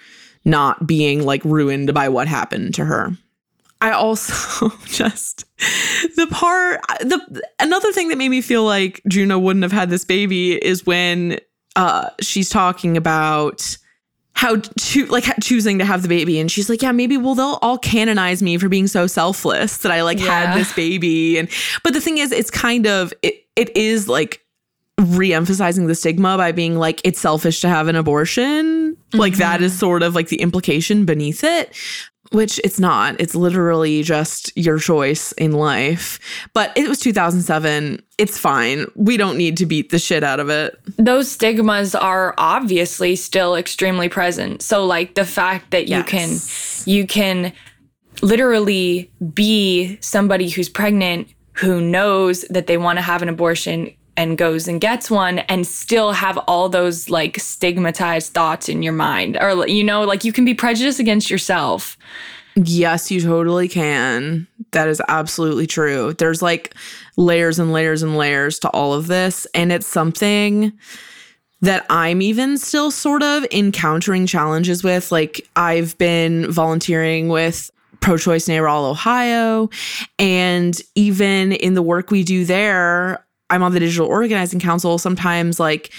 not 0.46 0.86
being 0.86 1.24
like 1.24 1.44
ruined 1.46 1.94
by 1.94 2.10
what 2.10 2.28
happened 2.28 2.74
to 2.76 2.86
her. 2.86 3.16
I 3.84 3.92
also 3.92 4.70
just 4.86 5.44
the 6.16 6.28
part 6.32 6.80
the 7.02 7.44
another 7.60 7.92
thing 7.92 8.08
that 8.08 8.18
made 8.18 8.30
me 8.30 8.42
feel 8.42 8.64
like 8.64 9.02
Juno 9.10 9.38
wouldn't 9.38 9.64
have 9.64 9.74
had 9.74 9.90
this 9.90 10.06
baby 10.06 10.54
is 10.54 10.86
when 10.86 11.38
uh 11.76 12.10
she's 12.22 12.48
talking 12.50 12.96
about 12.96 13.78
how 14.36 14.56
to 14.56 15.06
like 15.08 15.26
choosing 15.42 15.80
to 15.80 15.86
have 15.86 16.02
the 16.02 16.08
baby. 16.08 16.40
And 16.40 16.50
she's 16.50 16.70
like 16.70 16.82
yeah 16.82 16.94
maybe 16.94 17.18
well 17.18 17.36
they'll 17.36 17.60
all 17.62 17.78
canonize 17.78 18.42
me 18.42 18.58
for 18.58 18.70
being 18.70 18.88
so 18.88 19.06
selfless 19.06 19.78
that 19.80 19.92
I 19.92 20.02
like 20.04 20.18
Yeah. 20.20 20.46
had 20.48 20.58
this 20.58 20.74
baby. 20.74 21.38
And 21.38 21.50
but 21.84 21.94
the 21.94 22.00
thing 22.02 22.20
is 22.20 22.32
it's 22.32 22.50
kind 22.50 22.88
of 22.88 23.14
it 23.22 23.46
it 23.58 23.76
is 23.76 24.08
like 24.08 24.40
re-emphasizing 25.02 25.88
the 25.88 25.96
stigma 25.96 26.38
by 26.38 26.52
being 26.52 26.78
like 26.78 27.02
it's 27.04 27.20
selfish 27.20 27.60
to 27.62 27.68
have 27.70 27.88
an 27.90 27.96
abortion. 27.96 28.96
Like 29.14 29.36
that 29.38 29.62
is 29.62 29.78
sort 29.78 30.04
of 30.04 30.16
like 30.16 30.30
the 30.30 30.40
implication 30.42 31.06
beneath 31.06 31.44
it 31.44 31.76
which 32.34 32.60
it's 32.64 32.80
not. 32.80 33.16
It's 33.20 33.36
literally 33.36 34.04
just 34.04 34.52
your 34.58 34.80
choice 34.80 35.32
in 35.34 35.52
life. 35.52 36.20
But 36.54 36.76
it 36.76 36.90
was 36.90 37.00
2007. 37.00 38.02
It's 38.18 38.38
fine. 38.38 38.86
We 38.96 39.18
don't 39.18 39.38
need 39.38 39.58
to 39.58 39.66
beat 39.66 39.92
the 39.92 40.00
shit 40.00 40.24
out 40.24 40.40
of 40.40 40.50
it. 40.50 40.78
Those 40.98 41.30
stigmas 41.30 41.96
are 41.96 42.34
obviously 42.38 43.16
still 43.16 43.56
extremely 43.56 44.10
present. 44.10 44.62
So 44.62 44.86
like 44.86 45.16
the 45.16 45.26
fact 45.26 45.72
that 45.72 45.88
you 45.88 45.98
Yes. 45.98 46.84
can 46.84 46.92
you 46.92 47.08
can 47.08 47.54
literally 48.22 49.12
be 49.34 49.98
somebody 50.02 50.50
who's 50.50 50.70
pregnant 50.70 51.28
who 51.54 51.80
knows 51.82 52.42
that 52.50 52.68
they 52.68 52.78
want 52.78 52.98
to 52.98 53.02
have 53.02 53.22
an 53.22 53.30
abortion 53.30 53.92
and 54.16 54.38
goes 54.38 54.68
and 54.68 54.80
gets 54.80 55.10
one 55.10 55.40
and 55.40 55.66
still 55.66 56.12
have 56.12 56.38
all 56.40 56.70
those 56.70 57.10
like 57.10 57.40
stigmatized 57.40 58.34
thoughts 58.34 58.70
in 58.70 58.84
your 58.84 58.94
mind 58.94 59.38
or 59.42 59.68
you 59.68 59.84
know 59.84 60.04
like 60.04 60.24
you 60.24 60.32
can 60.32 60.46
be 60.46 60.54
prejudiced 60.54 61.00
against 61.00 61.30
yourself 61.30 61.98
Yes, 62.56 63.10
you 63.10 63.22
totally 63.22 63.68
can. 63.68 64.48
That 64.72 64.88
is 64.88 65.02
absolutely 65.08 65.68
true. 65.68 66.14
There's 66.14 66.42
like 66.42 66.76
layers 67.18 67.60
and 67.60 67.74
layers 67.74 68.04
and 68.04 68.18
layers 68.18 68.60
to 68.60 68.70
all 68.70 68.94
of 68.94 69.08
this. 69.08 69.48
And 69.56 69.72
it's 69.72 69.88
something 69.88 70.72
that 71.62 71.86
I'm 71.90 72.22
even 72.22 72.58
still 72.58 72.92
sort 72.92 73.24
of 73.24 73.46
encountering 73.52 74.28
challenges 74.28 74.84
with. 74.84 75.12
Like, 75.12 75.48
I've 75.56 75.98
been 75.98 76.52
volunteering 76.52 77.30
with 77.30 77.72
Pro 78.02 78.18
Choice 78.18 78.48
Naral, 78.48 78.92
Ohio. 78.92 79.70
And 80.20 80.80
even 80.94 81.54
in 81.54 81.74
the 81.74 81.82
work 81.82 82.12
we 82.12 82.24
do 82.24 82.46
there, 82.46 83.26
I'm 83.54 83.64
on 83.64 83.74
the 83.74 83.80
Digital 83.80 84.08
Organizing 84.08 84.60
Council. 84.60 84.98
Sometimes, 84.98 85.60
like, 85.60 85.92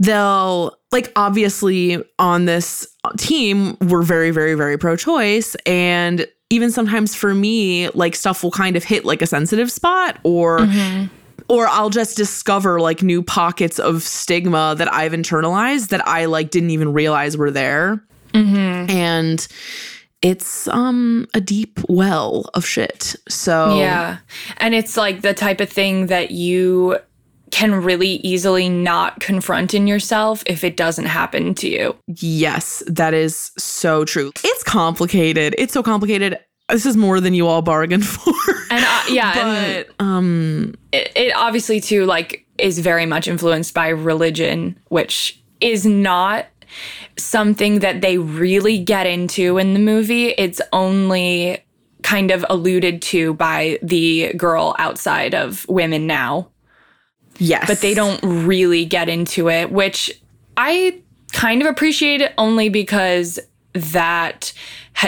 they'll 0.00 0.76
like 0.92 1.12
obviously 1.14 2.02
on 2.18 2.46
this 2.46 2.88
team 3.18 3.76
we're 3.82 4.02
very 4.02 4.30
very 4.30 4.54
very 4.54 4.78
pro 4.78 4.96
choice 4.96 5.54
and 5.66 6.26
even 6.48 6.70
sometimes 6.70 7.14
for 7.14 7.34
me 7.34 7.88
like 7.90 8.16
stuff 8.16 8.42
will 8.42 8.50
kind 8.50 8.76
of 8.76 8.82
hit 8.82 9.04
like 9.04 9.22
a 9.22 9.26
sensitive 9.26 9.70
spot 9.70 10.18
or 10.24 10.60
mm-hmm. 10.60 11.06
or 11.48 11.68
I'll 11.68 11.90
just 11.90 12.16
discover 12.16 12.80
like 12.80 13.02
new 13.02 13.22
pockets 13.22 13.78
of 13.78 14.02
stigma 14.02 14.74
that 14.78 14.92
I've 14.92 15.12
internalized 15.12 15.88
that 15.88 16.06
I 16.08 16.24
like 16.24 16.50
didn't 16.50 16.70
even 16.70 16.92
realize 16.92 17.36
were 17.36 17.50
there. 17.50 18.02
Mm-hmm. 18.32 18.90
And 18.90 19.46
it's 20.22 20.68
um 20.68 21.26
a 21.34 21.40
deep 21.40 21.80
well 21.88 22.50
of 22.54 22.66
shit 22.66 23.16
so 23.28 23.78
Yeah. 23.78 24.18
And 24.58 24.74
it's 24.74 24.96
like 24.96 25.22
the 25.22 25.34
type 25.34 25.60
of 25.60 25.70
thing 25.70 26.06
that 26.06 26.30
you 26.30 26.98
can 27.50 27.74
really 27.74 28.16
easily 28.22 28.68
not 28.68 29.18
confront 29.18 29.74
in 29.74 29.86
yourself 29.88 30.42
if 30.46 30.62
it 30.62 30.76
doesn't 30.76 31.06
happen 31.06 31.52
to 31.56 31.68
you. 31.68 31.96
Yes, 32.06 32.80
that 32.86 33.12
is 33.12 33.50
so 33.58 34.04
true. 34.04 34.30
It's 34.44 34.62
complicated. 34.62 35.56
It's 35.58 35.72
so 35.72 35.82
complicated. 35.82 36.38
This 36.68 36.86
is 36.86 36.96
more 36.96 37.20
than 37.20 37.34
you 37.34 37.48
all 37.48 37.60
bargained 37.62 38.06
for. 38.14 38.32
And 38.70 38.84
uh, 38.84 39.02
yeah, 39.08 39.38
and 39.38 39.86
um 39.98 40.74
it, 40.92 41.10
it 41.16 41.34
obviously 41.34 41.80
too 41.80 42.04
like 42.06 42.46
is 42.58 42.78
very 42.78 43.06
much 43.06 43.26
influenced 43.26 43.74
by 43.74 43.88
religion, 43.88 44.78
which 44.88 45.42
is 45.60 45.84
not 45.84 46.46
something 47.16 47.80
that 47.80 48.00
they 48.00 48.18
really 48.18 48.78
get 48.78 49.06
into 49.06 49.58
in 49.58 49.74
the 49.74 49.80
movie. 49.80 50.28
It's 50.38 50.60
only 50.72 51.62
kind 52.02 52.30
of 52.30 52.44
alluded 52.48 53.02
to 53.02 53.34
by 53.34 53.78
the 53.82 54.32
girl 54.36 54.74
outside 54.78 55.34
of 55.34 55.68
women 55.68 56.06
now. 56.06 56.48
yes. 57.38 57.66
but 57.66 57.80
they 57.80 57.94
don't 57.94 58.20
really 58.22 58.84
get 58.84 59.08
into 59.08 59.48
it, 59.48 59.70
which 59.70 60.10
I 60.56 61.00
kind 61.32 61.62
of 61.62 61.68
appreciate 61.68 62.20
it 62.20 62.32
only 62.38 62.68
because 62.68 63.38
that 63.72 64.52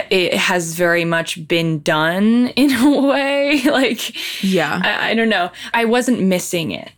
it 0.09 0.33
has 0.33 0.73
very 0.75 1.03
much 1.03 1.45
been 1.47 1.79
done 1.81 2.47
in 2.55 2.71
a 2.73 3.01
way. 3.01 3.61
like, 3.65 4.43
Yeah. 4.43 4.79
I, 4.83 5.11
I 5.11 5.13
don't 5.15 5.29
know. 5.29 5.51
I 5.73 5.85
wasn't 5.85 6.21
missing 6.21 6.71
it, 6.71 6.91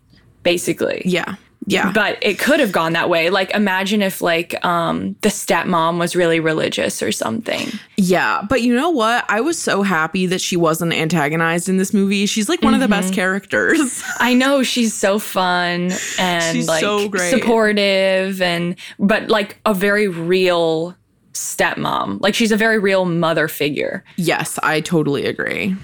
basically. 0.43 1.01
yeah. 1.05 1.35
Yeah. 1.67 1.91
But 1.91 2.19
it 2.21 2.37
could 2.37 2.59
have 2.59 2.71
gone 2.71 2.93
that 2.93 3.09
way. 3.09 3.29
Like, 3.31 3.49
imagine 3.55 4.01
if 4.03 4.21
like 4.21 4.63
um, 4.63 5.15
the 5.21 5.29
stepmom 5.29 5.97
was 5.97 6.15
really 6.15 6.39
religious 6.39 7.01
or 7.01 7.11
something. 7.11 7.69
yeah. 7.97 8.43
But 8.47 8.61
you 8.61 8.75
know 8.75 8.91
what? 8.91 9.25
I 9.29 9.41
was 9.41 9.57
so 9.59 9.81
happy 9.81 10.27
that 10.27 10.41
she 10.41 10.55
wasn't 10.57 10.93
antagonized 10.93 11.67
in 11.67 11.77
this 11.77 11.93
movie. 11.93 12.27
She's 12.27 12.47
like 12.49 12.61
one 12.61 12.73
of 12.75 12.81
the 12.81 12.87
best 12.87 13.07
Mm-hmm. 13.07 13.15
characters. 13.15 14.03
I 14.19 14.33
know 14.35 14.61
she's 14.63 14.93
so 14.93 15.17
fun 15.19 15.91
and 16.19 16.55
She's 16.55 16.67
like 16.67 16.81
so 16.81 17.09
great. 17.09 17.31
supportive 17.31 18.41
and 18.41 18.75
but 18.99 19.29
like 19.29 19.59
a 19.65 19.73
very 19.73 20.07
real 20.07 20.95
stepmom. 21.33 22.21
Like 22.21 22.35
she's 22.35 22.51
a 22.51 22.57
very 22.57 22.79
real 22.79 23.05
mother 23.05 23.47
figure. 23.47 24.03
yes, 24.17 24.57
I 24.63 24.81
totally 24.81 25.25
agree. 25.25 25.75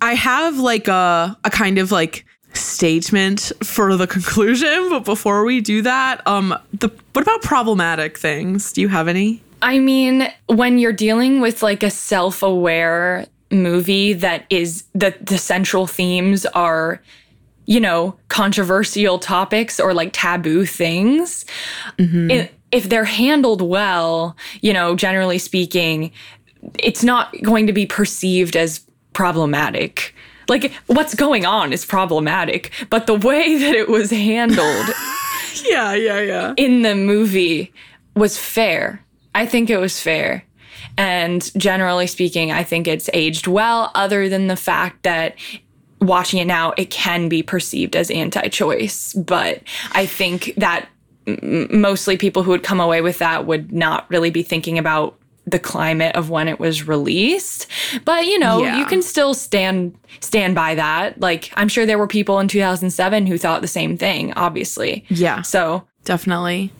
I 0.00 0.14
have 0.14 0.58
like 0.58 0.88
a 0.88 1.36
a 1.44 1.50
kind 1.50 1.78
of 1.78 1.90
like 1.92 2.24
statement 2.58 3.52
for 3.62 3.96
the 3.96 4.06
conclusion, 4.06 4.88
but 4.90 5.04
before 5.04 5.44
we 5.44 5.60
do 5.60 5.82
that, 5.82 6.26
um 6.26 6.54
the 6.72 6.90
what 7.12 7.22
about 7.22 7.42
problematic 7.42 8.18
things? 8.18 8.72
Do 8.72 8.80
you 8.80 8.88
have 8.88 9.08
any? 9.08 9.42
I 9.60 9.78
mean, 9.80 10.28
when 10.46 10.78
you're 10.78 10.92
dealing 10.92 11.40
with 11.40 11.62
like 11.62 11.82
a 11.82 11.90
self-aware 11.90 13.26
movie 13.50 14.12
that 14.12 14.44
is 14.50 14.84
that 14.94 15.26
the 15.26 15.38
central 15.38 15.86
themes 15.86 16.44
are 16.46 17.00
you 17.66 17.80
know, 17.80 18.16
controversial 18.28 19.18
topics 19.18 19.78
or 19.78 19.92
like 19.92 20.10
taboo 20.14 20.64
things. 20.64 21.44
i- 21.98 22.48
if 22.72 22.88
they're 22.88 23.04
handled 23.04 23.60
well, 23.62 24.36
you 24.62 24.72
know, 24.72 24.94
generally 24.94 25.36
speaking, 25.38 26.10
it's 26.78 27.02
not 27.04 27.34
going 27.42 27.66
to 27.66 27.72
be 27.74 27.84
perceived 27.84 28.56
as 28.56 28.80
problematic. 29.12 30.14
Like 30.48 30.72
what's 30.86 31.14
going 31.14 31.44
on 31.44 31.72
is 31.72 31.84
problematic, 31.84 32.72
but 32.90 33.06
the 33.06 33.14
way 33.14 33.56
that 33.58 33.74
it 33.74 33.88
was 33.88 34.10
handled 34.10 34.86
Yeah, 35.64 35.94
yeah, 35.94 36.20
yeah. 36.20 36.54
in 36.56 36.82
the 36.82 36.94
movie 36.94 37.72
was 38.14 38.38
fair. 38.38 39.04
I 39.34 39.46
think 39.46 39.70
it 39.70 39.78
was 39.78 40.00
fair. 40.00 40.44
And 40.96 41.50
generally 41.56 42.06
speaking, 42.06 42.50
I 42.50 42.64
think 42.64 42.88
it's 42.88 43.08
aged 43.12 43.46
well, 43.46 43.90
other 43.94 44.28
than 44.28 44.48
the 44.48 44.56
fact 44.56 45.04
that 45.04 45.36
watching 46.00 46.40
it 46.40 46.46
now, 46.46 46.72
it 46.76 46.90
can 46.90 47.28
be 47.28 47.42
perceived 47.42 47.96
as 47.96 48.10
anti 48.10 48.48
choice. 48.48 49.14
But 49.14 49.62
I 49.92 50.06
think 50.06 50.54
that 50.56 50.88
mostly 51.42 52.16
people 52.16 52.42
who 52.42 52.50
would 52.50 52.62
come 52.62 52.80
away 52.80 53.00
with 53.00 53.18
that 53.18 53.46
would 53.46 53.72
not 53.72 54.08
really 54.10 54.30
be 54.30 54.42
thinking 54.42 54.78
about 54.78 55.17
the 55.50 55.58
climate 55.58 56.14
of 56.16 56.30
when 56.30 56.48
it 56.48 56.58
was 56.60 56.86
released 56.86 57.66
but 58.04 58.26
you 58.26 58.38
know 58.38 58.62
Yeah. 58.62 58.78
you 58.78 58.84
can 58.86 59.02
still 59.02 59.34
stand 59.34 59.96
stand 60.20 60.54
by 60.54 60.74
that 60.74 61.18
like 61.20 61.50
i'm 61.56 61.68
sure 61.68 61.86
there 61.86 61.98
were 61.98 62.06
people 62.06 62.38
in 62.40 62.48
2007 62.48 63.26
who 63.26 63.38
thought 63.38 63.60
the 63.62 63.68
same 63.68 63.96
thing 63.96 64.32
obviously 64.34 65.04
Yeah. 65.08 65.42
so 65.42 65.84
Definitely. 66.04 66.72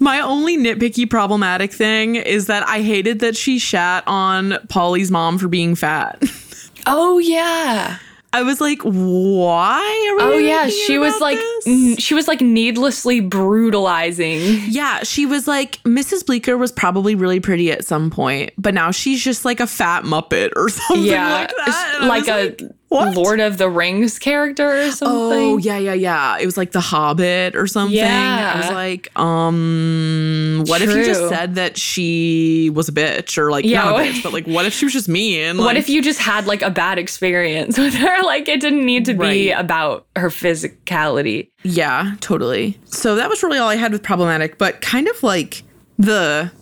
My 0.00 0.20
only 0.20 0.58
nitpicky 0.58 1.08
problematic 1.08 1.72
thing 1.72 2.16
is 2.16 2.46
that 2.48 2.62
I 2.68 2.82
hated 2.82 3.20
that 3.20 3.34
she 3.34 3.58
shat 3.58 4.04
on 4.06 4.58
Paulie's 4.68 5.10
mom 5.10 5.38
for 5.38 5.48
being 5.48 5.74
fat. 5.74 6.22
Oh 6.88 7.16
yeah. 7.18 7.96
I 8.32 8.42
was 8.42 8.60
like, 8.60 8.80
why? 8.82 10.16
Are 10.20 10.28
we 10.28 10.34
Oh 10.34 10.38
yeah, 10.38 10.68
she 10.68 10.98
was 10.98 11.18
like 11.20 11.38
n- 11.66 11.96
she 11.96 12.14
was 12.14 12.28
like 12.28 12.40
needlessly 12.40 13.20
brutalizing. 13.20 14.40
Yeah, 14.68 15.00
she 15.04 15.26
was 15.26 15.46
like, 15.48 15.82
Mrs. 15.84 16.26
Bleeker 16.26 16.56
was 16.56 16.72
probably 16.72 17.14
really 17.14 17.40
pretty 17.40 17.70
at 17.72 17.84
some 17.84 18.10
point, 18.10 18.52
but 18.58 18.74
now 18.74 18.90
she's 18.90 19.22
just 19.22 19.44
like 19.44 19.60
a 19.60 19.66
fat 19.66 20.04
Muppet 20.04 20.50
or 20.56 20.68
something 20.68 21.04
Yeah, 21.04 21.32
like 21.32 21.52
that. 21.66 21.96
And 22.00 22.08
like 22.08 22.28
a 22.28 22.56
what? 22.88 23.16
Lord 23.16 23.40
of 23.40 23.58
the 23.58 23.68
Rings 23.68 24.18
character 24.18 24.86
or 24.86 24.90
something. 24.92 25.38
Oh 25.38 25.56
yeah, 25.56 25.76
yeah, 25.76 25.92
yeah. 25.94 26.38
It 26.38 26.46
was 26.46 26.56
like 26.56 26.70
The 26.70 26.80
Hobbit 26.80 27.56
or 27.56 27.66
something. 27.66 27.98
I 28.00 28.56
was 28.58 28.70
like, 28.70 29.08
um, 29.18 30.64
what 30.66 30.82
if 30.82 30.90
you 30.90 31.04
just 31.04 31.28
said 31.28 31.56
that 31.56 31.76
she 31.76 32.70
was 32.70 32.88
a 32.88 32.92
bitch 32.92 33.38
or 33.38 33.50
like 33.50 33.64
Yeah, 33.64 33.84
not 33.84 34.00
a 34.00 34.04
bitch, 34.04 34.22
but 34.22 34.32
like 34.32 34.46
what 34.46 34.66
if 34.66 34.72
she 34.72 34.84
was 34.84 34.92
just 34.92 35.08
mean? 35.08 35.58
What 35.58 35.76
if 35.76 35.88
you 35.88 36.00
just 36.00 36.20
had 36.20 36.46
like 36.46 36.62
a 36.62 36.70
bad 36.70 36.98
experience 36.98 37.76
with 37.78 37.94
her? 37.94 38.22
Like 38.22 38.48
it 38.48 38.60
didn't 38.60 38.86
need 38.86 39.04
to 39.06 39.14
be 39.14 39.50
about 39.50 40.06
her 40.14 40.28
physicality. 40.28 41.50
Yeah, 41.64 42.14
totally. 42.20 42.78
So 42.84 43.16
that 43.16 43.28
was 43.28 43.42
really 43.42 43.58
all 43.58 43.68
I 43.68 43.76
had 43.76 43.90
with 43.92 44.02
problematic, 44.04 44.58
but 44.58 44.80
kind 44.80 45.08
of 45.08 45.22
like 45.22 45.64
the 45.98 46.52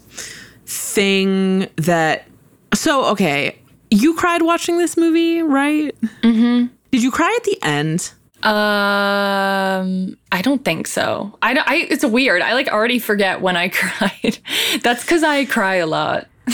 thing 0.67 1.69
that. 1.77 2.27
So, 2.73 3.05
okay, 3.07 3.59
you 3.95 4.15
cried 4.15 4.43
watching 4.43 4.79
this 4.79 4.97
movie, 4.97 5.43
right? 5.43 5.95
Mm-hmm. 6.23 6.67
Did 6.91 7.03
you 7.03 7.11
cry 7.11 7.33
at 7.37 7.45
the 7.45 7.59
end? 7.63 8.13
Um, 8.43 10.17
I 10.33 10.43
don't 10.43 10.65
think 10.65 10.87
so. 10.87 11.37
I, 11.43 11.55
I 11.67 11.87
it's 11.91 12.05
weird. 12.05 12.43
I 12.43 12.55
like 12.55 12.69
already 12.69 12.99
forget 12.99 13.41
when 13.41 13.57
I 13.57 13.69
cried. 13.73 14.39
That's 14.83 15.03
because 15.03 15.23
I 15.23 15.45
cry 15.45 15.77
a 15.77 15.87
lot. 15.87 16.27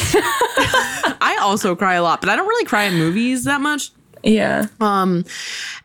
I 1.22 1.38
also 1.43 1.74
cry 1.74 1.95
a 1.95 2.03
lot, 2.03 2.20
but 2.20 2.30
I 2.30 2.36
don't 2.36 2.47
really 2.47 2.64
cry 2.64 2.84
in 2.84 2.95
movies 2.95 3.45
that 3.45 3.61
much. 3.61 3.91
Yeah. 4.22 4.66
Um, 4.80 5.24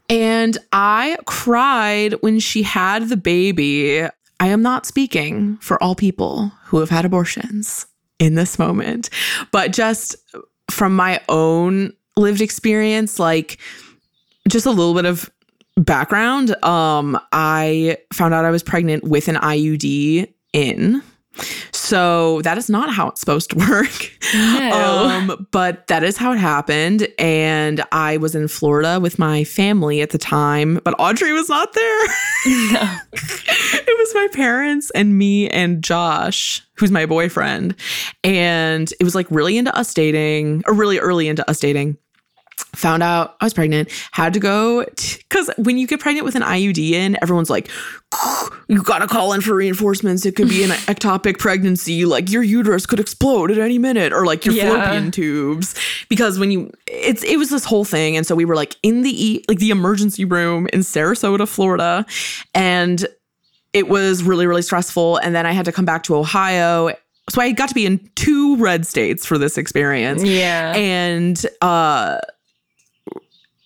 and 0.10 0.58
I 0.72 1.18
cried 1.26 2.14
when 2.22 2.40
she 2.40 2.64
had 2.64 3.10
the 3.10 3.18
baby. 3.18 4.04
I 4.40 4.48
am 4.48 4.62
not 4.62 4.86
speaking 4.86 5.58
for 5.58 5.82
all 5.82 5.96
people 5.96 6.52
who 6.66 6.80
have 6.80 6.90
had 6.90 7.06
abortions. 7.06 7.88
in 8.20 8.36
this 8.36 8.58
moment. 8.60 9.10
But 9.52 9.74
just 9.74 10.16
from 10.70 10.96
my 10.96 11.22
own 11.30 11.94
lived 12.18 12.42
experience, 12.42 13.20
like 13.20 13.58
just 14.48 14.66
a 14.66 14.72
little 14.72 14.94
bit 14.94 15.06
of 15.06 15.30
background. 15.78 16.56
Um, 16.64 17.20
I 17.32 17.98
found 18.14 18.34
out 18.34 18.46
I 18.46 18.52
was 18.52 18.64
pregnant 18.64 19.04
with 19.04 19.28
an 19.28 19.36
IUD 19.36 20.32
in. 20.54 21.02
So 21.86 22.42
that 22.42 22.58
is 22.58 22.70
not 22.70 22.92
how 22.92 23.08
it's 23.10 23.20
supposed 23.20 23.52
to 23.52 23.58
work. 23.70 24.12
No. 24.34 25.08
Um, 25.08 25.48
but 25.52 25.86
that 25.88 26.04
is 26.04 26.18
how 26.18 26.34
it 26.34 26.38
happened. 26.40 27.08
And 27.20 27.84
I 27.92 28.18
was 28.18 28.34
in 28.34 28.48
Florida 28.48 29.00
with 29.00 29.20
my 29.20 29.44
family 29.44 30.02
at 30.02 30.10
the 30.10 30.18
time, 30.18 30.80
but 30.84 30.96
Audrey 31.00 31.32
was 31.34 31.50
not 31.50 31.74
there. 31.74 32.08
No. 32.46 32.98
it 33.12 33.98
was 33.98 34.14
my 34.14 34.28
parents 34.32 34.92
and 34.92 35.18
me 35.18 35.50
and 35.50 35.84
Josh, 35.84 36.62
who's 36.76 36.92
my 36.92 37.08
boyfriend. 37.08 37.76
And 38.24 38.92
it 39.00 39.04
was 39.04 39.16
like 39.16 39.26
really 39.32 39.58
into 39.58 39.76
us 39.76 39.94
dating, 39.96 40.62
or 40.68 40.74
really 40.74 41.00
early 41.00 41.28
into 41.28 41.48
us 41.50 41.60
dating 41.60 41.98
found 42.76 43.04
out 43.04 43.36
I 43.42 43.46
was 43.46 43.54
pregnant, 43.54 43.90
had 44.12 44.34
to 44.34 44.40
go 44.40 44.86
because 44.86 45.50
when 45.58 45.78
you 45.78 45.88
get 45.88 46.00
pregnant 46.00 46.26
with 46.26 46.36
an 46.36 46.42
IUD 46.42 46.92
in, 46.92 47.18
everyone's 47.22 47.50
like, 47.50 47.70
you 48.68 48.82
gotta 48.84 49.08
call 49.08 49.34
in 49.34 49.42
for 49.42 49.56
reinforcements. 49.56 50.26
It 50.26 50.36
could 50.36 50.50
be 50.50 50.64
an 50.64 50.70
ectopic 50.88 51.38
pregnancy, 51.40 52.06
like 52.06 52.30
your 52.32 52.44
uterus 52.44 52.86
could 52.86 53.00
explode 53.00 53.52
at 53.52 53.58
any 53.58 53.78
minute, 53.78 54.14
or 54.14 54.26
like 54.26 54.46
your 54.46 54.54
Yeah. 54.56 54.70
fallopian 54.70 55.12
tubes. 55.12 55.76
Because 56.10 56.40
when 56.40 56.52
you, 56.52 56.72
it's 56.88 57.24
it 57.24 57.38
was 57.38 57.50
this 57.50 57.66
whole 57.66 57.86
thing, 57.86 58.16
and 58.18 58.26
so 58.26 58.36
we 58.36 58.46
were 58.46 58.56
like 58.56 58.76
in 58.84 59.02
the 59.02 59.44
like 59.48 59.60
the 59.60 59.70
emergency 59.72 60.24
room 60.26 60.68
in 60.74 60.82
Sarasota, 60.82 61.48
Florida, 61.48 62.06
and 62.54 63.06
it 63.74 63.88
was 63.90 64.24
really 64.24 64.48
really 64.48 64.62
stressful. 64.62 65.18
And 65.18 65.36
then 65.36 65.46
I 65.46 65.52
had 65.52 65.66
to 65.66 65.72
come 65.72 65.86
back 65.86 66.04
to 66.04 66.16
Ohio. 66.16 66.94
So 67.30 67.42
I 67.42 67.52
got 67.54 67.70
to 67.70 67.76
be 67.76 67.86
in 67.88 68.08
two 68.16 68.56
red 68.58 68.86
states 68.86 69.26
for 69.26 69.38
this 69.40 69.58
experience 69.58 70.24
Yeah. 70.24 70.74
and 70.76 71.44
uh 71.62 72.20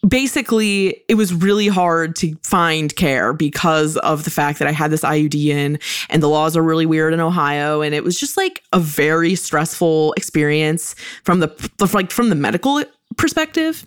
basically 0.10 1.04
it 1.08 1.16
was 1.16 1.34
really 1.34 1.68
hard 1.68 2.16
to 2.18 2.36
find 2.44 2.96
care 2.96 3.34
because 3.34 3.98
of 3.98 4.24
the 4.24 4.32
fact 4.32 4.60
that 4.60 4.68
I 4.68 4.72
had 4.72 4.92
this 4.92 5.02
IUD 5.02 5.36
in 5.36 5.80
and 6.10 6.24
the 6.24 6.30
laws 6.30 6.58
are 6.58 6.64
really 6.64 6.86
weird 6.86 7.14
in 7.14 7.20
Ohio. 7.20 7.82
And 7.82 7.94
it 7.94 8.04
was 8.04 8.20
just 8.20 8.36
like 8.36 8.64
a 8.74 8.80
very 8.80 9.36
stressful 9.36 10.14
experience 10.14 10.96
from 11.24 11.40
the 11.40 11.70
like 11.94 12.12
from 12.12 12.30
the 12.30 12.36
medical 12.36 12.84
perspective. 13.18 13.86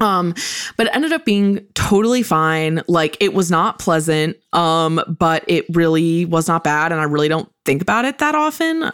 Um 0.00 0.34
but 0.76 0.88
it 0.88 0.94
ended 0.94 1.12
up 1.12 1.24
being 1.24 1.64
totally 1.74 2.22
fine. 2.22 2.82
Like 2.88 3.16
it 3.20 3.34
was 3.34 3.50
not 3.50 3.78
pleasant 3.78 4.36
um 4.52 5.00
but 5.18 5.44
it 5.46 5.66
really 5.70 6.24
was 6.24 6.48
not 6.48 6.64
bad. 6.64 6.90
And 6.90 7.00
I 7.00 7.04
really 7.04 7.28
don't 7.28 7.50
think 7.64 7.82
about 7.82 8.04
it 8.04 8.18
that 8.18 8.34
often. 8.34 8.90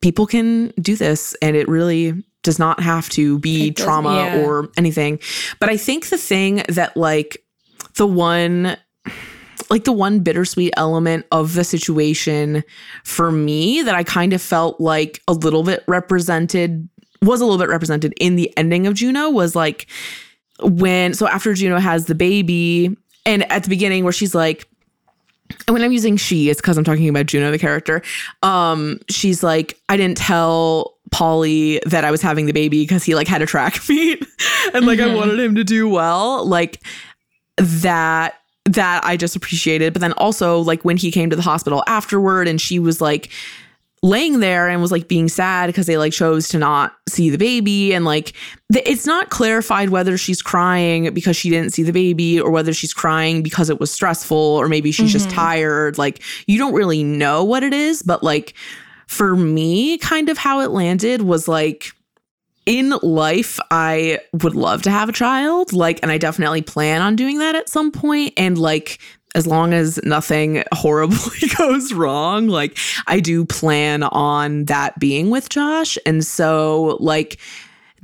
People 0.00 0.26
can 0.26 0.68
do 0.80 0.96
this 0.96 1.34
and 1.42 1.56
it 1.56 1.68
really 1.68 2.24
does 2.44 2.58
not 2.58 2.80
have 2.80 3.08
to 3.08 3.38
be 3.40 3.68
It 3.68 3.76
trauma 3.76 4.14
yeah. 4.14 4.44
or 4.44 4.68
anything 4.76 5.18
but 5.58 5.68
i 5.68 5.76
think 5.76 6.08
the 6.08 6.18
thing 6.18 6.62
that 6.68 6.96
like 6.96 7.44
the 7.96 8.06
one 8.06 8.76
like 9.70 9.84
the 9.84 9.92
one 9.92 10.20
bittersweet 10.20 10.72
element 10.76 11.26
of 11.32 11.54
the 11.54 11.64
situation 11.64 12.62
for 13.02 13.32
me 13.32 13.82
that 13.82 13.94
i 13.94 14.04
kind 14.04 14.32
of 14.32 14.40
felt 14.40 14.80
like 14.80 15.20
a 15.26 15.32
little 15.32 15.62
bit 15.62 15.82
represented 15.88 16.88
was 17.22 17.40
a 17.40 17.44
little 17.44 17.58
bit 17.58 17.68
represented 17.68 18.14
in 18.20 18.36
the 18.36 18.52
ending 18.56 18.86
of 18.86 18.94
juno 18.94 19.30
was 19.30 19.56
like 19.56 19.86
when 20.62 21.14
so 21.14 21.26
after 21.26 21.54
juno 21.54 21.78
has 21.78 22.06
the 22.06 22.14
baby 22.14 22.96
and 23.26 23.50
at 23.50 23.64
the 23.64 23.68
beginning 23.68 24.04
where 24.04 24.12
she's 24.12 24.34
like 24.34 24.68
and 25.66 25.74
when 25.74 25.82
I'm 25.82 25.92
using 25.92 26.16
she, 26.16 26.48
it's 26.50 26.60
because 26.60 26.78
I'm 26.78 26.84
talking 26.84 27.08
about 27.08 27.26
Juno, 27.26 27.50
the 27.50 27.58
character. 27.58 28.02
Um, 28.42 29.00
she's 29.10 29.42
like, 29.42 29.78
I 29.88 29.96
didn't 29.96 30.16
tell 30.16 30.96
Paulie 31.10 31.80
that 31.84 32.04
I 32.04 32.10
was 32.10 32.22
having 32.22 32.46
the 32.46 32.52
baby 32.52 32.82
because 32.82 33.04
he 33.04 33.14
like 33.14 33.28
had 33.28 33.42
a 33.42 33.46
track 33.46 33.78
meet 33.88 34.24
and 34.72 34.86
like 34.86 35.00
I 35.00 35.14
wanted 35.14 35.38
him 35.38 35.54
to 35.54 35.64
do 35.64 35.88
well. 35.88 36.44
Like 36.44 36.80
that 37.56 38.40
that 38.66 39.04
I 39.04 39.16
just 39.16 39.36
appreciated. 39.36 39.92
But 39.92 40.00
then 40.00 40.12
also 40.14 40.60
like 40.60 40.84
when 40.84 40.96
he 40.96 41.10
came 41.10 41.30
to 41.30 41.36
the 41.36 41.42
hospital 41.42 41.84
afterward 41.86 42.48
and 42.48 42.60
she 42.60 42.78
was 42.78 43.00
like 43.00 43.30
laying 44.04 44.40
there 44.40 44.68
and 44.68 44.82
was 44.82 44.92
like 44.92 45.08
being 45.08 45.28
sad 45.28 45.66
because 45.68 45.86
they 45.86 45.96
like 45.96 46.12
chose 46.12 46.46
to 46.48 46.58
not 46.58 46.94
see 47.08 47.30
the 47.30 47.38
baby. 47.38 47.94
And 47.94 48.04
like 48.04 48.34
the, 48.68 48.86
it's 48.88 49.06
not 49.06 49.30
clarified 49.30 49.88
whether 49.88 50.18
she's 50.18 50.42
crying 50.42 51.14
because 51.14 51.36
she 51.36 51.48
didn't 51.48 51.72
see 51.72 51.82
the 51.82 51.92
baby 51.92 52.38
or 52.38 52.50
whether 52.50 52.74
she's 52.74 52.92
crying 52.92 53.42
because 53.42 53.70
it 53.70 53.80
was 53.80 53.90
stressful 53.90 54.36
or 54.36 54.68
maybe 54.68 54.92
she's 54.92 55.10
just 55.10 55.28
mm-hmm. 55.28 55.38
tired. 55.38 55.96
Like 55.96 56.22
you 56.46 56.58
don't 56.58 56.74
really 56.74 57.02
know 57.02 57.42
what 57.44 57.62
it 57.62 57.72
is. 57.72 58.02
But 58.02 58.22
like 58.22 58.52
for 59.06 59.34
me 59.34 59.96
kind 59.96 60.28
of 60.28 60.36
how 60.36 60.60
it 60.60 60.70
landed 60.70 61.22
was 61.22 61.48
like 61.48 61.92
in 62.66 62.94
life 63.02 63.60
i 63.70 64.18
would 64.42 64.54
love 64.54 64.80
to 64.80 64.90
have 64.90 65.10
a 65.10 65.12
child 65.12 65.74
like 65.74 66.00
and 66.02 66.10
i 66.10 66.16
definitely 66.16 66.62
plan 66.62 67.02
on 67.02 67.14
doing 67.14 67.38
that 67.38 67.54
at 67.54 67.68
some 67.68 67.92
point. 67.92 68.32
And 68.38 68.56
like 68.56 68.98
as 69.34 69.46
long 69.46 69.72
as 69.72 70.00
nothing 70.04 70.62
horribly 70.72 71.48
goes 71.58 71.92
wrong 71.92 72.48
like 72.48 72.78
i 73.06 73.20
do 73.20 73.44
plan 73.44 74.02
on 74.04 74.64
that 74.66 74.98
being 74.98 75.30
with 75.30 75.48
josh. 75.48 75.98
And 76.06 76.24
so 76.24 76.96
like 77.00 77.38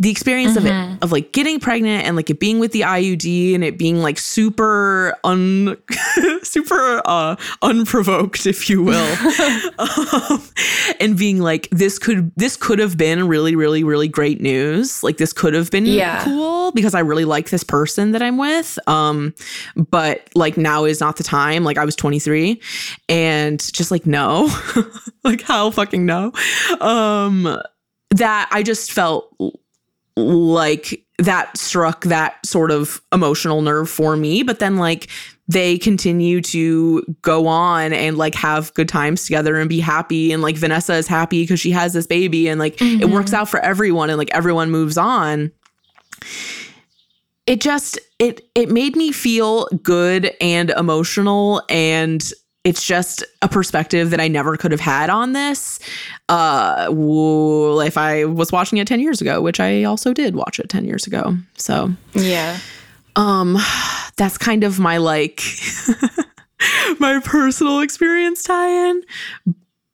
the 0.01 0.11
experience 0.11 0.57
of 0.57 0.65
it 0.65 0.73
of 1.03 1.13
like 1.13 1.31
getting 1.33 1.61
pregnant 1.61 2.07
and 2.07 2.17
like 2.17 2.31
it 2.31 2.41
being 2.41 2.59
with 2.59 2.73
the 2.73 2.81
IUD 2.81 3.55
and 3.55 3.63
it 3.63 3.77
being 3.77 3.99
like 4.01 4.19
super 4.19 5.15
un 5.25 5.77
super 6.43 7.03
uh 7.05 7.37
unprovoked 7.61 8.47
if 8.47 8.71
you 8.71 8.83
will 8.83 9.17
um, 9.79 10.43
and 11.01 11.19
being 11.19 11.39
like 11.41 11.69
this 11.71 11.99
could 11.99 12.33
this 12.37 12.57
could 12.57 12.79
have 12.79 12.97
been 12.97 13.29
really 13.29 13.55
really 13.55 13.85
really 13.85 14.09
great 14.09 14.41
news. 14.41 15.03
Like 15.03 15.19
this 15.19 15.35
could 15.35 15.53
have 15.53 15.71
been 15.71 15.85
Yeah. 15.85 16.25
cool 16.25 16.73
because 16.73 16.95
I 16.95 17.01
really 17.01 17.27
like 17.27 17.51
this 17.51 17.63
person 17.63 18.13
that 18.13 18.23
I'm 18.23 18.39
with 18.39 18.79
um 18.87 19.35
but 19.77 20.29
like 20.35 20.57
now 20.57 20.85
is 20.85 20.99
not 21.01 21.17
the 21.17 21.25
time. 21.25 21.63
Like 21.63 21.77
I 21.77 21.85
was 21.85 21.95
23 21.95 22.59
and 23.11 23.61
just 23.73 23.91
like 23.91 24.07
no. 24.07 24.49
Like 25.25 25.43
how 25.43 25.71
fucking 25.71 26.07
no? 26.07 26.33
Um 26.81 27.61
that 28.13 28.49
I 28.51 28.63
just 28.63 28.91
felt 28.91 29.33
like 30.25 31.05
that 31.19 31.57
struck 31.57 32.05
that 32.05 32.45
sort 32.47 32.71
of 32.71 33.01
emotional 33.13 33.63
nerve 33.63 33.89
for 33.89 34.17
me 34.17 34.43
but 34.43 34.59
then 34.59 34.77
like 34.77 35.09
they 35.51 35.77
continue 35.79 36.41
to 36.41 37.03
go 37.23 37.49
on 37.49 37.93
and 37.93 38.17
like 38.17 38.37
have 38.37 38.73
good 38.75 38.89
times 38.89 39.25
together 39.25 39.57
and 39.57 39.69
be 39.69 39.81
happy 39.81 40.31
and 40.31 40.43
like 40.43 40.57
Vanessa 40.57 40.95
is 40.95 41.09
happy 41.09 41.43
because 41.43 41.59
she 41.59 41.73
has 41.73 41.93
this 41.93 42.07
baby 42.07 42.49
and 42.49 42.61
like 42.61 42.75
it 42.75 42.85
mm-hmm. 42.85 43.13
works 43.13 43.33
out 43.33 43.49
for 43.49 43.59
everyone 43.59 44.11
and 44.11 44.19
like 44.19 44.31
everyone 44.33 44.71
moves 44.71 44.97
on. 44.97 45.51
It 47.47 47.61
just 47.61 47.99
it 48.21 48.49
it 48.55 48.71
made 48.71 48.95
me 48.95 49.11
feel 49.11 49.67
good 49.83 50.33
and 50.41 50.71
emotional 50.71 51.63
and 51.69 52.23
it's 52.65 52.87
just 52.87 53.25
a 53.41 53.49
perspective 53.49 54.11
that 54.11 54.21
I 54.21 54.29
never 54.29 54.57
could 54.57 54.71
have 54.71 54.81
had 54.81 55.09
on 55.11 55.33
this 55.33 55.79
uh 56.29 56.89
if 56.91 57.97
I 57.97 58.25
was 58.27 58.53
watching 58.53 58.79
it 58.79 58.87
10 58.87 59.01
years 59.01 59.21
ago, 59.21 59.41
which 59.41 59.61
I 59.61 59.85
also 59.85 60.13
did 60.13 60.35
watch 60.37 60.59
it 60.61 60.69
10 60.69 60.85
years 60.85 61.07
ago. 61.07 61.37
So, 61.57 61.91
Yeah. 62.15 62.59
um 63.17 63.57
that's 64.17 64.37
kind 64.39 64.63
of 64.65 64.79
my 64.79 64.99
like 64.99 65.43
my 66.99 67.21
personal 67.25 67.81
experience 67.81 68.43
tie-in. 68.43 69.03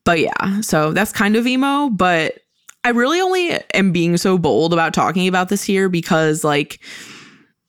But 0.04 0.20
yeah, 0.20 0.60
so 0.60 0.92
that's 0.92 1.12
kind 1.12 1.36
of 1.36 1.46
emo, 1.46 1.88
but 1.90 2.38
I 2.84 2.90
really 2.90 3.20
only 3.20 3.50
am 3.74 3.90
being 3.92 4.16
so 4.16 4.38
bold 4.38 4.72
about 4.72 4.94
talking 4.94 5.26
about 5.26 5.48
this 5.48 5.62
here 5.64 5.88
because 5.88 6.44
like 6.44 6.80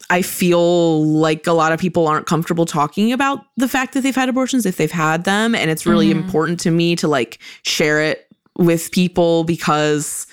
I 0.10 0.22
feel 0.22 1.04
like 1.06 1.48
a 1.48 1.52
lot 1.54 1.72
of 1.74 1.80
people 1.80 2.08
aren't 2.08 2.28
comfortable 2.28 2.66
talking 2.66 3.12
about 3.12 3.46
the 3.58 3.68
fact 3.68 3.94
that 3.94 4.02
they've 4.02 4.16
had 4.16 4.30
abortions 4.30 4.66
if 4.66 4.78
they've 4.78 4.90
had 4.92 5.26
them 5.26 5.54
and 5.54 5.70
it's 5.70 5.86
really 5.86 6.12
important 6.12 6.60
to 6.62 6.72
me 6.72 6.96
to 6.98 7.08
like 7.10 7.40
share 7.64 8.02
it 8.02 8.28
with 8.58 8.92
people 8.92 9.44
because 9.44 10.26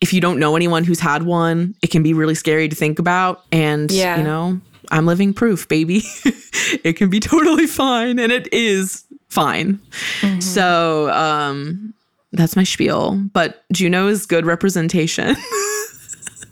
if 0.00 0.12
you 0.12 0.20
don't 0.20 0.38
know 0.38 0.54
anyone 0.56 0.84
who's 0.84 1.00
had 1.00 1.24
one, 1.24 1.74
it 1.82 1.88
can 1.90 2.02
be 2.02 2.12
really 2.14 2.34
scary 2.34 2.68
to 2.68 2.76
think 2.76 2.98
about 2.98 3.44
and 3.50 3.90
Yeah. 3.90 4.16
you 4.18 4.22
know, 4.22 4.60
I'm 4.90 5.06
living 5.06 5.32
proof, 5.34 5.66
baby. 5.68 6.02
it 6.84 6.94
can 6.94 7.10
be 7.10 7.18
totally 7.20 7.66
fine 7.66 8.18
and 8.18 8.30
it 8.32 8.52
is 8.52 9.04
fine. 9.28 9.80
So, 10.40 11.10
um 11.10 11.92
that's 12.34 12.56
my 12.56 12.64
spiel, 12.64 13.20
but 13.34 13.62
Juno 13.72 14.06
is 14.08 14.24
good 14.26 14.46
representation. 14.46 15.36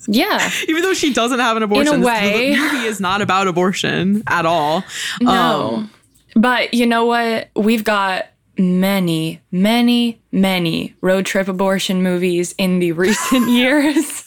Yeah. 0.08 0.50
Even 0.68 0.82
though 0.82 0.94
she 0.94 1.12
doesn't 1.12 1.38
have 1.40 1.56
an 1.56 1.62
abortion, 1.62 2.00
this- 2.00 2.06
way. 2.06 2.54
the 2.54 2.60
movie 2.60 2.86
is 2.86 3.00
not 3.00 3.22
about 3.22 3.46
abortion 3.48 4.22
at 4.26 4.46
all. 4.46 4.84
No. 5.20 5.30
Um, 5.76 5.90
but 6.36 6.74
you 6.74 6.86
know 6.86 7.04
what? 7.06 7.48
We've 7.56 7.84
got 7.84 8.26
many, 8.58 9.40
many, 9.50 10.20
many 10.32 10.94
road 11.00 11.26
trip 11.26 11.48
abortion 11.48 12.02
movies 12.02 12.54
in 12.58 12.78
the 12.78 12.92
recent 13.06 13.48
years. 13.50 14.24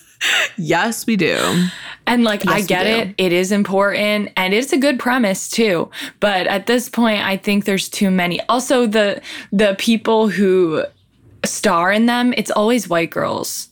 yes, 0.58 1.06
we 1.06 1.16
do. 1.16 1.68
And 2.06 2.24
like, 2.24 2.46
I 2.48 2.58
Yes, 2.58 2.62
we 2.64 2.68
get 2.68 2.86
it. 2.88 3.16
It 3.18 3.32
is 3.32 3.52
important 3.52 4.32
and 4.36 4.54
it's 4.54 4.74
a 4.74 4.78
good 4.78 5.00
premise 5.00 5.50
too. 5.50 5.90
But 6.20 6.48
at 6.48 6.66
this 6.68 6.90
point, 6.90 7.24
I 7.24 7.38
think 7.38 7.66
there's 7.66 7.88
too 7.90 8.12
many. 8.12 8.42
Also, 8.48 8.86
the 8.88 9.22
the 9.52 9.76
people 9.80 10.28
who 10.30 10.84
star 11.46 11.92
in 11.92 12.06
them, 12.06 12.34
it's 12.38 12.52
always 12.52 12.90
white 12.90 13.10
girls. 13.10 13.70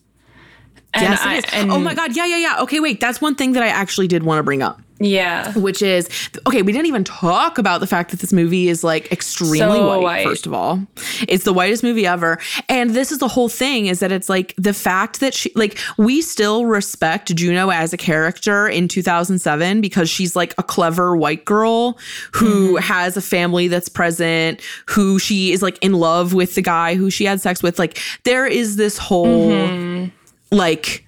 And 0.93 1.03
yes, 1.03 1.21
I- 1.23 1.37
oh 1.37 1.61
and- 1.61 1.71
oh 1.71 1.79
my 1.79 1.93
god, 1.93 2.15
yeah, 2.15 2.25
yeah, 2.25 2.37
yeah. 2.37 2.61
Okay, 2.61 2.79
wait, 2.79 2.99
that's 2.99 3.21
one 3.21 3.35
thing 3.35 3.53
that 3.53 3.63
I 3.63 3.67
actually 3.67 4.07
did 4.07 4.23
want 4.23 4.39
to 4.39 4.43
bring 4.43 4.61
up. 4.61 4.81
Yeah. 5.01 5.51
which 5.57 5.81
is 5.81 6.07
okay. 6.45 6.61
We 6.61 6.71
didn't 6.71 6.85
even 6.85 7.03
talk 7.03 7.57
about 7.57 7.79
the 7.79 7.87
fact 7.87 8.11
that 8.11 8.19
this 8.19 8.31
movie 8.31 8.69
is 8.69 8.83
like 8.83 9.11
extremely 9.11 9.59
So 9.59 9.87
white, 9.87 10.01
white. 10.01 10.23
First 10.25 10.45
of 10.45 10.53
all, 10.53 10.79
it's 11.27 11.43
the 11.43 11.53
whitest 11.53 11.83
movie 11.83 12.05
ever, 12.05 12.37
and 12.69 12.91
this 12.91 13.11
is 13.11 13.17
the 13.17 13.27
whole 13.27 13.49
thing: 13.49 13.87
is 13.87 13.99
that 13.99 14.11
it's 14.11 14.29
like 14.29 14.53
the 14.57 14.73
fact 14.73 15.19
that 15.19 15.33
she 15.33 15.51
like 15.55 15.77
we 15.97 16.21
still 16.21 16.65
respect 16.65 17.33
Juno 17.35 17.71
as 17.71 17.93
a 17.93 17.97
character 17.97 18.67
in 18.67 18.87
2007 18.87 19.81
because 19.81 20.09
she's 20.09 20.35
like 20.35 20.53
a 20.57 20.63
clever 20.63 21.15
white 21.15 21.45
girl 21.45 21.97
who 22.33 22.75
mm-hmm. 22.75 22.83
has 22.83 23.17
a 23.17 23.21
family 23.21 23.67
that's 23.67 23.89
present, 23.89 24.61
who 24.85 25.17
she 25.17 25.51
is 25.51 25.63
like 25.63 25.79
in 25.83 25.93
love 25.93 26.33
with 26.33 26.53
the 26.55 26.61
guy 26.61 26.95
who 26.95 27.09
she 27.09 27.25
had 27.25 27.41
sex 27.41 27.63
with. 27.63 27.79
Like 27.79 27.97
there 28.23 28.45
is 28.45 28.75
this 28.75 28.99
whole 28.99 29.49
mm-hmm. 29.49 30.09
Like 30.51 31.05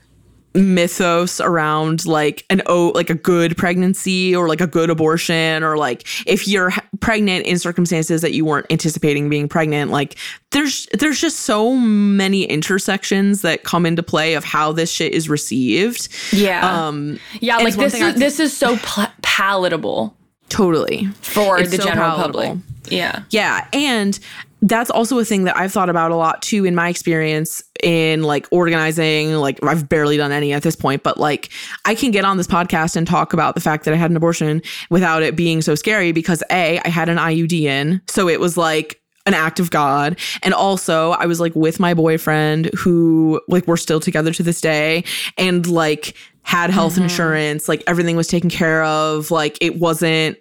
mythos 0.55 1.41
around 1.41 2.05
like 2.05 2.45
an 2.51 2.61
oh 2.67 2.91
like 2.93 3.09
a 3.09 3.15
good 3.15 3.57
pregnancy 3.57 4.35
or 4.35 4.47
like 4.47 4.61
a 4.61 4.67
good 4.67 4.91
abortion 4.91 5.63
or 5.63 5.77
like 5.77 6.07
if 6.27 6.47
you're 6.47 6.71
pregnant 6.99 7.43
in 7.47 7.57
circumstances 7.57 8.21
that 8.21 8.33
you 8.33 8.45
weren't 8.45 8.67
anticipating 8.69 9.29
being 9.29 9.49
pregnant 9.49 9.89
like 9.89 10.15
there's 10.51 10.85
there's 10.93 11.19
just 11.19 11.39
so 11.39 11.73
many 11.75 12.43
intersections 12.43 13.41
that 13.41 13.63
come 13.63 13.83
into 13.83 14.03
play 14.03 14.35
of 14.35 14.43
how 14.43 14.71
this 14.71 14.91
shit 14.91 15.11
is 15.11 15.27
received 15.27 16.07
Yeah. 16.31 16.85
um 16.87 17.19
yeah, 17.41 17.57
like 17.57 17.73
this 17.73 17.95
is 17.95 18.13
this 18.13 18.39
is 18.39 18.55
so 18.55 18.77
pl- 18.77 19.07
palatable 19.23 20.15
totally 20.49 21.07
for 21.21 21.57
It's 21.57 21.71
the 21.71 21.77
so 21.77 21.83
general 21.85 22.11
palatable. 22.11 22.41
public. 22.41 22.63
Yeah. 22.91 23.23
Yeah. 23.31 23.67
And 23.73 24.19
that's 24.64 24.89
also 24.89 25.20
a 25.20 25.26
thing 25.26 25.43
that 25.43 25.57
I've 25.57 25.74
thought 25.74 25.89
about 25.89 26.11
a 26.11 26.16
lot 26.16 26.41
too 26.41 26.64
in 26.66 26.74
my 26.74 26.88
experience 26.88 27.61
in 27.84 28.24
like 28.24 28.47
organizing. 28.49 29.34
Like, 29.34 29.61
I've 29.64 29.89
barely 29.89 30.16
done 30.16 30.32
any 30.32 30.53
at 30.53 30.64
this 30.64 30.76
point, 30.76 31.03
but 31.03 31.18
like, 31.18 31.49
I 31.86 31.95
can 31.95 32.11
get 32.11 32.24
on 32.24 32.38
this 32.38 32.47
podcast 32.47 32.95
and 32.95 33.05
talk 33.05 33.34
about 33.34 33.55
the 33.55 33.61
fact 33.61 33.84
that 33.86 33.93
I 33.93 33.97
had 33.97 34.09
an 34.09 34.18
abortion 34.18 34.61
without 34.89 35.22
it 35.22 35.36
being 35.36 35.61
so 35.61 35.76
scary 35.76 36.14
because 36.14 36.41
A, 36.49 36.80
I 36.80 36.88
had 36.88 37.09
an 37.09 37.18
IUD 37.18 37.61
in. 37.64 38.01
So 38.07 38.30
it 38.30 38.39
was 38.39 38.57
like, 38.57 38.99
an 39.26 39.34
act 39.34 39.61
of 39.61 39.72
God. 39.72 40.20
And 40.41 40.53
also, 40.53 41.11
I 41.11 41.28
was 41.28 41.39
like 41.39 41.55
with 41.55 41.80
my 41.80 41.93
boyfriend 41.93 42.70
who, 42.78 43.39
like, 43.47 43.66
we're 43.68 43.78
still 43.78 44.01
together 44.01 44.34
to 44.34 44.43
this 44.43 44.59
day 44.59 45.05
and 45.38 45.66
like 45.66 46.18
had 46.41 46.70
health 46.70 46.95
mm-hmm. 46.95 47.03
insurance. 47.03 47.70
Like, 47.70 47.84
everything 47.88 48.18
was 48.18 48.28
taken 48.28 48.49
care 48.49 48.84
of. 48.84 49.32
Like, 49.32 49.57
it 49.61 49.80
wasn't, 49.80 50.38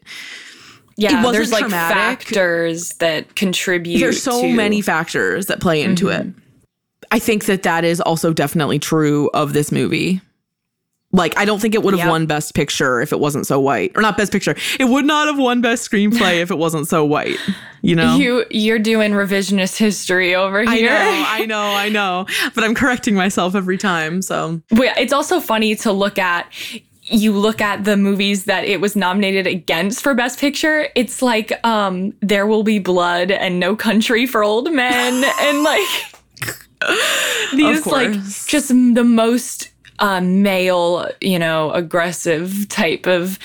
Yeah, 0.96 1.22
there's 1.32 1.52
like 1.52 1.60
traumatic. 1.60 2.22
factors 2.22 2.90
that 2.98 3.34
contribute. 3.36 3.98
there's 4.00 4.22
so 4.22 4.42
to- 4.42 4.52
many 4.52 4.80
factors 4.80 5.46
that 5.46 5.60
play 5.60 5.82
into 5.82 6.08
it. 6.08 6.26
Mm-hmm. 6.26 6.38
I 7.10 7.18
think 7.18 7.44
that 7.46 7.62
that 7.64 7.84
is 7.84 8.00
also 8.00 8.32
definitely 8.32 8.78
true 8.78 9.28
of 9.34 9.52
this 9.52 9.70
movie. 9.70 10.20
Like, 11.14 11.36
I 11.36 11.44
don't 11.44 11.60
think 11.60 11.74
it 11.74 11.82
would 11.82 11.92
have 11.92 11.98
Yep. 12.06 12.08
won 12.08 12.24
Best 12.26 12.54
Picture 12.54 13.02
if 13.02 13.12
it 13.12 13.20
wasn't 13.20 13.46
so 13.46 13.60
white, 13.60 13.92
or 13.94 14.00
not 14.00 14.16
Best 14.16 14.32
Picture. 14.32 14.56
It 14.80 14.84
would 14.86 15.04
not 15.04 15.26
have 15.26 15.36
won 15.38 15.60
Best 15.60 15.90
Screenplay 15.90 16.40
if 16.40 16.50
it 16.50 16.56
wasn't 16.56 16.88
so 16.88 17.04
white. 17.04 17.36
You 17.82 17.96
know, 17.96 18.16
You 18.16 18.46
you're 18.50 18.78
doing 18.78 19.12
revisionist 19.12 19.76
history 19.76 20.34
over 20.34 20.60
here. 20.62 20.90
I 20.90 21.00
know, 21.20 21.24
I 21.26 21.46
know, 21.46 21.60
I 21.74 21.88
know, 21.90 22.26
but 22.54 22.64
I'm 22.64 22.74
correcting 22.74 23.14
myself 23.14 23.54
every 23.54 23.76
time. 23.76 24.22
So 24.22 24.62
But 24.70 24.96
it's 24.96 25.12
also 25.12 25.38
funny 25.38 25.74
to 25.76 25.92
look 25.92 26.18
at 26.18 26.50
you 27.04 27.32
look 27.32 27.60
at 27.60 27.84
the 27.84 27.96
movies 27.96 28.44
that 28.44 28.64
it 28.64 28.80
was 28.80 28.94
nominated 28.94 29.46
against 29.46 30.02
for 30.02 30.14
best 30.14 30.38
picture 30.38 30.86
it's 30.94 31.20
like 31.20 31.52
um 31.64 32.14
there 32.20 32.46
will 32.46 32.62
be 32.62 32.78
blood 32.78 33.30
and 33.30 33.58
no 33.58 33.74
country 33.74 34.26
for 34.26 34.44
old 34.44 34.72
men 34.72 35.24
and 35.40 35.62
like 35.62 35.88
these 37.54 37.86
like 37.86 38.12
just 38.46 38.68
the 38.68 39.04
most 39.04 39.70
uh, 39.98 40.20
male 40.20 41.08
you 41.20 41.38
know 41.38 41.70
aggressive 41.72 42.68
type 42.68 43.06
of 43.06 43.38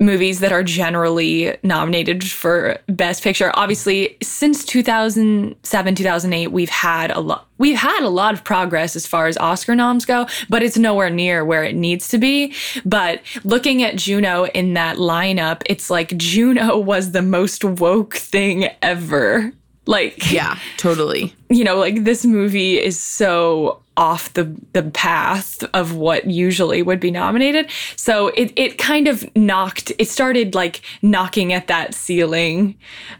movies 0.00 0.40
that 0.40 0.52
are 0.52 0.62
generally 0.62 1.56
nominated 1.62 2.24
for 2.24 2.78
best 2.88 3.22
picture. 3.22 3.50
Obviously 3.54 4.16
since 4.22 4.64
2007 4.64 5.94
2008 5.94 6.48
we've 6.48 6.68
had 6.68 7.10
a 7.10 7.20
lot 7.20 7.46
we've 7.58 7.76
had 7.76 8.02
a 8.02 8.08
lot 8.08 8.34
of 8.34 8.44
progress 8.44 8.94
as 8.94 9.06
far 9.06 9.26
as 9.26 9.36
oscar 9.38 9.74
noms 9.74 10.04
go 10.04 10.26
but 10.48 10.62
it's 10.62 10.78
nowhere 10.78 11.10
near 11.10 11.44
where 11.44 11.64
it 11.64 11.74
needs 11.74 12.08
to 12.08 12.18
be. 12.18 12.54
But 12.84 13.22
looking 13.44 13.82
at 13.82 13.96
juno 13.96 14.46
in 14.46 14.74
that 14.74 14.96
lineup 14.96 15.62
it's 15.66 15.90
like 15.90 16.16
juno 16.16 16.78
was 16.78 17.12
the 17.12 17.22
most 17.22 17.64
woke 17.64 18.14
thing 18.14 18.68
ever 18.82 19.52
like 19.88 20.30
yeah, 20.30 20.58
totally. 20.76 21.32
you 21.48 21.64
know, 21.64 21.76
like 21.78 22.04
this 22.04 22.24
movie 22.24 22.78
is 22.78 23.00
so 23.00 23.80
off 23.96 24.32
the 24.34 24.44
the 24.74 24.82
path 24.84 25.64
of 25.74 25.96
what 25.96 26.26
usually 26.30 26.82
would 26.82 27.00
be 27.00 27.10
nominated. 27.10 27.68
So 27.96 28.28
it 28.28 28.52
it 28.54 28.76
kind 28.78 29.08
of 29.08 29.24
knocked 29.34 29.90
it 29.98 30.08
started 30.08 30.54
like 30.54 30.82
knocking 31.02 31.52
at 31.52 31.66
that 31.68 31.94
ceiling. 31.94 32.76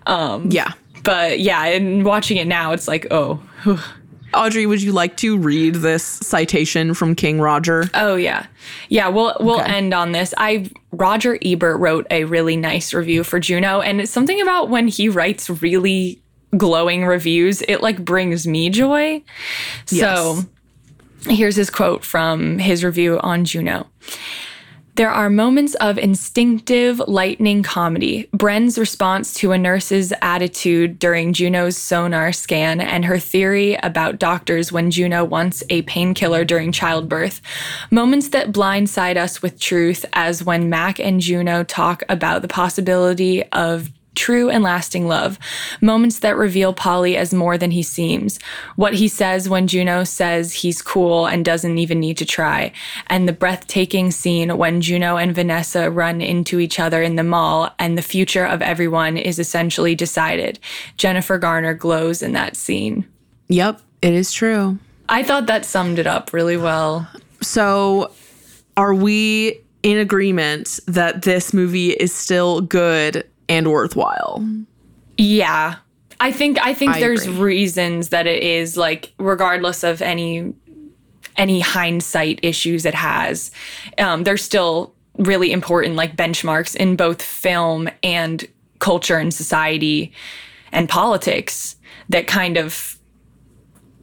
Um 0.07 0.51
Yeah. 0.51 0.73
but 1.05 1.41
yeah, 1.41 1.65
and 1.65 2.05
watching 2.05 2.37
it 2.37 2.47
now 2.47 2.73
it's 2.73 2.87
like, 2.87 3.07
oh. 3.11 3.41
Audrey, 4.35 4.67
would 4.67 4.83
you 4.83 4.93
like 4.93 5.17
to 5.17 5.39
read 5.39 5.77
this 5.77 6.05
citation 6.05 6.93
from 6.93 7.15
King 7.15 7.41
Roger? 7.41 7.85
Oh 7.95 8.15
yeah. 8.17 8.45
Yeah, 8.91 9.09
we'll 9.09 9.35
we'll 9.41 9.61
Okay. 9.63 9.73
end 9.79 9.95
on 9.95 10.13
this. 10.13 10.35
I 10.37 10.71
Roger 10.93 11.39
Ebert 11.43 11.81
wrote 11.81 12.07
a 12.11 12.25
really 12.25 12.55
nice 12.57 12.93
review 12.93 13.25
for 13.25 13.41
Juno 13.41 13.81
and 13.81 14.03
it's 14.03 14.13
something 14.13 14.39
about 14.43 14.69
when 14.69 14.87
he 14.87 15.09
writes 15.09 15.49
really 15.49 16.21
glowing 16.57 17.05
reviews, 17.05 17.63
it 17.63 17.83
like 17.83 18.05
brings 18.05 18.47
me 18.47 18.71
joy. 18.71 19.23
So 19.87 20.43
here's 21.29 21.57
his 21.57 21.71
quote 21.71 22.05
from 22.05 22.59
his 22.59 22.85
review 22.85 23.19
on 23.21 23.45
Juno. 23.45 23.87
There 24.99 25.11
are 25.13 25.31
moments 25.31 25.77
of 25.77 25.97
instinctive, 25.97 26.99
lightning 27.07 27.63
comedy. 27.63 28.29
Bren's 28.33 28.77
response 28.77 29.33
to 29.35 29.53
a 29.53 29.59
nurse's 29.59 30.13
attitude 30.23 30.99
during 30.99 31.33
Juno's 31.33 31.77
sonar 31.77 32.33
scan 32.33 32.81
and 32.81 33.05
her 33.05 33.21
theory 33.21 33.77
about 33.85 34.19
doctors 34.19 34.73
when 34.73 34.91
Juno 34.91 35.25
wants 35.25 35.63
a 35.71 35.83
painkiller 35.83 36.45
during 36.45 36.73
childbirth. 36.73 37.41
Moments 37.93 38.31
that 38.31 38.51
blindside 38.51 39.17
us 39.17 39.41
with 39.41 39.61
truth, 39.61 40.05
as 40.15 40.43
when 40.43 40.69
Mac 40.69 40.99
and 40.99 41.21
Juno 41.21 41.63
talk 41.63 42.03
about 42.09 42.43
the 42.43 42.49
possibility 42.49 43.45
of 43.53 43.93
true 44.19 44.51
and 44.51 44.65
lasting 44.65 45.07
love, 45.07 45.39
moments 45.81 46.19
that 46.19 46.37
reveal 46.37 46.75
Paulie 46.75 47.15
as 47.15 47.33
more 47.33 47.57
than 47.57 47.71
he 47.71 47.83
seems, 47.83 48.39
what 48.77 48.95
he 48.95 49.07
says 49.07 49.49
when 49.49 49.69
Juno 49.69 50.05
says 50.05 50.53
he's 50.53 50.83
cool 50.83 51.27
and 51.27 51.45
doesn't 51.45 51.79
even 51.79 52.01
need 52.01 52.19
to 52.19 52.27
try, 52.27 52.73
and 53.07 53.29
the 53.29 53.33
breathtaking 53.33 54.11
scene 54.11 54.59
when 54.59 54.81
Juno 54.81 55.17
and 55.17 55.35
Vanessa 55.35 55.91
run 55.91 56.21
into 56.21 56.59
each 56.59 56.81
other 56.81 57.01
in 57.01 57.15
the 57.17 57.23
mall 57.23 57.73
and 57.79 57.97
the 57.97 58.03
future 58.03 58.45
of 58.45 58.61
everyone 58.61 59.17
is 59.17 59.39
essentially 59.39 59.95
decided. 59.95 60.59
Jennifer 60.97 61.39
Garner 61.39 61.75
glows 61.75 62.21
in 62.21 62.33
that 62.33 62.57
scene. 62.57 63.07
Yep, 63.49 63.81
it 64.03 64.13
is 64.13 64.33
true. 64.33 64.79
I 65.09 65.23
thought 65.23 65.47
that 65.47 65.65
summed 65.65 65.99
it 65.99 66.07
up 66.07 66.33
really 66.33 66.57
well. 66.57 67.09
So, 67.41 68.13
are 68.77 68.95
we 68.95 69.61
in 69.83 69.99
agreement 69.99 70.81
that 70.87 71.23
this 71.23 71.55
movie 71.55 71.91
is 71.91 72.13
still 72.13 72.61
good 72.61 73.25
and 73.49 73.71
worthwhile? 73.71 74.47
Yeah. 75.17 75.77
I 76.21 76.33
think 76.33 76.59
I 76.61 76.75
think 76.75 76.97
I 76.97 77.01
there's 77.01 77.25
agree. 77.27 77.39
reasons 77.39 78.09
that 78.09 78.27
it 78.27 78.43
is 78.43 78.77
like 78.77 79.13
regardless 79.19 79.85
of 79.85 80.03
any 80.03 80.53
any 81.37 81.61
hindsight 81.61 82.41
issues 82.43 82.85
it 82.85 82.95
has. 82.95 83.51
Um 83.99 84.25
there's 84.25 84.43
still 84.43 84.95
really 85.17 85.53
important 85.53 85.97
like 85.97 86.17
benchmarks 86.17 86.75
in 86.77 86.97
both 86.97 87.23
film 87.23 87.89
and 88.03 88.47
culture 88.79 89.17
and 89.17 89.33
society 89.33 90.13
and 90.73 90.89
politics 90.89 91.77
that 92.09 92.27
kind 92.27 92.57
of 92.57 92.98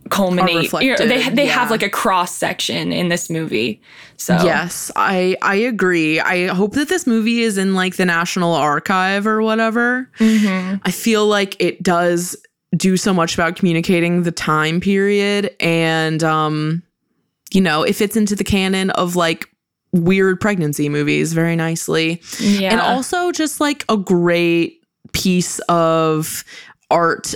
culminate 0.10 0.72
you 0.82 0.92
know, 0.92 0.98
they 0.98 1.30
they 1.30 1.46
have 1.48 1.72
like 1.72 1.82
a 1.82 1.90
cross 1.90 2.36
section 2.36 2.92
in 2.92 3.10
this 3.10 3.30
movie. 3.30 3.82
So 4.18 4.38
Yes, 4.44 4.92
I 4.96 5.36
I 5.42 5.56
agree. 5.56 6.20
I 6.20 6.48
hope 6.48 6.74
that 6.74 6.90
this 6.90 7.08
movie 7.08 7.42
is 7.42 7.58
in 7.58 7.74
like 7.74 7.96
the 7.96 8.06
National 8.06 8.54
Archive 8.54 9.26
or 9.26 9.42
whatever. 9.42 10.10
I 10.20 10.92
feel 10.92 11.28
like 11.28 11.56
it 11.60 11.82
does 11.82 12.36
do 12.76 12.98
so 12.98 13.14
much 13.14 13.34
about 13.34 13.56
communicating 13.56 14.24
the 14.24 14.32
time 14.32 14.80
period 14.80 15.56
and 15.60 16.24
um 16.24 16.84
you 17.52 17.62
know, 17.62 17.84
it 17.84 17.94
fits 17.94 18.18
into 18.18 18.36
the 18.36 18.44
canon 18.44 18.90
of 18.92 19.16
like 19.16 19.48
weird 19.94 20.42
pregnancy 20.42 20.90
movies 20.90 21.34
very 21.34 21.56
nicely. 21.56 22.22
yeah. 22.40 22.72
And 22.72 22.82
also 22.82 23.32
just 23.32 23.62
like 23.62 23.86
a 23.88 23.98
great 23.98 24.84
piece 25.14 25.60
of 25.70 26.44
art 26.92 27.34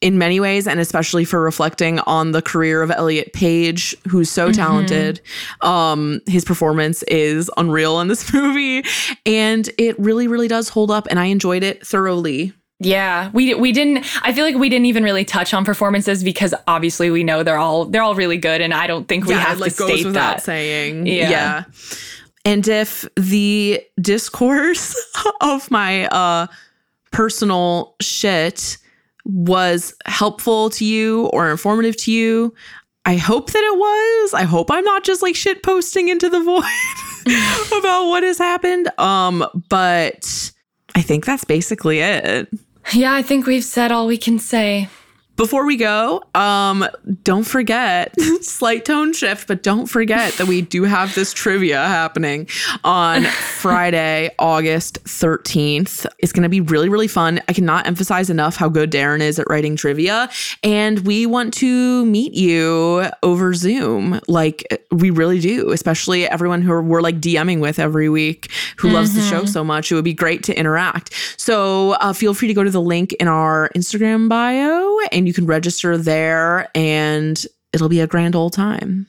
in 0.00 0.16
many 0.18 0.38
ways, 0.38 0.68
and 0.68 0.78
especially 0.78 1.24
for 1.24 1.40
reflecting 1.40 1.98
on 2.00 2.32
the 2.32 2.40
career 2.40 2.82
of 2.82 2.90
Elliot 2.90 3.32
Page, 3.32 3.96
who's 4.08 4.30
so 4.30 4.52
talented. 4.52 5.20
Um, 5.60 6.20
his 6.26 6.44
performance 6.44 7.02
is 7.04 7.50
unreal 7.56 8.00
in 8.00 8.08
this 8.08 8.32
movie, 8.34 8.84
and 9.26 9.68
it 9.78 9.98
really, 9.98 10.28
really 10.28 10.48
does 10.48 10.68
hold 10.68 10.90
up, 10.90 11.06
and 11.10 11.18
I 11.18 11.26
enjoyed 11.26 11.62
it 11.62 11.84
thoroughly. 11.86 12.52
Yeah, 12.80 13.30
we 13.32 13.54
we 13.54 13.72
didn't. 13.72 14.06
I 14.22 14.32
feel 14.32 14.44
like 14.44 14.54
we 14.54 14.68
didn't 14.68 14.86
even 14.86 15.02
really 15.02 15.24
touch 15.24 15.52
on 15.52 15.64
performances 15.64 16.22
because 16.22 16.54
obviously 16.68 17.10
we 17.10 17.24
know 17.24 17.42
they're 17.42 17.58
all 17.58 17.84
they're 17.86 18.02
all 18.02 18.14
really 18.14 18.38
good, 18.38 18.60
and 18.60 18.72
I 18.72 18.86
don't 18.86 19.08
think 19.08 19.26
we 19.26 19.34
yeah, 19.34 19.40
have 19.40 19.58
like 19.58 19.74
to 19.74 19.82
state 19.82 20.06
without 20.06 20.36
that. 20.36 20.42
saying. 20.44 21.08
Yeah. 21.08 21.30
Yeah. 21.30 21.64
And 22.44 22.66
if 22.68 23.04
the 23.16 23.82
discourse 24.00 24.96
of 25.40 25.68
my 25.72 26.06
uh 26.06 26.46
personal 27.10 27.96
shit 28.00 28.78
was 29.28 29.94
helpful 30.06 30.70
to 30.70 30.84
you 30.84 31.26
or 31.26 31.50
informative 31.50 31.96
to 31.98 32.12
you, 32.12 32.54
I 33.04 33.16
hope 33.16 33.52
that 33.52 33.62
it 33.62 33.78
was. 33.78 34.34
I 34.34 34.42
hope 34.42 34.70
I'm 34.70 34.84
not 34.84 35.04
just 35.04 35.22
like 35.22 35.36
shit 35.36 35.62
posting 35.62 36.08
into 36.08 36.28
the 36.28 36.40
void 36.42 37.78
about 37.78 38.08
what 38.08 38.22
has 38.22 38.38
happened. 38.38 38.90
Um, 38.98 39.46
but 39.68 40.52
I 40.94 41.02
think 41.02 41.24
that's 41.24 41.44
basically 41.44 42.00
it. 42.00 42.48
Yeah, 42.92 43.14
I 43.14 43.22
think 43.22 43.46
we've 43.46 43.64
said 43.64 43.92
all 43.92 44.06
we 44.06 44.18
can 44.18 44.38
say. 44.38 44.88
Before 45.38 45.64
we 45.64 45.76
go, 45.76 46.24
um, 46.34 46.84
don't 47.22 47.44
forget 47.44 48.12
slight 48.40 48.84
tone 48.84 49.12
shift, 49.12 49.46
but 49.46 49.62
don't 49.62 49.86
forget 49.86 50.32
that 50.32 50.48
we 50.48 50.62
do 50.62 50.82
have 50.82 51.14
this 51.14 51.32
trivia 51.32 51.76
happening 51.76 52.48
on 52.82 53.22
Friday, 53.60 54.34
August 54.40 55.04
13th. 55.04 56.06
It's 56.18 56.32
going 56.32 56.42
to 56.42 56.48
be 56.48 56.60
really, 56.60 56.88
really 56.88 57.06
fun. 57.06 57.40
I 57.46 57.52
cannot 57.52 57.86
emphasize 57.86 58.30
enough 58.30 58.56
how 58.56 58.68
good 58.68 58.90
Darren 58.90 59.20
is 59.20 59.38
at 59.38 59.48
writing 59.48 59.76
trivia. 59.76 60.28
And 60.64 61.06
we 61.06 61.24
want 61.24 61.54
to 61.54 62.04
meet 62.04 62.34
you 62.34 63.08
over 63.22 63.54
Zoom. 63.54 64.20
Like 64.26 64.84
we 64.90 65.10
really 65.10 65.38
do, 65.38 65.70
especially 65.70 66.26
everyone 66.26 66.62
who 66.62 66.82
we're 66.82 67.00
like 67.00 67.20
DMing 67.20 67.60
with 67.60 67.78
every 67.78 68.08
week 68.08 68.50
who 68.78 68.90
loves 68.90 69.14
the 69.14 69.22
show 69.22 69.44
so 69.44 69.62
much. 69.62 69.92
It 69.92 69.94
would 69.94 70.04
be 70.04 70.14
great 70.14 70.42
to 70.44 70.58
interact. 70.58 71.14
So 71.36 71.92
uh, 71.92 72.12
feel 72.12 72.34
free 72.34 72.48
to 72.48 72.54
go 72.54 72.64
to 72.64 72.70
the 72.70 72.82
link 72.82 73.12
in 73.14 73.28
our 73.28 73.70
Instagram 73.76 74.28
bio 74.28 74.98
and 75.12 75.27
you 75.28 75.32
can 75.34 75.46
register 75.46 75.96
there 75.96 76.68
and 76.74 77.44
it'll 77.72 77.88
be 77.88 78.00
a 78.00 78.06
grand 78.06 78.34
old 78.34 78.52
time. 78.54 79.06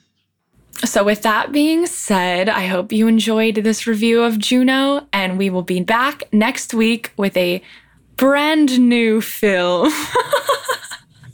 So, 0.86 1.04
with 1.04 1.24
that 1.24 1.52
being 1.52 1.88
said, 1.88 2.48
I 2.48 2.68
hope 2.68 2.92
you 2.92 3.08
enjoyed 3.08 3.56
this 3.56 3.86
review 3.86 4.22
of 4.22 4.38
Juno, 4.40 5.08
and 5.12 5.38
we 5.38 5.50
will 5.50 5.62
be 5.64 5.82
back 5.82 6.24
next 6.32 6.74
week 6.74 7.12
with 7.18 7.36
a 7.36 7.62
brand 8.16 8.80
new 8.80 9.20
film. 9.22 9.92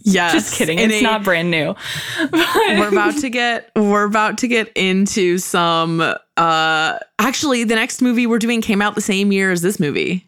Yes. 0.07 0.33
Just 0.33 0.55
kidding, 0.55 0.77
it's 0.77 0.93
a- 0.93 1.01
not 1.01 1.23
brand 1.23 1.49
new. 1.49 1.73
we're 2.31 2.89
about 2.89 3.17
to 3.21 3.29
get 3.29 3.71
we're 3.75 4.03
about 4.03 4.38
to 4.38 4.47
get 4.47 4.71
into 4.75 5.39
some 5.39 5.99
uh 6.38 6.99
actually 7.17 7.63
the 7.63 7.73
next 7.73 8.03
movie 8.03 8.27
we're 8.27 8.38
doing 8.38 8.61
came 8.61 8.83
out 8.83 8.93
the 8.93 9.01
same 9.01 9.31
year 9.31 9.51
as 9.51 9.63
this 9.63 9.79
movie. 9.79 10.27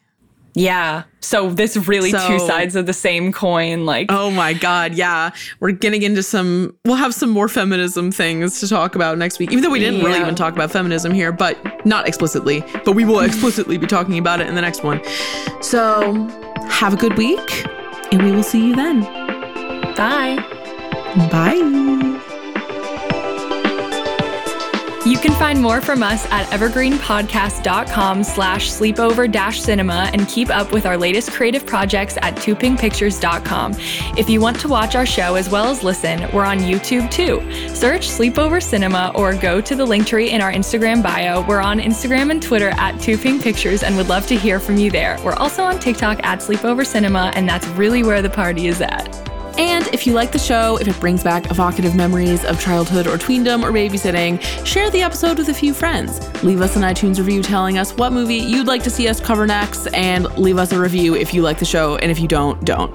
Yeah. 0.57 1.03
So, 1.19 1.49
this 1.51 1.75
really 1.75 2.11
two 2.11 2.39
sides 2.39 2.75
of 2.75 2.85
the 2.85 2.93
same 2.93 3.33
coin. 3.33 3.85
Like, 3.85 4.07
Oh 4.09 4.31
my 4.31 4.53
god, 4.53 4.95
yeah. 4.95 5.31
We're 5.59 5.71
getting 5.71 6.01
into 6.01 6.23
some 6.23 6.75
we'll 6.85 6.95
have 6.95 7.13
some 7.13 7.29
more 7.29 7.47
feminism 7.47 8.11
things 8.11 8.59
to 8.61 8.67
talk 8.67 8.95
about 8.95 9.17
next 9.17 9.37
week. 9.37 9.51
Even 9.51 9.63
though 9.63 9.69
we 9.69 9.79
didn't 9.79 10.03
really 10.03 10.19
even 10.19 10.35
talk 10.35 10.53
about 10.53 10.71
feminism 10.71 11.11
here, 11.13 11.31
but 11.31 11.57
not 11.85 12.07
explicitly, 12.07 12.63
but 12.85 12.93
we 12.93 13.05
will 13.05 13.19
explicitly 13.19 13.77
be 13.77 13.87
talking 13.87 14.17
about 14.17 14.39
it 14.41 14.47
in 14.47 14.55
the 14.55 14.61
next 14.61 14.83
one. 14.83 15.01
So, 15.61 16.13
have 16.69 16.93
a 16.93 16.97
good 16.97 17.17
week 17.17 17.65
and 18.11 18.23
we 18.23 18.31
will 18.31 18.43
see 18.43 18.67
you 18.67 18.75
then. 18.75 19.01
bye. 19.95 20.43
Bye. 21.31 22.06
You 25.07 25.17
can 25.17 25.31
find 25.39 25.61
more 25.61 25.79
from 25.79 26.03
us 26.03 26.25
at 26.31 26.47
evergreenpodcast.com 26.47 28.23
slash 28.25 28.69
sleepover 28.69 29.31
dash 29.31 29.61
cinema 29.61 30.09
and 30.11 30.27
keep 30.27 30.49
up 30.49 30.73
with 30.73 30.85
our 30.85 30.97
latest 30.97 31.31
creative 31.31 31.65
projects 31.65 32.17
at 32.21 32.35
toopinkpictures.com. 32.35 33.75
If 34.17 34.29
you 34.29 34.41
want 34.41 34.59
to 34.59 34.67
watch 34.67 34.95
our 34.95 35.05
show 35.05 35.35
as 35.35 35.49
well 35.49 35.69
as 35.69 35.81
listen, 35.81 36.29
we're 36.33 36.43
on 36.43 36.59
YouTube 36.59 37.09
too. 37.09 37.39
Search 37.73 38.05
Sleepover 38.05 38.61
Cinema 38.61 39.13
or 39.15 39.33
go 39.33 39.61
to 39.61 39.75
the 39.77 39.85
link 39.85 40.07
tree 40.07 40.31
in 40.31 40.41
our 40.41 40.51
Instagram 40.51 41.01
bio. 41.01 41.41
We're 41.47 41.61
on 41.61 41.79
Instagram 41.79 42.29
and 42.29 42.43
Twitter 42.43 42.71
at 42.71 42.99
Too 42.99 43.17
Pink 43.17 43.41
Pictures 43.41 43.83
and 43.83 43.95
would 43.95 44.09
love 44.09 44.27
to 44.27 44.35
hear 44.35 44.59
from 44.59 44.75
you 44.75 44.91
there. 44.91 45.17
We're 45.23 45.35
also 45.35 45.63
on 45.63 45.79
TikTok 45.79 46.19
at 46.23 46.39
Sleepover 46.39 46.85
Cinema, 46.85 47.31
and 47.33 47.47
that's 47.47 47.65
really 47.67 48.03
where 48.03 48.21
the 48.21 48.29
party 48.29 48.67
is 48.67 48.81
at. 48.81 49.26
And 49.57 49.87
if 49.87 50.05
you 50.05 50.13
like 50.13 50.31
the 50.31 50.39
show, 50.39 50.77
if 50.77 50.87
it 50.87 50.99
brings 50.99 51.23
back 51.23 51.49
evocative 51.49 51.95
memories 51.95 52.45
of 52.45 52.59
childhood 52.59 53.07
or 53.07 53.17
tweendom 53.17 53.65
or 53.65 53.71
babysitting, 53.71 54.41
share 54.65 54.91
the 54.91 55.01
episode 55.01 55.37
with 55.37 55.49
a 55.49 55.53
few 55.53 55.73
friends. 55.73 56.19
Leave 56.43 56.61
us 56.61 56.75
an 56.75 56.83
iTunes 56.83 57.17
review 57.17 57.41
telling 57.41 57.77
us 57.77 57.91
what 57.93 58.13
movie 58.13 58.35
you'd 58.35 58.67
like 58.67 58.83
to 58.83 58.89
see 58.89 59.07
us 59.07 59.19
cover 59.19 59.47
next, 59.47 59.87
and 59.87 60.25
leave 60.37 60.57
us 60.57 60.71
a 60.71 60.79
review 60.79 61.15
if 61.15 61.33
you 61.33 61.41
like 61.41 61.57
the 61.57 61.65
show, 61.65 61.95
and 61.97 62.11
if 62.11 62.19
you 62.19 62.27
don't, 62.27 62.63
don't. 62.63 62.93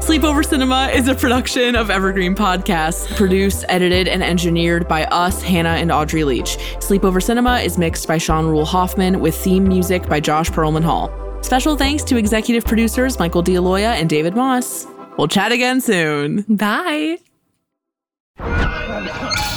Sleepover 0.00 0.46
Cinema 0.46 0.88
is 0.94 1.08
a 1.08 1.14
production 1.14 1.74
of 1.74 1.90
Evergreen 1.90 2.34
Podcasts, 2.34 3.14
produced, 3.16 3.64
edited, 3.68 4.06
and 4.06 4.22
engineered 4.22 4.86
by 4.86 5.04
us, 5.06 5.42
Hannah 5.42 5.70
and 5.70 5.90
Audrey 5.90 6.22
Leach. 6.22 6.56
Sleepover 6.78 7.20
Cinema 7.20 7.58
is 7.58 7.76
mixed 7.76 8.06
by 8.06 8.16
Sean 8.16 8.46
Rule 8.46 8.64
Hoffman 8.64 9.18
with 9.18 9.36
theme 9.36 9.64
music 9.64 10.08
by 10.08 10.20
Josh 10.20 10.50
Perlman 10.50 10.84
Hall. 10.84 11.12
Special 11.42 11.76
thanks 11.76 12.04
to 12.04 12.16
executive 12.16 12.64
producers 12.64 13.18
Michael 13.18 13.42
D'Aloia 13.42 13.94
and 13.94 14.08
David 14.08 14.36
Moss. 14.36 14.86
We'll 15.18 15.26
chat 15.28 15.50
again 15.50 15.80
soon. 15.80 16.42
Bye. 16.48 17.18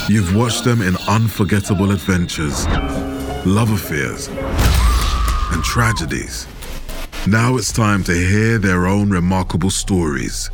You've 0.09 0.35
watched 0.35 0.63
them 0.63 0.81
in 0.81 0.97
unforgettable 1.07 1.91
adventures, 1.91 2.67
love 3.45 3.71
affairs, 3.71 4.27
and 5.53 5.63
tragedies. 5.63 6.47
Now 7.27 7.57
it's 7.57 7.71
time 7.71 8.03
to 8.05 8.11
hear 8.13 8.57
their 8.57 8.87
own 8.87 9.11
remarkable 9.11 9.69
stories. 9.69 10.49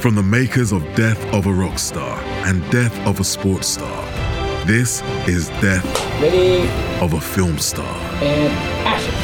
From 0.00 0.16
the 0.16 0.22
makers 0.24 0.72
of 0.72 0.82
Death 0.96 1.24
of 1.32 1.46
a 1.46 1.52
Rock 1.52 1.78
Star 1.78 2.18
and 2.44 2.68
Death 2.72 2.98
of 3.06 3.20
a 3.20 3.24
Sports 3.24 3.68
Star, 3.68 4.04
this 4.66 5.02
is 5.28 5.48
Death 5.60 5.84
Ready 6.20 6.68
of 7.00 7.12
a 7.14 7.20
Film 7.20 7.58
Star. 7.58 7.94
and 8.20 8.52
action. 8.86 9.23